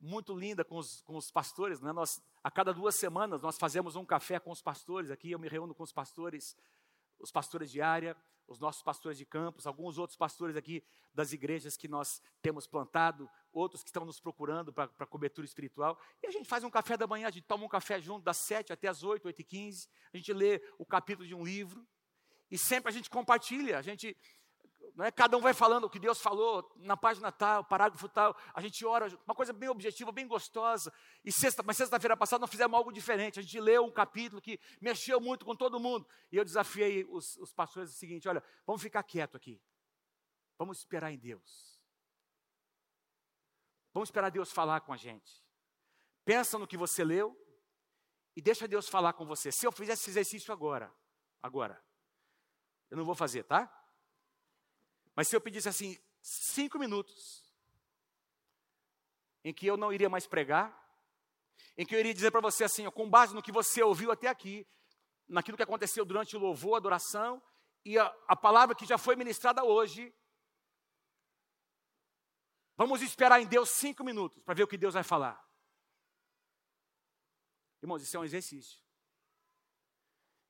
muito 0.00 0.34
linda 0.34 0.64
com 0.64 0.76
os, 0.76 1.02
com 1.02 1.16
os 1.16 1.30
pastores. 1.30 1.80
Né? 1.80 1.92
Nós, 1.92 2.22
a 2.42 2.50
cada 2.50 2.72
duas 2.72 2.94
semanas 2.94 3.42
nós 3.42 3.58
fazemos 3.58 3.96
um 3.96 4.04
café 4.04 4.38
com 4.40 4.50
os 4.50 4.62
pastores. 4.62 5.10
Aqui 5.10 5.30
eu 5.30 5.38
me 5.38 5.48
reúno 5.48 5.74
com 5.74 5.82
os 5.82 5.92
pastores, 5.92 6.56
os 7.18 7.30
pastores 7.30 7.70
de 7.70 7.82
área, 7.82 8.16
os 8.50 8.58
nossos 8.58 8.82
pastores 8.82 9.16
de 9.16 9.24
campos, 9.24 9.66
alguns 9.66 9.96
outros 9.96 10.16
pastores 10.16 10.56
aqui 10.56 10.82
das 11.14 11.32
igrejas 11.32 11.76
que 11.76 11.86
nós 11.86 12.20
temos 12.42 12.66
plantado, 12.66 13.30
outros 13.52 13.82
que 13.82 13.90
estão 13.90 14.04
nos 14.04 14.18
procurando 14.18 14.72
para 14.72 15.06
cobertura 15.06 15.44
espiritual. 15.44 15.96
E 16.20 16.26
a 16.26 16.30
gente 16.32 16.48
faz 16.48 16.64
um 16.64 16.70
café 16.70 16.96
da 16.96 17.06
manhã, 17.06 17.28
a 17.28 17.30
gente 17.30 17.46
toma 17.46 17.64
um 17.64 17.68
café 17.68 18.00
junto 18.00 18.24
das 18.24 18.38
sete 18.38 18.72
até 18.72 18.88
as 18.88 19.04
oito, 19.04 19.26
oito 19.26 19.40
e 19.40 19.44
quinze. 19.44 19.88
A 20.12 20.16
gente 20.16 20.32
lê 20.32 20.60
o 20.78 20.84
capítulo 20.84 21.28
de 21.28 21.34
um 21.34 21.44
livro. 21.44 21.86
E 22.50 22.58
sempre 22.58 22.88
a 22.88 22.92
gente 22.92 23.08
compartilha, 23.08 23.78
a 23.78 23.82
gente 23.82 24.16
não 24.94 25.04
é? 25.04 25.10
Cada 25.10 25.36
um 25.36 25.40
vai 25.40 25.54
falando 25.54 25.84
o 25.84 25.90
que 25.90 25.98
Deus 25.98 26.20
falou 26.20 26.72
na 26.76 26.96
página 26.96 27.32
tal, 27.32 27.64
parágrafo 27.64 28.08
tal. 28.08 28.36
A 28.54 28.60
gente 28.60 28.84
ora, 28.84 29.06
uma 29.26 29.34
coisa 29.34 29.52
bem 29.52 29.68
objetiva, 29.68 30.12
bem 30.12 30.26
gostosa. 30.26 30.92
E 31.24 31.32
sexta, 31.32 31.62
mas 31.62 31.76
sexta-feira 31.76 32.16
passada 32.16 32.40
nós 32.40 32.50
fizemos 32.50 32.76
algo 32.76 32.92
diferente. 32.92 33.38
A 33.38 33.42
gente 33.42 33.60
leu 33.60 33.84
um 33.84 33.90
capítulo 33.90 34.40
que 34.40 34.60
mexeu 34.80 35.20
muito 35.20 35.44
com 35.44 35.54
todo 35.54 35.80
mundo. 35.80 36.06
E 36.30 36.36
eu 36.36 36.44
desafiei 36.44 37.04
os, 37.04 37.36
os 37.36 37.52
pastores 37.52 37.90
o 37.90 37.94
seguinte: 37.94 38.28
olha, 38.28 38.42
vamos 38.66 38.82
ficar 38.82 39.02
quieto 39.02 39.36
aqui. 39.36 39.60
Vamos 40.58 40.78
esperar 40.78 41.10
em 41.10 41.18
Deus. 41.18 41.80
Vamos 43.92 44.08
esperar 44.08 44.30
Deus 44.30 44.52
falar 44.52 44.80
com 44.80 44.92
a 44.92 44.96
gente. 44.96 45.44
Pensa 46.24 46.58
no 46.58 46.66
que 46.66 46.76
você 46.76 47.02
leu 47.02 47.36
e 48.36 48.42
deixa 48.42 48.68
Deus 48.68 48.88
falar 48.88 49.14
com 49.14 49.26
você. 49.26 49.50
Se 49.50 49.66
eu 49.66 49.72
fizesse 49.72 50.02
esse 50.02 50.10
exercício 50.10 50.52
agora, 50.52 50.94
agora, 51.42 51.82
eu 52.90 52.96
não 52.96 53.04
vou 53.04 53.14
fazer, 53.14 53.44
tá? 53.44 53.79
Mas 55.14 55.28
se 55.28 55.36
eu 55.36 55.40
pedisse 55.40 55.68
assim, 55.68 55.98
cinco 56.22 56.78
minutos, 56.78 57.44
em 59.44 59.52
que 59.52 59.66
eu 59.66 59.76
não 59.76 59.92
iria 59.92 60.08
mais 60.08 60.26
pregar, 60.26 60.76
em 61.76 61.84
que 61.84 61.94
eu 61.94 62.00
iria 62.00 62.14
dizer 62.14 62.30
para 62.30 62.40
você 62.40 62.64
assim, 62.64 62.86
ó, 62.86 62.90
com 62.90 63.08
base 63.08 63.34
no 63.34 63.42
que 63.42 63.52
você 63.52 63.82
ouviu 63.82 64.10
até 64.10 64.28
aqui, 64.28 64.66
naquilo 65.28 65.56
que 65.56 65.62
aconteceu 65.62 66.04
durante 66.04 66.36
o 66.36 66.40
louvor, 66.40 66.74
a 66.74 66.78
adoração, 66.78 67.42
e 67.84 67.98
a, 67.98 68.06
a 68.28 68.36
palavra 68.36 68.74
que 68.74 68.84
já 68.84 68.98
foi 68.98 69.16
ministrada 69.16 69.64
hoje, 69.64 70.14
vamos 72.76 73.00
esperar 73.00 73.40
em 73.40 73.46
Deus 73.46 73.70
cinco 73.70 74.04
minutos 74.04 74.42
para 74.42 74.54
ver 74.54 74.64
o 74.64 74.68
que 74.68 74.76
Deus 74.76 74.94
vai 74.94 75.02
falar. 75.02 75.42
Irmãos, 77.82 78.02
isso 78.02 78.16
é 78.16 78.20
um 78.20 78.24
exercício. 78.24 78.78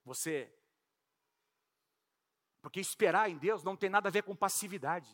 Você 0.04 0.52
porque 2.62 2.80
esperar 2.80 3.30
em 3.30 3.38
Deus 3.38 3.62
não 3.62 3.76
tem 3.76 3.90
nada 3.90 4.08
a 4.08 4.12
ver 4.12 4.22
com 4.22 4.34
passividade. 4.36 5.08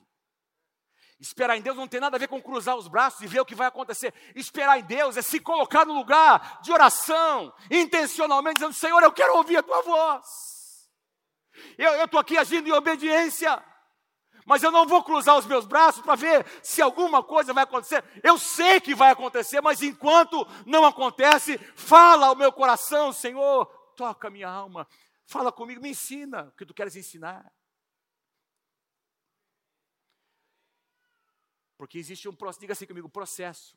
Esperar 1.19 1.57
em 1.57 1.63
Deus 1.63 1.77
não 1.77 1.89
tem 1.89 1.99
nada 1.99 2.17
a 2.17 2.21
ver 2.21 2.29
com 2.29 2.43
cruzar 2.43 2.77
os 2.77 2.89
braços 2.89 3.23
e 3.23 3.27
ver 3.27 3.41
o 3.41 3.47
que 3.47 3.55
vai 3.55 3.67
acontecer. 3.67 4.13
Esperar 4.35 4.79
em 4.79 4.85
Deus 4.85 5.17
é 5.17 5.23
se 5.23 5.41
colocar 5.41 5.87
no 5.87 5.95
lugar 5.95 6.61
de 6.61 6.71
oração, 6.71 7.55
intencionalmente, 7.71 8.57
dizendo: 8.57 8.75
Senhor, 8.75 9.03
eu 9.03 9.13
quero 9.13 9.37
ouvir 9.37 9.57
a 9.57 9.63
tua 9.63 9.81
voz. 9.83 10.27
Eu 11.79 12.05
estou 12.05 12.21
aqui 12.21 12.37
agindo 12.37 12.69
em 12.69 12.73
obediência, 12.73 13.65
mas 14.45 14.63
eu 14.63 14.71
não 14.71 14.87
vou 14.87 15.03
cruzar 15.03 15.39
os 15.39 15.47
meus 15.47 15.65
braços 15.65 16.03
para 16.03 16.15
ver 16.15 16.47
se 16.63 16.83
alguma 16.83 17.23
coisa 17.23 17.55
vai 17.55 17.65
acontecer. 17.65 18.05
Eu 18.23 18.37
sei 18.37 18.79
que 18.79 18.95
vai 18.95 19.11
acontecer, 19.11 19.63
mas 19.63 19.83
enquanto 19.83 20.47
não 20.67 20.85
acontece, 20.85 21.57
fala 21.75 22.27
ao 22.27 22.37
meu 22.37 22.53
coração, 22.53 23.11
Senhor, 23.11 23.65
toca 23.97 24.29
minha 24.29 24.51
alma, 24.51 24.87
Fala 25.27 25.51
comigo, 25.51 25.83
me 25.83 25.91
ensina 25.91 26.45
o 26.45 26.53
que 26.53 26.65
tu 26.65 26.73
queres 26.73 26.95
ensinar. 26.95 27.53
Porque 31.77 31.99
existe 31.99 32.29
um 32.29 32.35
processo, 32.35 32.61
diga 32.61 32.73
assim 32.73 32.87
comigo, 32.87 33.09
processo. 33.09 33.77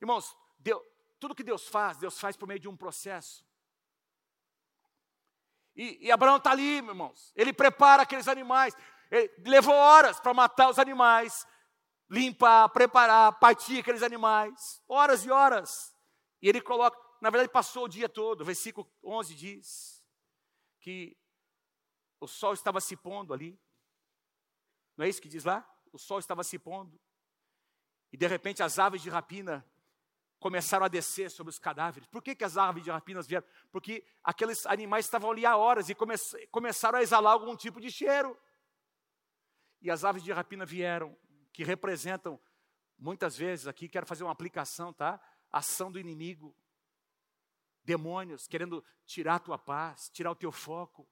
Irmãos, 0.00 0.36
Deus, 0.58 0.82
tudo 1.20 1.34
que 1.34 1.44
Deus 1.44 1.68
faz, 1.68 1.96
Deus 1.98 2.18
faz 2.18 2.36
por 2.36 2.48
meio 2.48 2.58
de 2.58 2.68
um 2.68 2.76
processo. 2.76 3.46
E, 5.76 6.06
e 6.06 6.10
Abraão 6.10 6.36
está 6.36 6.50
ali, 6.50 6.78
irmãos. 6.78 7.32
Ele 7.36 7.52
prepara 7.52 8.02
aqueles 8.02 8.26
animais. 8.26 8.76
Ele 9.10 9.30
levou 9.46 9.74
horas 9.74 10.18
para 10.18 10.34
matar 10.34 10.68
os 10.68 10.80
animais, 10.80 11.46
limpar, 12.10 12.68
preparar, 12.70 13.38
partir 13.38 13.78
aqueles 13.78 14.02
animais. 14.02 14.82
Horas 14.88 15.24
e 15.24 15.30
horas. 15.30 15.96
E 16.42 16.48
ele 16.48 16.60
coloca, 16.60 16.98
na 17.20 17.30
verdade, 17.30 17.52
passou 17.52 17.84
o 17.84 17.88
dia 17.88 18.08
todo. 18.08 18.40
O 18.40 18.44
versículo 18.44 18.90
11 19.02 19.34
diz 19.34 19.93
que 20.84 21.16
o 22.20 22.26
sol 22.28 22.52
estava 22.52 22.78
se 22.78 22.94
pondo 22.94 23.32
ali. 23.32 23.58
Não 24.94 25.06
é 25.06 25.08
isso 25.08 25.22
que 25.22 25.30
diz 25.30 25.42
lá? 25.42 25.66
O 25.90 25.98
sol 25.98 26.18
estava 26.18 26.44
se 26.44 26.58
pondo. 26.58 27.00
E 28.12 28.18
de 28.18 28.26
repente 28.26 28.62
as 28.62 28.78
aves 28.78 29.00
de 29.00 29.08
rapina 29.08 29.66
começaram 30.38 30.84
a 30.84 30.88
descer 30.88 31.30
sobre 31.30 31.48
os 31.48 31.58
cadáveres. 31.58 32.06
Por 32.08 32.22
que, 32.22 32.34
que 32.34 32.44
as 32.44 32.58
aves 32.58 32.84
de 32.84 32.90
rapina 32.90 33.22
vieram? 33.22 33.46
Porque 33.72 34.04
aqueles 34.22 34.66
animais 34.66 35.06
estavam 35.06 35.30
ali 35.30 35.46
há 35.46 35.56
horas 35.56 35.88
e 35.88 35.94
come 35.94 36.16
começaram 36.50 36.98
a 36.98 37.02
exalar 37.02 37.32
algum 37.32 37.56
tipo 37.56 37.80
de 37.80 37.90
cheiro. 37.90 38.38
E 39.80 39.90
as 39.90 40.04
aves 40.04 40.22
de 40.22 40.32
rapina 40.32 40.66
vieram, 40.66 41.16
que 41.50 41.64
representam, 41.64 42.38
muitas 42.98 43.38
vezes, 43.38 43.66
aqui 43.66 43.88
quero 43.88 44.04
fazer 44.04 44.22
uma 44.22 44.32
aplicação, 44.32 44.92
tá? 44.92 45.18
Ação 45.50 45.90
do 45.90 45.98
inimigo 45.98 46.54
demônios 47.84 48.46
querendo 48.46 48.84
tirar 49.06 49.36
a 49.36 49.40
tua 49.40 49.58
paz, 49.58 50.10
tirar 50.12 50.30
o 50.30 50.36
teu 50.36 50.50
foco. 50.50 51.08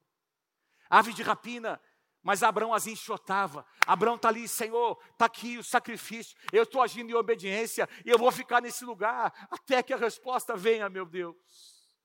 Ave 0.89 1.13
de 1.13 1.23
rapina, 1.23 1.79
mas 2.21 2.41
Abraão 2.41 2.73
as 2.73 2.87
enxotava. 2.87 3.65
Abraão 3.85 4.15
está 4.15 4.29
ali, 4.29 4.47
Senhor, 4.47 4.97
está 5.11 5.25
aqui 5.25 5.57
o 5.57 5.63
sacrifício. 5.63 6.37
Eu 6.51 6.63
estou 6.63 6.81
agindo 6.81 7.09
em 7.11 7.15
obediência 7.15 7.87
e 8.05 8.09
eu 8.09 8.17
vou 8.17 8.31
ficar 8.31 8.61
nesse 8.61 8.85
lugar 8.85 9.33
até 9.51 9.83
que 9.83 9.93
a 9.93 9.97
resposta 9.97 10.55
venha, 10.55 10.89
meu 10.89 11.05
Deus. 11.05 11.35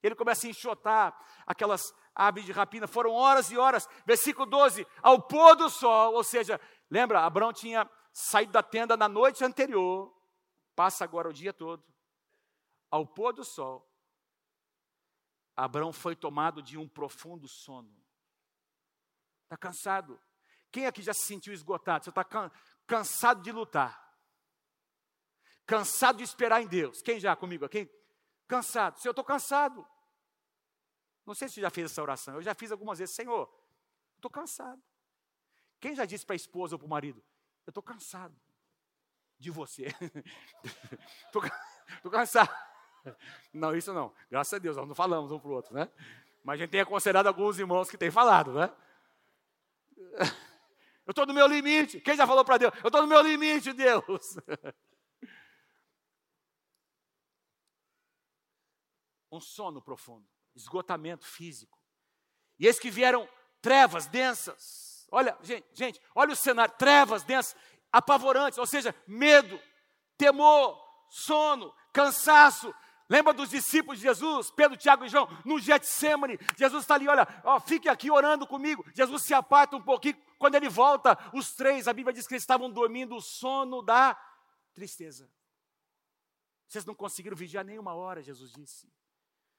Ele 0.03 0.15
começa 0.15 0.47
a 0.47 0.51
enxotar 0.51 1.17
aquelas 1.47 1.93
aves 2.15 2.45
de 2.45 2.53
rapina. 2.53 2.87
Foram 2.87 3.13
horas 3.13 3.51
e 3.51 3.57
horas. 3.57 3.89
Versículo 4.05 4.47
12: 4.47 4.87
ao 5.03 5.23
pôr 5.23 5.55
do 5.57 5.71
sol, 5.71 6.15
ou 6.15 6.25
seja, 6.25 6.61
lembra, 6.91 7.25
Abraão 7.25 7.53
tinha 7.53 7.89
saído 8.13 8.53
da 8.53 8.63
tenda 8.63 8.97
na 8.97 9.09
noite 9.09 9.45
anterior, 9.45 10.13
passa 10.75 11.05
agora 11.05 11.29
o 11.29 11.33
dia 11.33 11.53
todo. 11.53 11.85
Ao 12.91 13.07
pôr 13.07 13.33
do 13.33 13.45
sol, 13.45 13.88
Abraão 15.59 15.93
foi 15.93 16.15
tomado 16.15 16.63
de 16.63 16.79
um 16.79 16.89
profundo 16.89 17.49
sono. 17.49 17.93
Está 19.43 19.57
cansado? 19.57 20.21
Quem 20.71 20.87
aqui 20.87 21.03
já 21.03 21.13
se 21.13 21.27
sentiu 21.27 21.53
esgotado? 21.53 22.05
Você 22.05 22.11
está 22.11 22.23
can, 22.23 22.49
cansado 22.87 23.43
de 23.43 23.51
lutar? 23.51 24.07
Cansado 25.67 26.19
de 26.19 26.23
esperar 26.23 26.63
em 26.63 26.69
Deus? 26.69 27.03
Quem 27.03 27.19
já 27.19 27.35
comigo? 27.35 27.69
Quem? 27.69 27.91
Cansado. 28.47 29.01
Se 29.01 29.09
eu 29.09 29.11
estou 29.11 29.25
cansado. 29.25 29.85
Não 31.27 31.35
sei 31.35 31.49
se 31.49 31.55
você 31.55 31.61
já 31.63 31.71
fez 31.71 31.91
essa 31.91 32.03
oração. 32.03 32.35
Eu 32.37 32.43
já 32.43 32.55
fiz 32.55 32.71
algumas 32.71 33.01
vezes. 33.01 33.17
Senhor, 33.17 33.53
estou 34.15 34.31
cansado. 34.31 34.81
Quem 35.81 35.93
já 35.97 36.05
disse 36.05 36.25
para 36.25 36.35
a 36.35 36.37
esposa 36.37 36.77
ou 36.77 36.79
para 36.79 36.87
o 36.87 36.91
marido? 36.91 37.21
Eu 37.67 37.73
estou 37.73 37.83
cansado 37.83 38.41
de 39.37 39.51
você. 39.51 39.87
Estou 41.97 42.11
cansado. 42.11 42.51
Não, 43.53 43.77
isso 43.77 43.93
não. 43.93 44.13
Graças 44.31 44.53
a 44.55 44.59
Deus, 44.59 44.77
nós 44.77 44.87
não 44.87 44.95
falamos 44.95 45.31
um 45.33 45.39
para 45.39 45.49
o 45.49 45.53
outro, 45.53 45.75
né? 45.75 45.89
Mas 46.45 46.55
a 46.55 46.63
gente 46.63 46.71
tem 46.71 46.81
aconselhado 46.81 47.29
alguns 47.29 47.59
irmãos 47.59 47.91
que 47.91 47.99
têm 47.99 48.11
falado, 48.11 48.53
né? 48.53 48.71
Eu 51.07 51.13
estou 51.13 51.25
no 51.25 51.33
meu 51.33 51.47
limite. 51.47 52.01
Quem 52.01 52.15
já 52.15 52.27
falou 52.27 52.45
para 52.45 52.59
Deus? 52.59 52.75
Eu 52.83 52.89
estou 52.89 53.01
no 53.01 53.09
meu 53.09 53.23
limite, 53.23 53.73
Deus. 53.73 54.37
Um 59.31 59.41
sono 59.41 59.83
profundo, 59.83 60.27
esgotamento 60.57 61.27
físico. 61.27 61.79
E 62.59 62.67
eis 62.67 62.79
que 62.79 62.91
vieram 62.91 63.29
trevas 63.61 64.07
densas. 64.07 65.07
Olha, 65.11 65.37
gente, 65.43 65.67
gente, 65.75 66.01
olha 66.15 66.33
o 66.33 66.37
cenário: 66.37 66.75
trevas 66.79 67.23
densas, 67.25 67.55
apavorantes, 67.93 68.59
ou 68.59 68.67
seja, 68.67 68.95
medo, 69.07 69.61
temor, 70.17 70.83
sono, 71.11 71.75
cansaço, 71.93 72.75
Lembra 73.09 73.33
dos 73.33 73.49
discípulos 73.49 73.99
de 73.99 74.07
Jesus, 74.07 74.51
Pedro, 74.51 74.77
Tiago 74.77 75.05
e 75.05 75.09
João, 75.09 75.27
no 75.45 75.59
Getsemane? 75.59 76.39
Jesus 76.57 76.83
está 76.83 76.95
ali, 76.95 77.09
olha, 77.09 77.27
ó, 77.43 77.59
fique 77.59 77.89
aqui 77.89 78.11
orando 78.11 78.47
comigo. 78.47 78.85
Jesus 78.95 79.23
se 79.23 79.33
aparta 79.33 79.77
um 79.77 79.83
pouquinho. 79.83 80.17
Quando 80.39 80.57
ele 80.57 80.69
volta, 80.69 81.19
os 81.33 81.55
três, 81.55 81.89
a 81.89 81.93
Bíblia 81.93 82.13
diz 82.13 82.27
que 82.27 82.35
eles 82.35 82.43
estavam 82.43 82.71
dormindo 82.71 83.17
o 83.17 83.23
sono 83.23 83.81
da 83.81 84.15
tristeza. 84.75 85.31
Vocês 86.69 86.85
não 86.85 86.95
conseguiram 86.95 87.37
vigiar 87.37 87.65
nenhuma 87.65 87.95
hora, 87.95 88.23
Jesus 88.23 88.53
disse. 88.53 88.93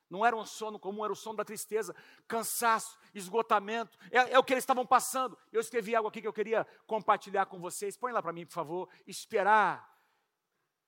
Não 0.08 0.24
era 0.24 0.36
um 0.36 0.45
sono 0.45 0.80
comum, 0.80 1.04
era 1.04 1.14
o 1.14 1.16
sono 1.16 1.38
da 1.38 1.45
tristeza, 1.45 1.95
cansaço, 2.28 2.97
esgotamento. 3.16 3.97
É, 4.12 4.34
é, 4.34 4.39
o 4.39 4.43
que 4.43 4.54
eles 4.54 4.64
estavam 4.64 4.86
passando. 4.86 5.38
Eu 5.52 5.60
escrevi 5.60 5.95
algo 5.95 6.10
aqui 6.10 6.22
que 6.22 6.28
eu 6.28 6.34
queria 6.34 6.66
compartilhar 6.86 7.47
com 7.47 7.60
vocês. 7.60 7.97
Põe 7.97 8.12
lá 8.12 8.22
para 8.22 8.34
mim, 8.34 8.45
por 8.45 8.54
favor. 8.54 8.89
Esperar 9.08 9.88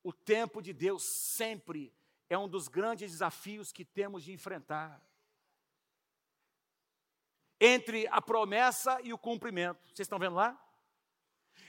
o 0.03 0.13
tempo 0.13 0.61
de 0.61 0.73
Deus 0.73 1.03
sempre 1.03 1.93
é 2.33 2.37
um 2.37 2.47
dos 2.47 2.69
grandes 2.69 3.11
desafios 3.11 3.73
que 3.73 3.83
temos 3.83 4.23
de 4.23 4.31
enfrentar. 4.31 5.05
Entre 7.59 8.07
a 8.07 8.21
promessa 8.21 9.01
e 9.01 9.11
o 9.11 9.17
cumprimento. 9.17 9.83
Vocês 9.87 10.05
estão 10.05 10.17
vendo 10.17 10.35
lá? 10.35 10.57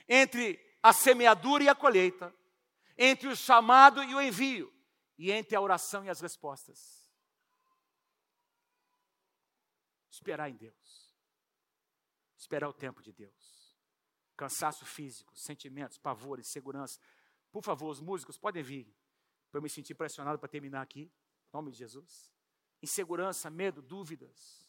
Entre 0.09 0.65
a 0.81 0.93
semeadura 0.93 1.65
e 1.65 1.69
a 1.69 1.75
colheita. 1.75 2.33
Entre 2.97 3.27
o 3.27 3.35
chamado 3.35 4.05
e 4.05 4.15
o 4.15 4.21
envio. 4.21 4.73
E 5.19 5.33
entre 5.33 5.57
a 5.57 5.61
oração 5.61 6.05
e 6.05 6.09
as 6.09 6.21
respostas. 6.21 7.11
Esperar 10.13 10.49
em 10.49 10.55
Deus. 10.55 11.13
Esperar 12.37 12.69
o 12.69 12.73
tempo 12.73 13.03
de 13.03 13.13
Deus. 13.13 13.77
Cansaço 14.37 14.87
físico, 14.87 15.37
sentimentos, 15.37 15.99
pavores, 15.99 16.47
segurança. 16.47 17.01
Por 17.51 17.65
favor, 17.65 17.91
os 17.91 18.01
músicos 18.01 18.39
podem 18.39 18.63
vir 18.63 19.02
para 19.53 19.59
eu 19.59 19.63
me 19.63 19.69
sentir 19.69 19.95
pressionado 19.95 20.39
para 20.39 20.49
terminar 20.49 20.81
aqui, 20.81 21.03
em 21.03 21.13
nome 21.53 21.71
de 21.71 21.77
Jesus. 21.77 22.33
Insegurança, 22.83 23.51
medo, 23.51 23.83
dúvidas. 23.83 24.67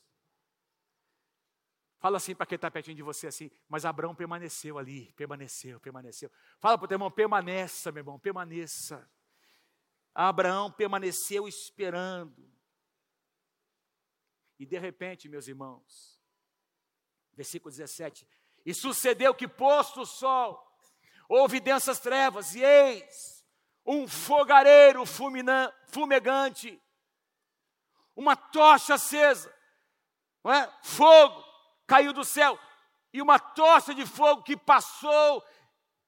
Fala 1.99 2.17
assim 2.17 2.35
para 2.35 2.45
quem 2.45 2.57
está 2.57 2.69
pertinho 2.69 2.97
de 2.97 3.01
você 3.01 3.27
assim, 3.27 3.49
mas 3.69 3.85
Abraão 3.85 4.13
permaneceu 4.13 4.77
ali, 4.77 5.13
permaneceu, 5.13 5.79
permaneceu. 5.79 6.29
Fala 6.59 6.77
para 6.77 6.83
o 6.83 6.87
teu 6.89 6.95
irmão, 6.95 7.09
permaneça, 7.09 7.93
meu 7.93 8.01
irmão, 8.01 8.19
permaneça. 8.19 9.09
Abraão 10.13 10.69
permaneceu 10.69 11.47
esperando. 11.47 12.53
E 14.59 14.65
de 14.65 14.77
repente, 14.77 15.29
meus 15.29 15.47
irmãos, 15.47 16.21
versículo 17.31 17.71
17: 17.71 18.27
E 18.65 18.73
sucedeu 18.73 19.33
que, 19.33 19.47
posto 19.47 20.01
o 20.01 20.05
sol, 20.05 20.61
houve 21.29 21.61
densas 21.61 22.01
trevas, 22.01 22.53
e 22.53 22.61
eis 22.61 23.32
um 23.85 24.07
fogareiro 24.07 25.03
fumegante, 25.05 26.81
uma 28.15 28.35
tocha 28.35 28.95
acesa, 28.95 29.53
é? 30.45 30.69
fogo 30.81 31.43
caiu 31.87 32.13
do 32.13 32.23
céu, 32.23 32.57
e 33.11 33.21
uma 33.21 33.39
tocha 33.39 33.93
de 33.93 34.05
fogo 34.05 34.43
que 34.43 34.57
passou 34.57 35.43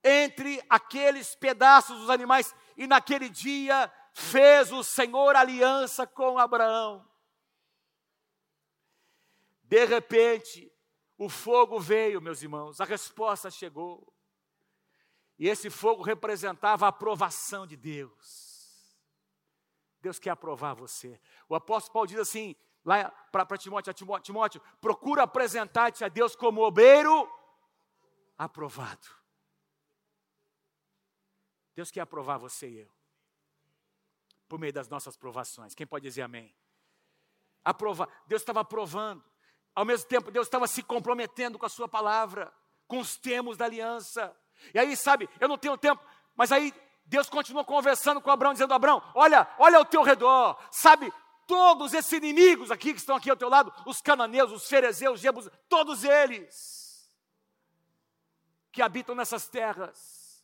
entre 0.03 0.63
aqueles 0.69 1.35
pedaços 1.35 1.99
dos 1.99 2.09
animais, 2.09 2.55
e 2.77 2.87
naquele 2.87 3.29
dia 3.29 3.91
fez 4.13 4.71
o 4.71 4.83
Senhor 4.83 5.35
aliança 5.35 6.07
com 6.07 6.39
Abraão. 6.39 7.05
De 9.63 9.83
repente, 9.85 10.71
o 11.17 11.27
fogo 11.27 11.79
veio, 11.79 12.21
meus 12.21 12.41
irmãos, 12.41 12.79
a 12.79 12.85
resposta 12.85 13.49
chegou. 13.49 14.14
E 15.37 15.47
esse 15.47 15.69
fogo 15.69 16.01
representava 16.01 16.85
a 16.85 16.89
aprovação 16.89 17.67
de 17.67 17.75
Deus. 17.75 18.55
Deus 20.01 20.19
quer 20.19 20.29
aprovar 20.29 20.73
você. 20.73 21.19
O 21.49 21.55
apóstolo 21.55 21.93
Paulo 21.93 22.07
diz 22.07 22.19
assim, 22.19 22.55
lá 22.83 23.09
para 23.31 23.57
Timóteo, 23.57 23.93
Timóteo, 23.93 24.25
Timóteo, 24.25 24.61
procura 24.79 25.23
apresentar-te 25.23 26.03
a 26.03 26.07
Deus 26.07 26.35
como 26.35 26.61
obreiro 26.61 27.29
aprovado. 28.37 29.07
Deus 31.75 31.91
quer 31.91 32.01
aprovar 32.01 32.37
você 32.37 32.69
e 32.69 32.79
eu. 32.79 32.91
Por 34.47 34.59
meio 34.59 34.71
das 34.71 34.87
nossas 34.87 35.17
provações. 35.17 35.73
Quem 35.73 35.87
pode 35.87 36.03
dizer 36.03 36.21
amém? 36.21 36.55
Aprovar. 37.63 38.07
Deus 38.27 38.41
estava 38.41 38.61
aprovando. 38.61 39.23
Ao 39.73 39.83
mesmo 39.83 40.07
tempo, 40.07 40.31
Deus 40.31 40.47
estava 40.47 40.67
se 40.67 40.81
comprometendo 40.81 41.59
com 41.59 41.65
a 41.65 41.69
sua 41.69 41.89
palavra, 41.89 42.53
com 42.87 42.99
os 42.99 43.17
termos 43.17 43.57
da 43.57 43.65
aliança. 43.65 44.33
E 44.73 44.79
aí, 44.79 44.95
sabe, 44.95 45.29
eu 45.39 45.47
não 45.47 45.57
tenho 45.57 45.77
tempo, 45.77 46.03
mas 46.35 46.51
aí 46.51 46.73
Deus 47.05 47.29
continuou 47.29 47.63
conversando 47.63 48.19
com 48.19 48.31
Abraão, 48.31 48.53
dizendo: 48.53 48.73
Abraão, 48.73 49.01
olha, 49.13 49.47
olha 49.59 49.77
ao 49.77 49.85
teu 49.85 50.01
redor, 50.01 50.57
sabe, 50.71 51.13
todos 51.45 51.93
esses 51.93 52.11
inimigos 52.11 52.71
aqui 52.71 52.93
que 52.93 52.99
estão 52.99 53.15
aqui 53.15 53.29
ao 53.29 53.37
teu 53.37 53.49
lado, 53.49 53.71
os 53.85 54.01
cananeus, 54.01 54.51
os 54.51 54.67
ferezeus, 54.67 55.15
os 55.15 55.21
jebus, 55.21 55.49
todos 55.69 56.03
eles 56.03 57.09
que 58.71 58.81
habitam 58.81 59.15
nessas 59.15 59.47
terras, 59.47 60.43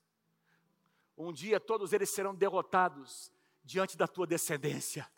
um 1.17 1.33
dia 1.33 1.59
todos 1.59 1.91
eles 1.93 2.13
serão 2.13 2.33
derrotados 2.33 3.31
diante 3.63 3.97
da 3.97 4.07
tua 4.07 4.25
descendência. 4.25 5.09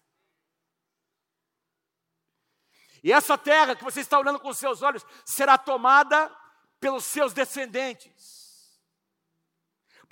E 3.03 3.11
essa 3.11 3.37
terra 3.37 3.75
que 3.75 3.83
você 3.83 3.99
está 3.99 4.17
olhando 4.17 4.39
com 4.39 4.53
seus 4.53 4.81
olhos 4.81 5.05
será 5.25 5.57
tomada 5.57 6.33
pelos 6.79 7.03
seus 7.03 7.33
descendentes. 7.33 8.42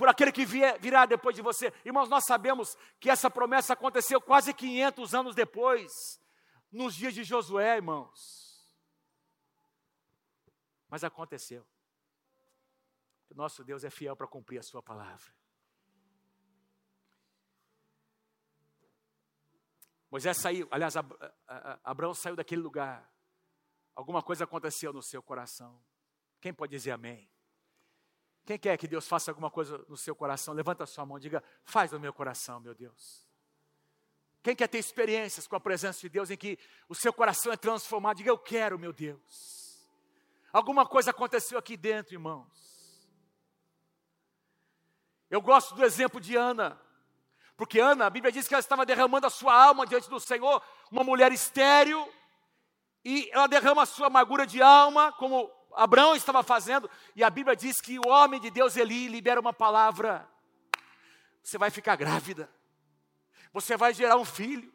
Por 0.01 0.09
aquele 0.09 0.31
que 0.31 0.43
vier, 0.45 0.79
virá 0.79 1.05
depois 1.05 1.35
de 1.35 1.43
você. 1.43 1.71
Irmãos, 1.85 2.09
nós 2.09 2.25
sabemos 2.25 2.75
que 2.99 3.07
essa 3.07 3.29
promessa 3.29 3.73
aconteceu 3.73 4.19
quase 4.19 4.51
500 4.51 5.13
anos 5.13 5.35
depois, 5.35 6.19
nos 6.71 6.95
dias 6.95 7.13
de 7.13 7.23
Josué, 7.23 7.75
irmãos. 7.75 8.75
Mas 10.89 11.03
aconteceu. 11.03 11.63
O 13.29 13.35
nosso 13.35 13.63
Deus 13.63 13.83
é 13.83 13.91
fiel 13.91 14.15
para 14.15 14.25
cumprir 14.25 14.57
a 14.57 14.63
sua 14.63 14.81
palavra. 14.81 15.31
Moisés 20.09 20.35
saiu, 20.35 20.67
aliás, 20.71 20.95
Abraão 21.83 22.15
saiu 22.15 22.35
daquele 22.35 22.63
lugar. 22.63 23.07
Alguma 23.93 24.23
coisa 24.23 24.45
aconteceu 24.45 24.91
no 24.91 25.03
seu 25.03 25.21
coração. 25.21 25.79
Quem 26.39 26.51
pode 26.51 26.71
dizer 26.71 26.89
amém? 26.89 27.30
Quem 28.45 28.57
quer 28.57 28.77
que 28.77 28.87
Deus 28.87 29.07
faça 29.07 29.31
alguma 29.31 29.51
coisa 29.51 29.83
no 29.87 29.95
seu 29.95 30.15
coração? 30.15 30.53
Levanta 30.53 30.83
a 30.83 30.87
sua 30.87 31.05
mão 31.05 31.19
diga: 31.19 31.43
Faz 31.63 31.91
no 31.91 31.99
meu 31.99 32.13
coração, 32.13 32.59
meu 32.59 32.73
Deus. 32.73 33.25
Quem 34.41 34.55
quer 34.55 34.67
ter 34.67 34.79
experiências 34.79 35.47
com 35.47 35.55
a 35.55 35.59
presença 35.59 35.99
de 36.01 36.09
Deus 36.09 36.31
em 36.31 36.37
que 36.37 36.57
o 36.89 36.95
seu 36.95 37.13
coração 37.13 37.53
é 37.53 37.57
transformado? 37.57 38.17
Diga: 38.17 38.29
Eu 38.29 38.37
quero, 38.37 38.79
meu 38.79 38.91
Deus. 38.91 39.87
Alguma 40.51 40.85
coisa 40.85 41.11
aconteceu 41.11 41.57
aqui 41.57 41.77
dentro, 41.77 42.15
irmãos. 42.15 42.71
Eu 45.29 45.41
gosto 45.41 45.75
do 45.75 45.85
exemplo 45.85 46.19
de 46.19 46.35
Ana. 46.35 46.79
Porque 47.55 47.79
Ana, 47.79 48.07
a 48.07 48.09
Bíblia 48.09 48.31
diz 48.31 48.47
que 48.47 48.53
ela 48.53 48.59
estava 48.59 48.85
derramando 48.85 49.27
a 49.27 49.29
sua 49.29 49.53
alma 49.53 49.85
diante 49.85 50.09
do 50.09 50.19
Senhor, 50.19 50.61
uma 50.91 51.03
mulher 51.03 51.31
estéril, 51.31 52.11
e 53.05 53.29
ela 53.31 53.47
derrama 53.47 53.83
a 53.83 53.85
sua 53.85 54.07
amargura 54.07 54.45
de 54.45 54.61
alma, 54.61 55.11
como 55.13 55.49
Abraão 55.75 56.15
estava 56.15 56.43
fazendo, 56.43 56.89
e 57.15 57.23
a 57.23 57.29
Bíblia 57.29 57.55
diz 57.55 57.79
que 57.81 57.99
o 57.99 58.07
homem 58.07 58.39
de 58.39 58.49
Deus, 58.49 58.75
Eli, 58.75 59.07
libera 59.07 59.39
uma 59.39 59.53
palavra: 59.53 60.27
você 61.41 61.57
vai 61.57 61.69
ficar 61.69 61.95
grávida, 61.95 62.49
você 63.53 63.75
vai 63.77 63.93
gerar 63.93 64.17
um 64.17 64.25
filho. 64.25 64.71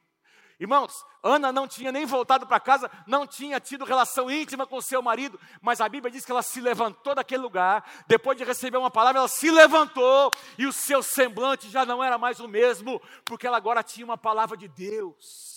Irmãos, 0.58 1.04
Ana 1.22 1.52
não 1.52 1.68
tinha 1.68 1.92
nem 1.92 2.06
voltado 2.06 2.46
para 2.46 2.58
casa, 2.58 2.90
não 3.06 3.26
tinha 3.26 3.60
tido 3.60 3.84
relação 3.84 4.30
íntima 4.30 4.66
com 4.66 4.80
seu 4.80 5.02
marido, 5.02 5.38
mas 5.60 5.82
a 5.82 5.88
Bíblia 5.88 6.10
diz 6.10 6.24
que 6.24 6.32
ela 6.32 6.42
se 6.42 6.62
levantou 6.62 7.14
daquele 7.14 7.42
lugar, 7.42 7.84
depois 8.06 8.38
de 8.38 8.44
receber 8.44 8.78
uma 8.78 8.90
palavra, 8.90 9.18
ela 9.18 9.28
se 9.28 9.50
levantou 9.50 10.32
e 10.56 10.66
o 10.66 10.72
seu 10.72 11.02
semblante 11.02 11.68
já 11.68 11.84
não 11.84 12.02
era 12.02 12.16
mais 12.16 12.40
o 12.40 12.48
mesmo, 12.48 13.02
porque 13.24 13.46
ela 13.46 13.58
agora 13.58 13.82
tinha 13.82 14.06
uma 14.06 14.16
palavra 14.16 14.56
de 14.56 14.66
Deus. 14.66 15.55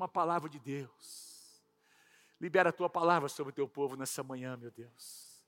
Uma 0.00 0.08
palavra 0.08 0.48
de 0.48 0.58
Deus. 0.58 1.62
Libera 2.40 2.70
a 2.70 2.72
tua 2.72 2.88
palavra 2.88 3.28
sobre 3.28 3.50
o 3.50 3.54
teu 3.54 3.68
povo 3.68 3.96
nessa 3.96 4.22
manhã, 4.22 4.56
meu 4.56 4.70
Deus. 4.70 5.44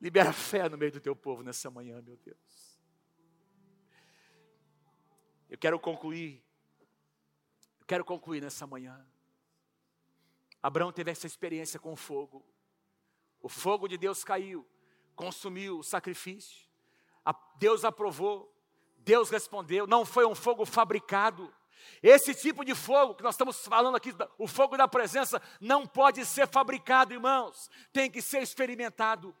Libera 0.00 0.32
fé 0.32 0.68
no 0.68 0.78
meio 0.78 0.92
do 0.92 1.00
teu 1.00 1.16
povo 1.16 1.42
nessa 1.42 1.68
manhã, 1.72 2.00
meu 2.00 2.16
Deus. 2.18 2.78
Eu 5.48 5.58
quero 5.58 5.76
concluir. 5.80 6.40
Eu 7.80 7.86
quero 7.88 8.04
concluir 8.04 8.40
nessa 8.40 8.64
manhã. 8.64 9.04
Abraão 10.62 10.92
teve 10.92 11.10
essa 11.10 11.26
experiência 11.26 11.80
com 11.80 11.92
o 11.92 11.96
fogo. 11.96 12.46
O 13.42 13.48
fogo 13.48 13.88
de 13.88 13.98
Deus 13.98 14.22
caiu, 14.22 14.64
consumiu 15.16 15.80
o 15.80 15.82
sacrifício. 15.82 16.64
Deus 17.56 17.84
aprovou, 17.84 18.56
Deus 18.98 19.30
respondeu. 19.30 19.84
Não 19.84 20.06
foi 20.06 20.24
um 20.24 20.34
fogo 20.36 20.64
fabricado. 20.64 21.52
Esse 22.02 22.34
tipo 22.34 22.64
de 22.64 22.74
fogo 22.74 23.14
que 23.14 23.22
nós 23.22 23.34
estamos 23.34 23.64
falando 23.66 23.96
aqui, 23.96 24.14
o 24.38 24.46
fogo 24.46 24.76
da 24.76 24.88
presença, 24.88 25.40
não 25.60 25.86
pode 25.86 26.24
ser 26.24 26.48
fabricado, 26.48 27.12
irmãos. 27.12 27.70
Tem 27.92 28.10
que 28.10 28.22
ser 28.22 28.42
experimentado. 28.42 29.34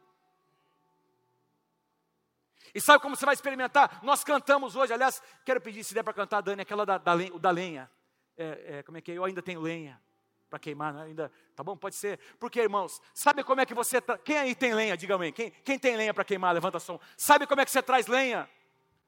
E 2.74 2.80
sabe 2.80 3.02
como 3.02 3.16
você 3.16 3.24
vai 3.24 3.34
experimentar? 3.34 4.00
Nós 4.02 4.22
cantamos 4.22 4.76
hoje, 4.76 4.92
aliás, 4.92 5.22
quero 5.44 5.60
pedir 5.60 5.82
se 5.84 5.94
der 5.94 6.02
para 6.02 6.12
cantar, 6.12 6.40
Dani, 6.40 6.62
aquela 6.62 6.86
da, 6.86 6.98
da, 6.98 7.12
lenha, 7.12 7.38
da 7.38 7.50
lenha. 7.50 7.90
É, 8.36 8.78
é, 8.78 8.82
como 8.82 8.96
é 8.96 9.00
que 9.00 9.10
é? 9.10 9.18
Eu 9.18 9.24
ainda 9.24 9.42
tenho 9.42 9.60
lenha 9.60 10.00
para 10.48 10.58
queimar, 10.58 10.92
né? 10.92 11.04
ainda, 11.04 11.32
tá 11.54 11.62
bom? 11.62 11.76
Pode 11.76 11.94
ser. 11.94 12.18
Porque, 12.38 12.60
irmãos, 12.60 13.00
sabe 13.14 13.44
como 13.44 13.60
é 13.60 13.66
que 13.66 13.74
você. 13.74 14.00
Tra... 14.00 14.18
Quem 14.18 14.36
aí 14.36 14.54
tem 14.54 14.74
lenha? 14.74 14.96
Diga 14.96 15.14
amém. 15.14 15.32
Quem, 15.32 15.50
quem 15.50 15.78
tem 15.78 15.96
lenha 15.96 16.12
para 16.12 16.24
queimar? 16.24 16.52
Levanta 16.52 16.78
a 16.78 16.80
som. 16.80 16.98
Sabe 17.16 17.46
como 17.46 17.60
é 17.60 17.64
que 17.64 17.70
você 17.70 17.82
traz 17.82 18.06
lenha? 18.06 18.48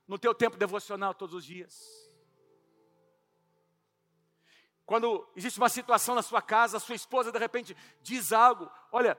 No 0.07 0.19
teu 0.19 0.35
tempo 0.35 0.57
devocional 0.57 1.15
todos 1.15 1.35
os 1.35 1.45
dias. 1.45 2.02
Quando 4.85 5.27
existe 5.37 5.59
uma 5.59 5.69
situação 5.69 6.15
na 6.15 6.23
sua 6.23 6.43
casa, 6.43 6.77
a 6.77 6.81
sua 6.81 6.95
esposa 6.95 7.31
de 7.31 7.39
repente 7.39 7.77
diz 8.03 8.33
algo, 8.33 8.71
olha, 8.91 9.17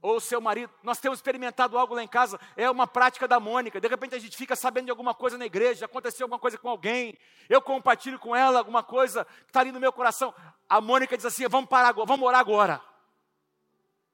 ou 0.00 0.20
seu 0.20 0.40
marido, 0.40 0.72
nós 0.82 0.98
temos 0.98 1.18
experimentado 1.18 1.76
algo 1.76 1.94
lá 1.94 2.02
em 2.02 2.08
casa, 2.08 2.38
é 2.56 2.70
uma 2.70 2.86
prática 2.86 3.26
da 3.26 3.40
Mônica. 3.40 3.80
De 3.80 3.88
repente 3.88 4.14
a 4.14 4.18
gente 4.18 4.36
fica 4.36 4.54
sabendo 4.54 4.86
de 4.86 4.90
alguma 4.90 5.14
coisa 5.14 5.36
na 5.36 5.46
igreja, 5.46 5.86
aconteceu 5.86 6.24
alguma 6.24 6.38
coisa 6.38 6.56
com 6.56 6.68
alguém, 6.68 7.18
eu 7.48 7.60
compartilho 7.60 8.18
com 8.18 8.34
ela 8.34 8.58
alguma 8.58 8.82
coisa 8.82 9.24
que 9.24 9.46
está 9.48 9.60
ali 9.60 9.72
no 9.72 9.80
meu 9.80 9.92
coração. 9.92 10.34
A 10.68 10.80
Mônica 10.80 11.16
diz 11.16 11.26
assim: 11.26 11.46
vamos 11.48 11.68
parar 11.68 11.88
agora, 11.88 12.06
vamos 12.06 12.26
orar 12.26 12.40
agora. 12.40 12.82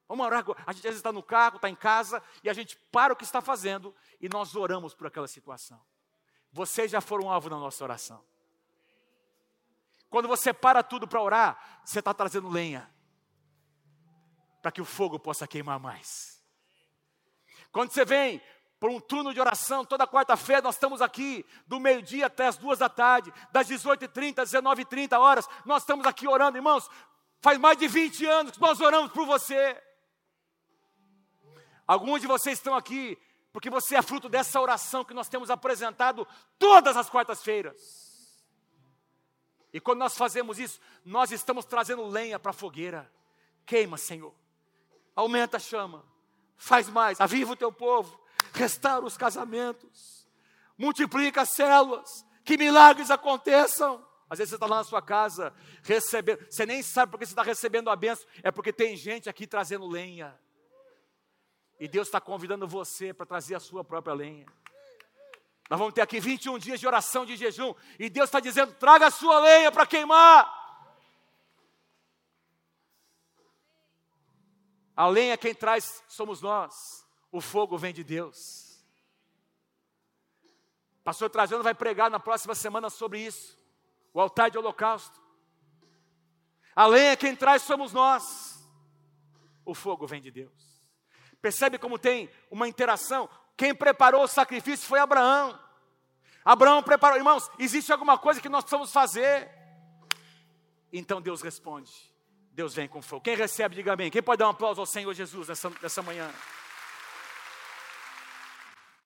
Vamos 0.08 0.24
orar 0.24 0.38
agora. 0.40 0.62
A 0.66 0.72
gente 0.72 0.80
às 0.80 0.90
vezes 0.90 0.98
está 1.00 1.12
no 1.12 1.22
carro, 1.22 1.56
está 1.56 1.68
em 1.68 1.74
casa, 1.74 2.22
e 2.42 2.48
a 2.48 2.52
gente 2.52 2.78
para 2.90 3.12
o 3.12 3.16
que 3.16 3.24
está 3.24 3.40
fazendo 3.40 3.94
e 4.20 4.28
nós 4.28 4.54
oramos 4.54 4.94
por 4.94 5.06
aquela 5.06 5.28
situação. 5.28 5.80
Vocês 6.52 6.90
já 6.90 7.00
foram 7.00 7.30
alvo 7.30 7.50
na 7.50 7.58
nossa 7.58 7.82
oração. 7.84 8.24
Quando 10.14 10.28
você 10.28 10.52
para 10.52 10.80
tudo 10.80 11.08
para 11.08 11.20
orar, 11.20 11.80
você 11.84 11.98
está 11.98 12.14
trazendo 12.14 12.48
lenha 12.48 12.88
para 14.62 14.70
que 14.70 14.80
o 14.80 14.84
fogo 14.84 15.18
possa 15.18 15.44
queimar 15.44 15.80
mais. 15.80 16.40
Quando 17.72 17.90
você 17.90 18.04
vem 18.04 18.40
por 18.78 18.90
um 18.90 19.00
turno 19.00 19.34
de 19.34 19.40
oração. 19.40 19.84
Toda 19.84 20.06
quarta-feira 20.06 20.62
nós 20.62 20.76
estamos 20.76 21.02
aqui, 21.02 21.44
do 21.66 21.80
meio-dia 21.80 22.26
até 22.26 22.46
as 22.46 22.56
duas 22.56 22.78
da 22.78 22.88
tarde, 22.88 23.34
das 23.50 23.66
18h30 23.66 24.38
às 24.38 24.52
19h30 24.52 25.18
horas. 25.18 25.48
Nós 25.64 25.82
estamos 25.82 26.06
aqui 26.06 26.28
orando, 26.28 26.58
irmãos. 26.58 26.88
Faz 27.40 27.58
mais 27.58 27.76
de 27.76 27.88
20 27.88 28.24
anos 28.24 28.52
que 28.52 28.60
nós 28.60 28.80
oramos 28.80 29.10
por 29.10 29.26
você. 29.26 29.82
Alguns 31.88 32.20
de 32.20 32.28
vocês 32.28 32.56
estão 32.56 32.76
aqui 32.76 33.18
porque 33.52 33.68
você 33.68 33.96
é 33.96 34.02
fruto 34.02 34.28
dessa 34.28 34.60
oração 34.60 35.04
que 35.04 35.12
nós 35.12 35.28
temos 35.28 35.50
apresentado 35.50 36.24
todas 36.56 36.96
as 36.96 37.10
quartas-feiras. 37.10 38.03
E 39.74 39.80
quando 39.80 39.98
nós 39.98 40.16
fazemos 40.16 40.60
isso, 40.60 40.80
nós 41.04 41.32
estamos 41.32 41.64
trazendo 41.64 42.06
lenha 42.06 42.38
para 42.38 42.50
a 42.50 42.54
fogueira. 42.54 43.10
Queima, 43.66 43.96
Senhor. 43.96 44.32
Aumenta 45.16 45.56
a 45.56 45.60
chama. 45.60 46.04
Faz 46.56 46.88
mais. 46.88 47.20
Aviva 47.20 47.54
o 47.54 47.56
teu 47.56 47.72
povo. 47.72 48.16
Restaura 48.52 49.04
os 49.04 49.16
casamentos. 49.16 50.28
Multiplica 50.78 51.40
as 51.40 51.50
células. 51.50 52.24
Que 52.44 52.56
milagres 52.56 53.10
aconteçam. 53.10 54.06
Às 54.30 54.38
vezes 54.38 54.50
você 54.50 54.56
está 54.56 54.66
lá 54.66 54.76
na 54.76 54.84
sua 54.84 55.02
casa 55.02 55.52
recebendo. 55.82 56.46
Você 56.48 56.64
nem 56.64 56.80
sabe 56.80 57.10
porque 57.10 57.26
você 57.26 57.32
está 57.32 57.42
recebendo 57.42 57.90
a 57.90 57.96
benção. 57.96 58.28
É 58.44 58.52
porque 58.52 58.72
tem 58.72 58.96
gente 58.96 59.28
aqui 59.28 59.44
trazendo 59.44 59.88
lenha. 59.88 60.38
E 61.80 61.88
Deus 61.88 62.06
está 62.06 62.20
convidando 62.20 62.68
você 62.68 63.12
para 63.12 63.26
trazer 63.26 63.56
a 63.56 63.60
sua 63.60 63.82
própria 63.82 64.14
lenha. 64.14 64.46
Nós 65.70 65.78
vamos 65.78 65.94
ter 65.94 66.02
aqui 66.02 66.20
21 66.20 66.58
dias 66.58 66.78
de 66.78 66.86
oração, 66.86 67.24
de 67.24 67.36
jejum. 67.36 67.74
E 67.98 68.10
Deus 68.10 68.28
está 68.28 68.40
dizendo: 68.40 68.74
traga 68.74 69.06
a 69.06 69.10
sua 69.10 69.40
lenha 69.40 69.72
para 69.72 69.86
queimar. 69.86 70.62
A 74.96 75.08
lenha 75.08 75.36
quem 75.36 75.54
traz 75.54 76.02
somos 76.08 76.40
nós. 76.40 77.04
O 77.32 77.40
fogo 77.40 77.76
vem 77.76 77.92
de 77.92 78.04
Deus. 78.04 78.84
Pastor 81.02 81.28
Trajano 81.28 81.64
vai 81.64 81.74
pregar 81.74 82.10
na 82.10 82.20
próxima 82.20 82.54
semana 82.54 82.88
sobre 82.88 83.20
isso. 83.20 83.58
O 84.12 84.20
altar 84.20 84.50
de 84.50 84.58
holocausto. 84.58 85.20
A 86.76 86.86
lenha 86.86 87.16
quem 87.16 87.34
traz 87.34 87.62
somos 87.62 87.92
nós. 87.92 88.68
O 89.64 89.74
fogo 89.74 90.06
vem 90.06 90.20
de 90.20 90.30
Deus. 90.30 90.52
Percebe 91.40 91.78
como 91.78 91.98
tem 91.98 92.30
uma 92.50 92.68
interação? 92.68 93.28
Quem 93.56 93.74
preparou 93.74 94.24
o 94.24 94.28
sacrifício 94.28 94.86
foi 94.86 94.98
Abraão. 94.98 95.58
Abraão 96.44 96.82
preparou, 96.82 97.16
irmãos, 97.16 97.50
existe 97.58 97.90
alguma 97.92 98.18
coisa 98.18 98.40
que 98.40 98.48
nós 98.48 98.64
precisamos 98.64 98.92
fazer? 98.92 99.50
Então 100.92 101.20
Deus 101.20 101.40
responde. 101.40 101.92
Deus 102.52 102.74
vem 102.74 102.86
com 102.86 103.02
fogo. 103.02 103.22
Quem 103.22 103.34
recebe, 103.34 103.74
diga 103.74 103.94
amém. 103.94 104.10
Quem 104.10 104.22
pode 104.22 104.38
dar 104.38 104.46
um 104.46 104.50
aplauso 104.50 104.80
ao 104.80 104.86
Senhor 104.86 105.12
Jesus 105.12 105.48
nessa, 105.48 105.72
nessa 105.82 106.02
manhã? 106.02 106.30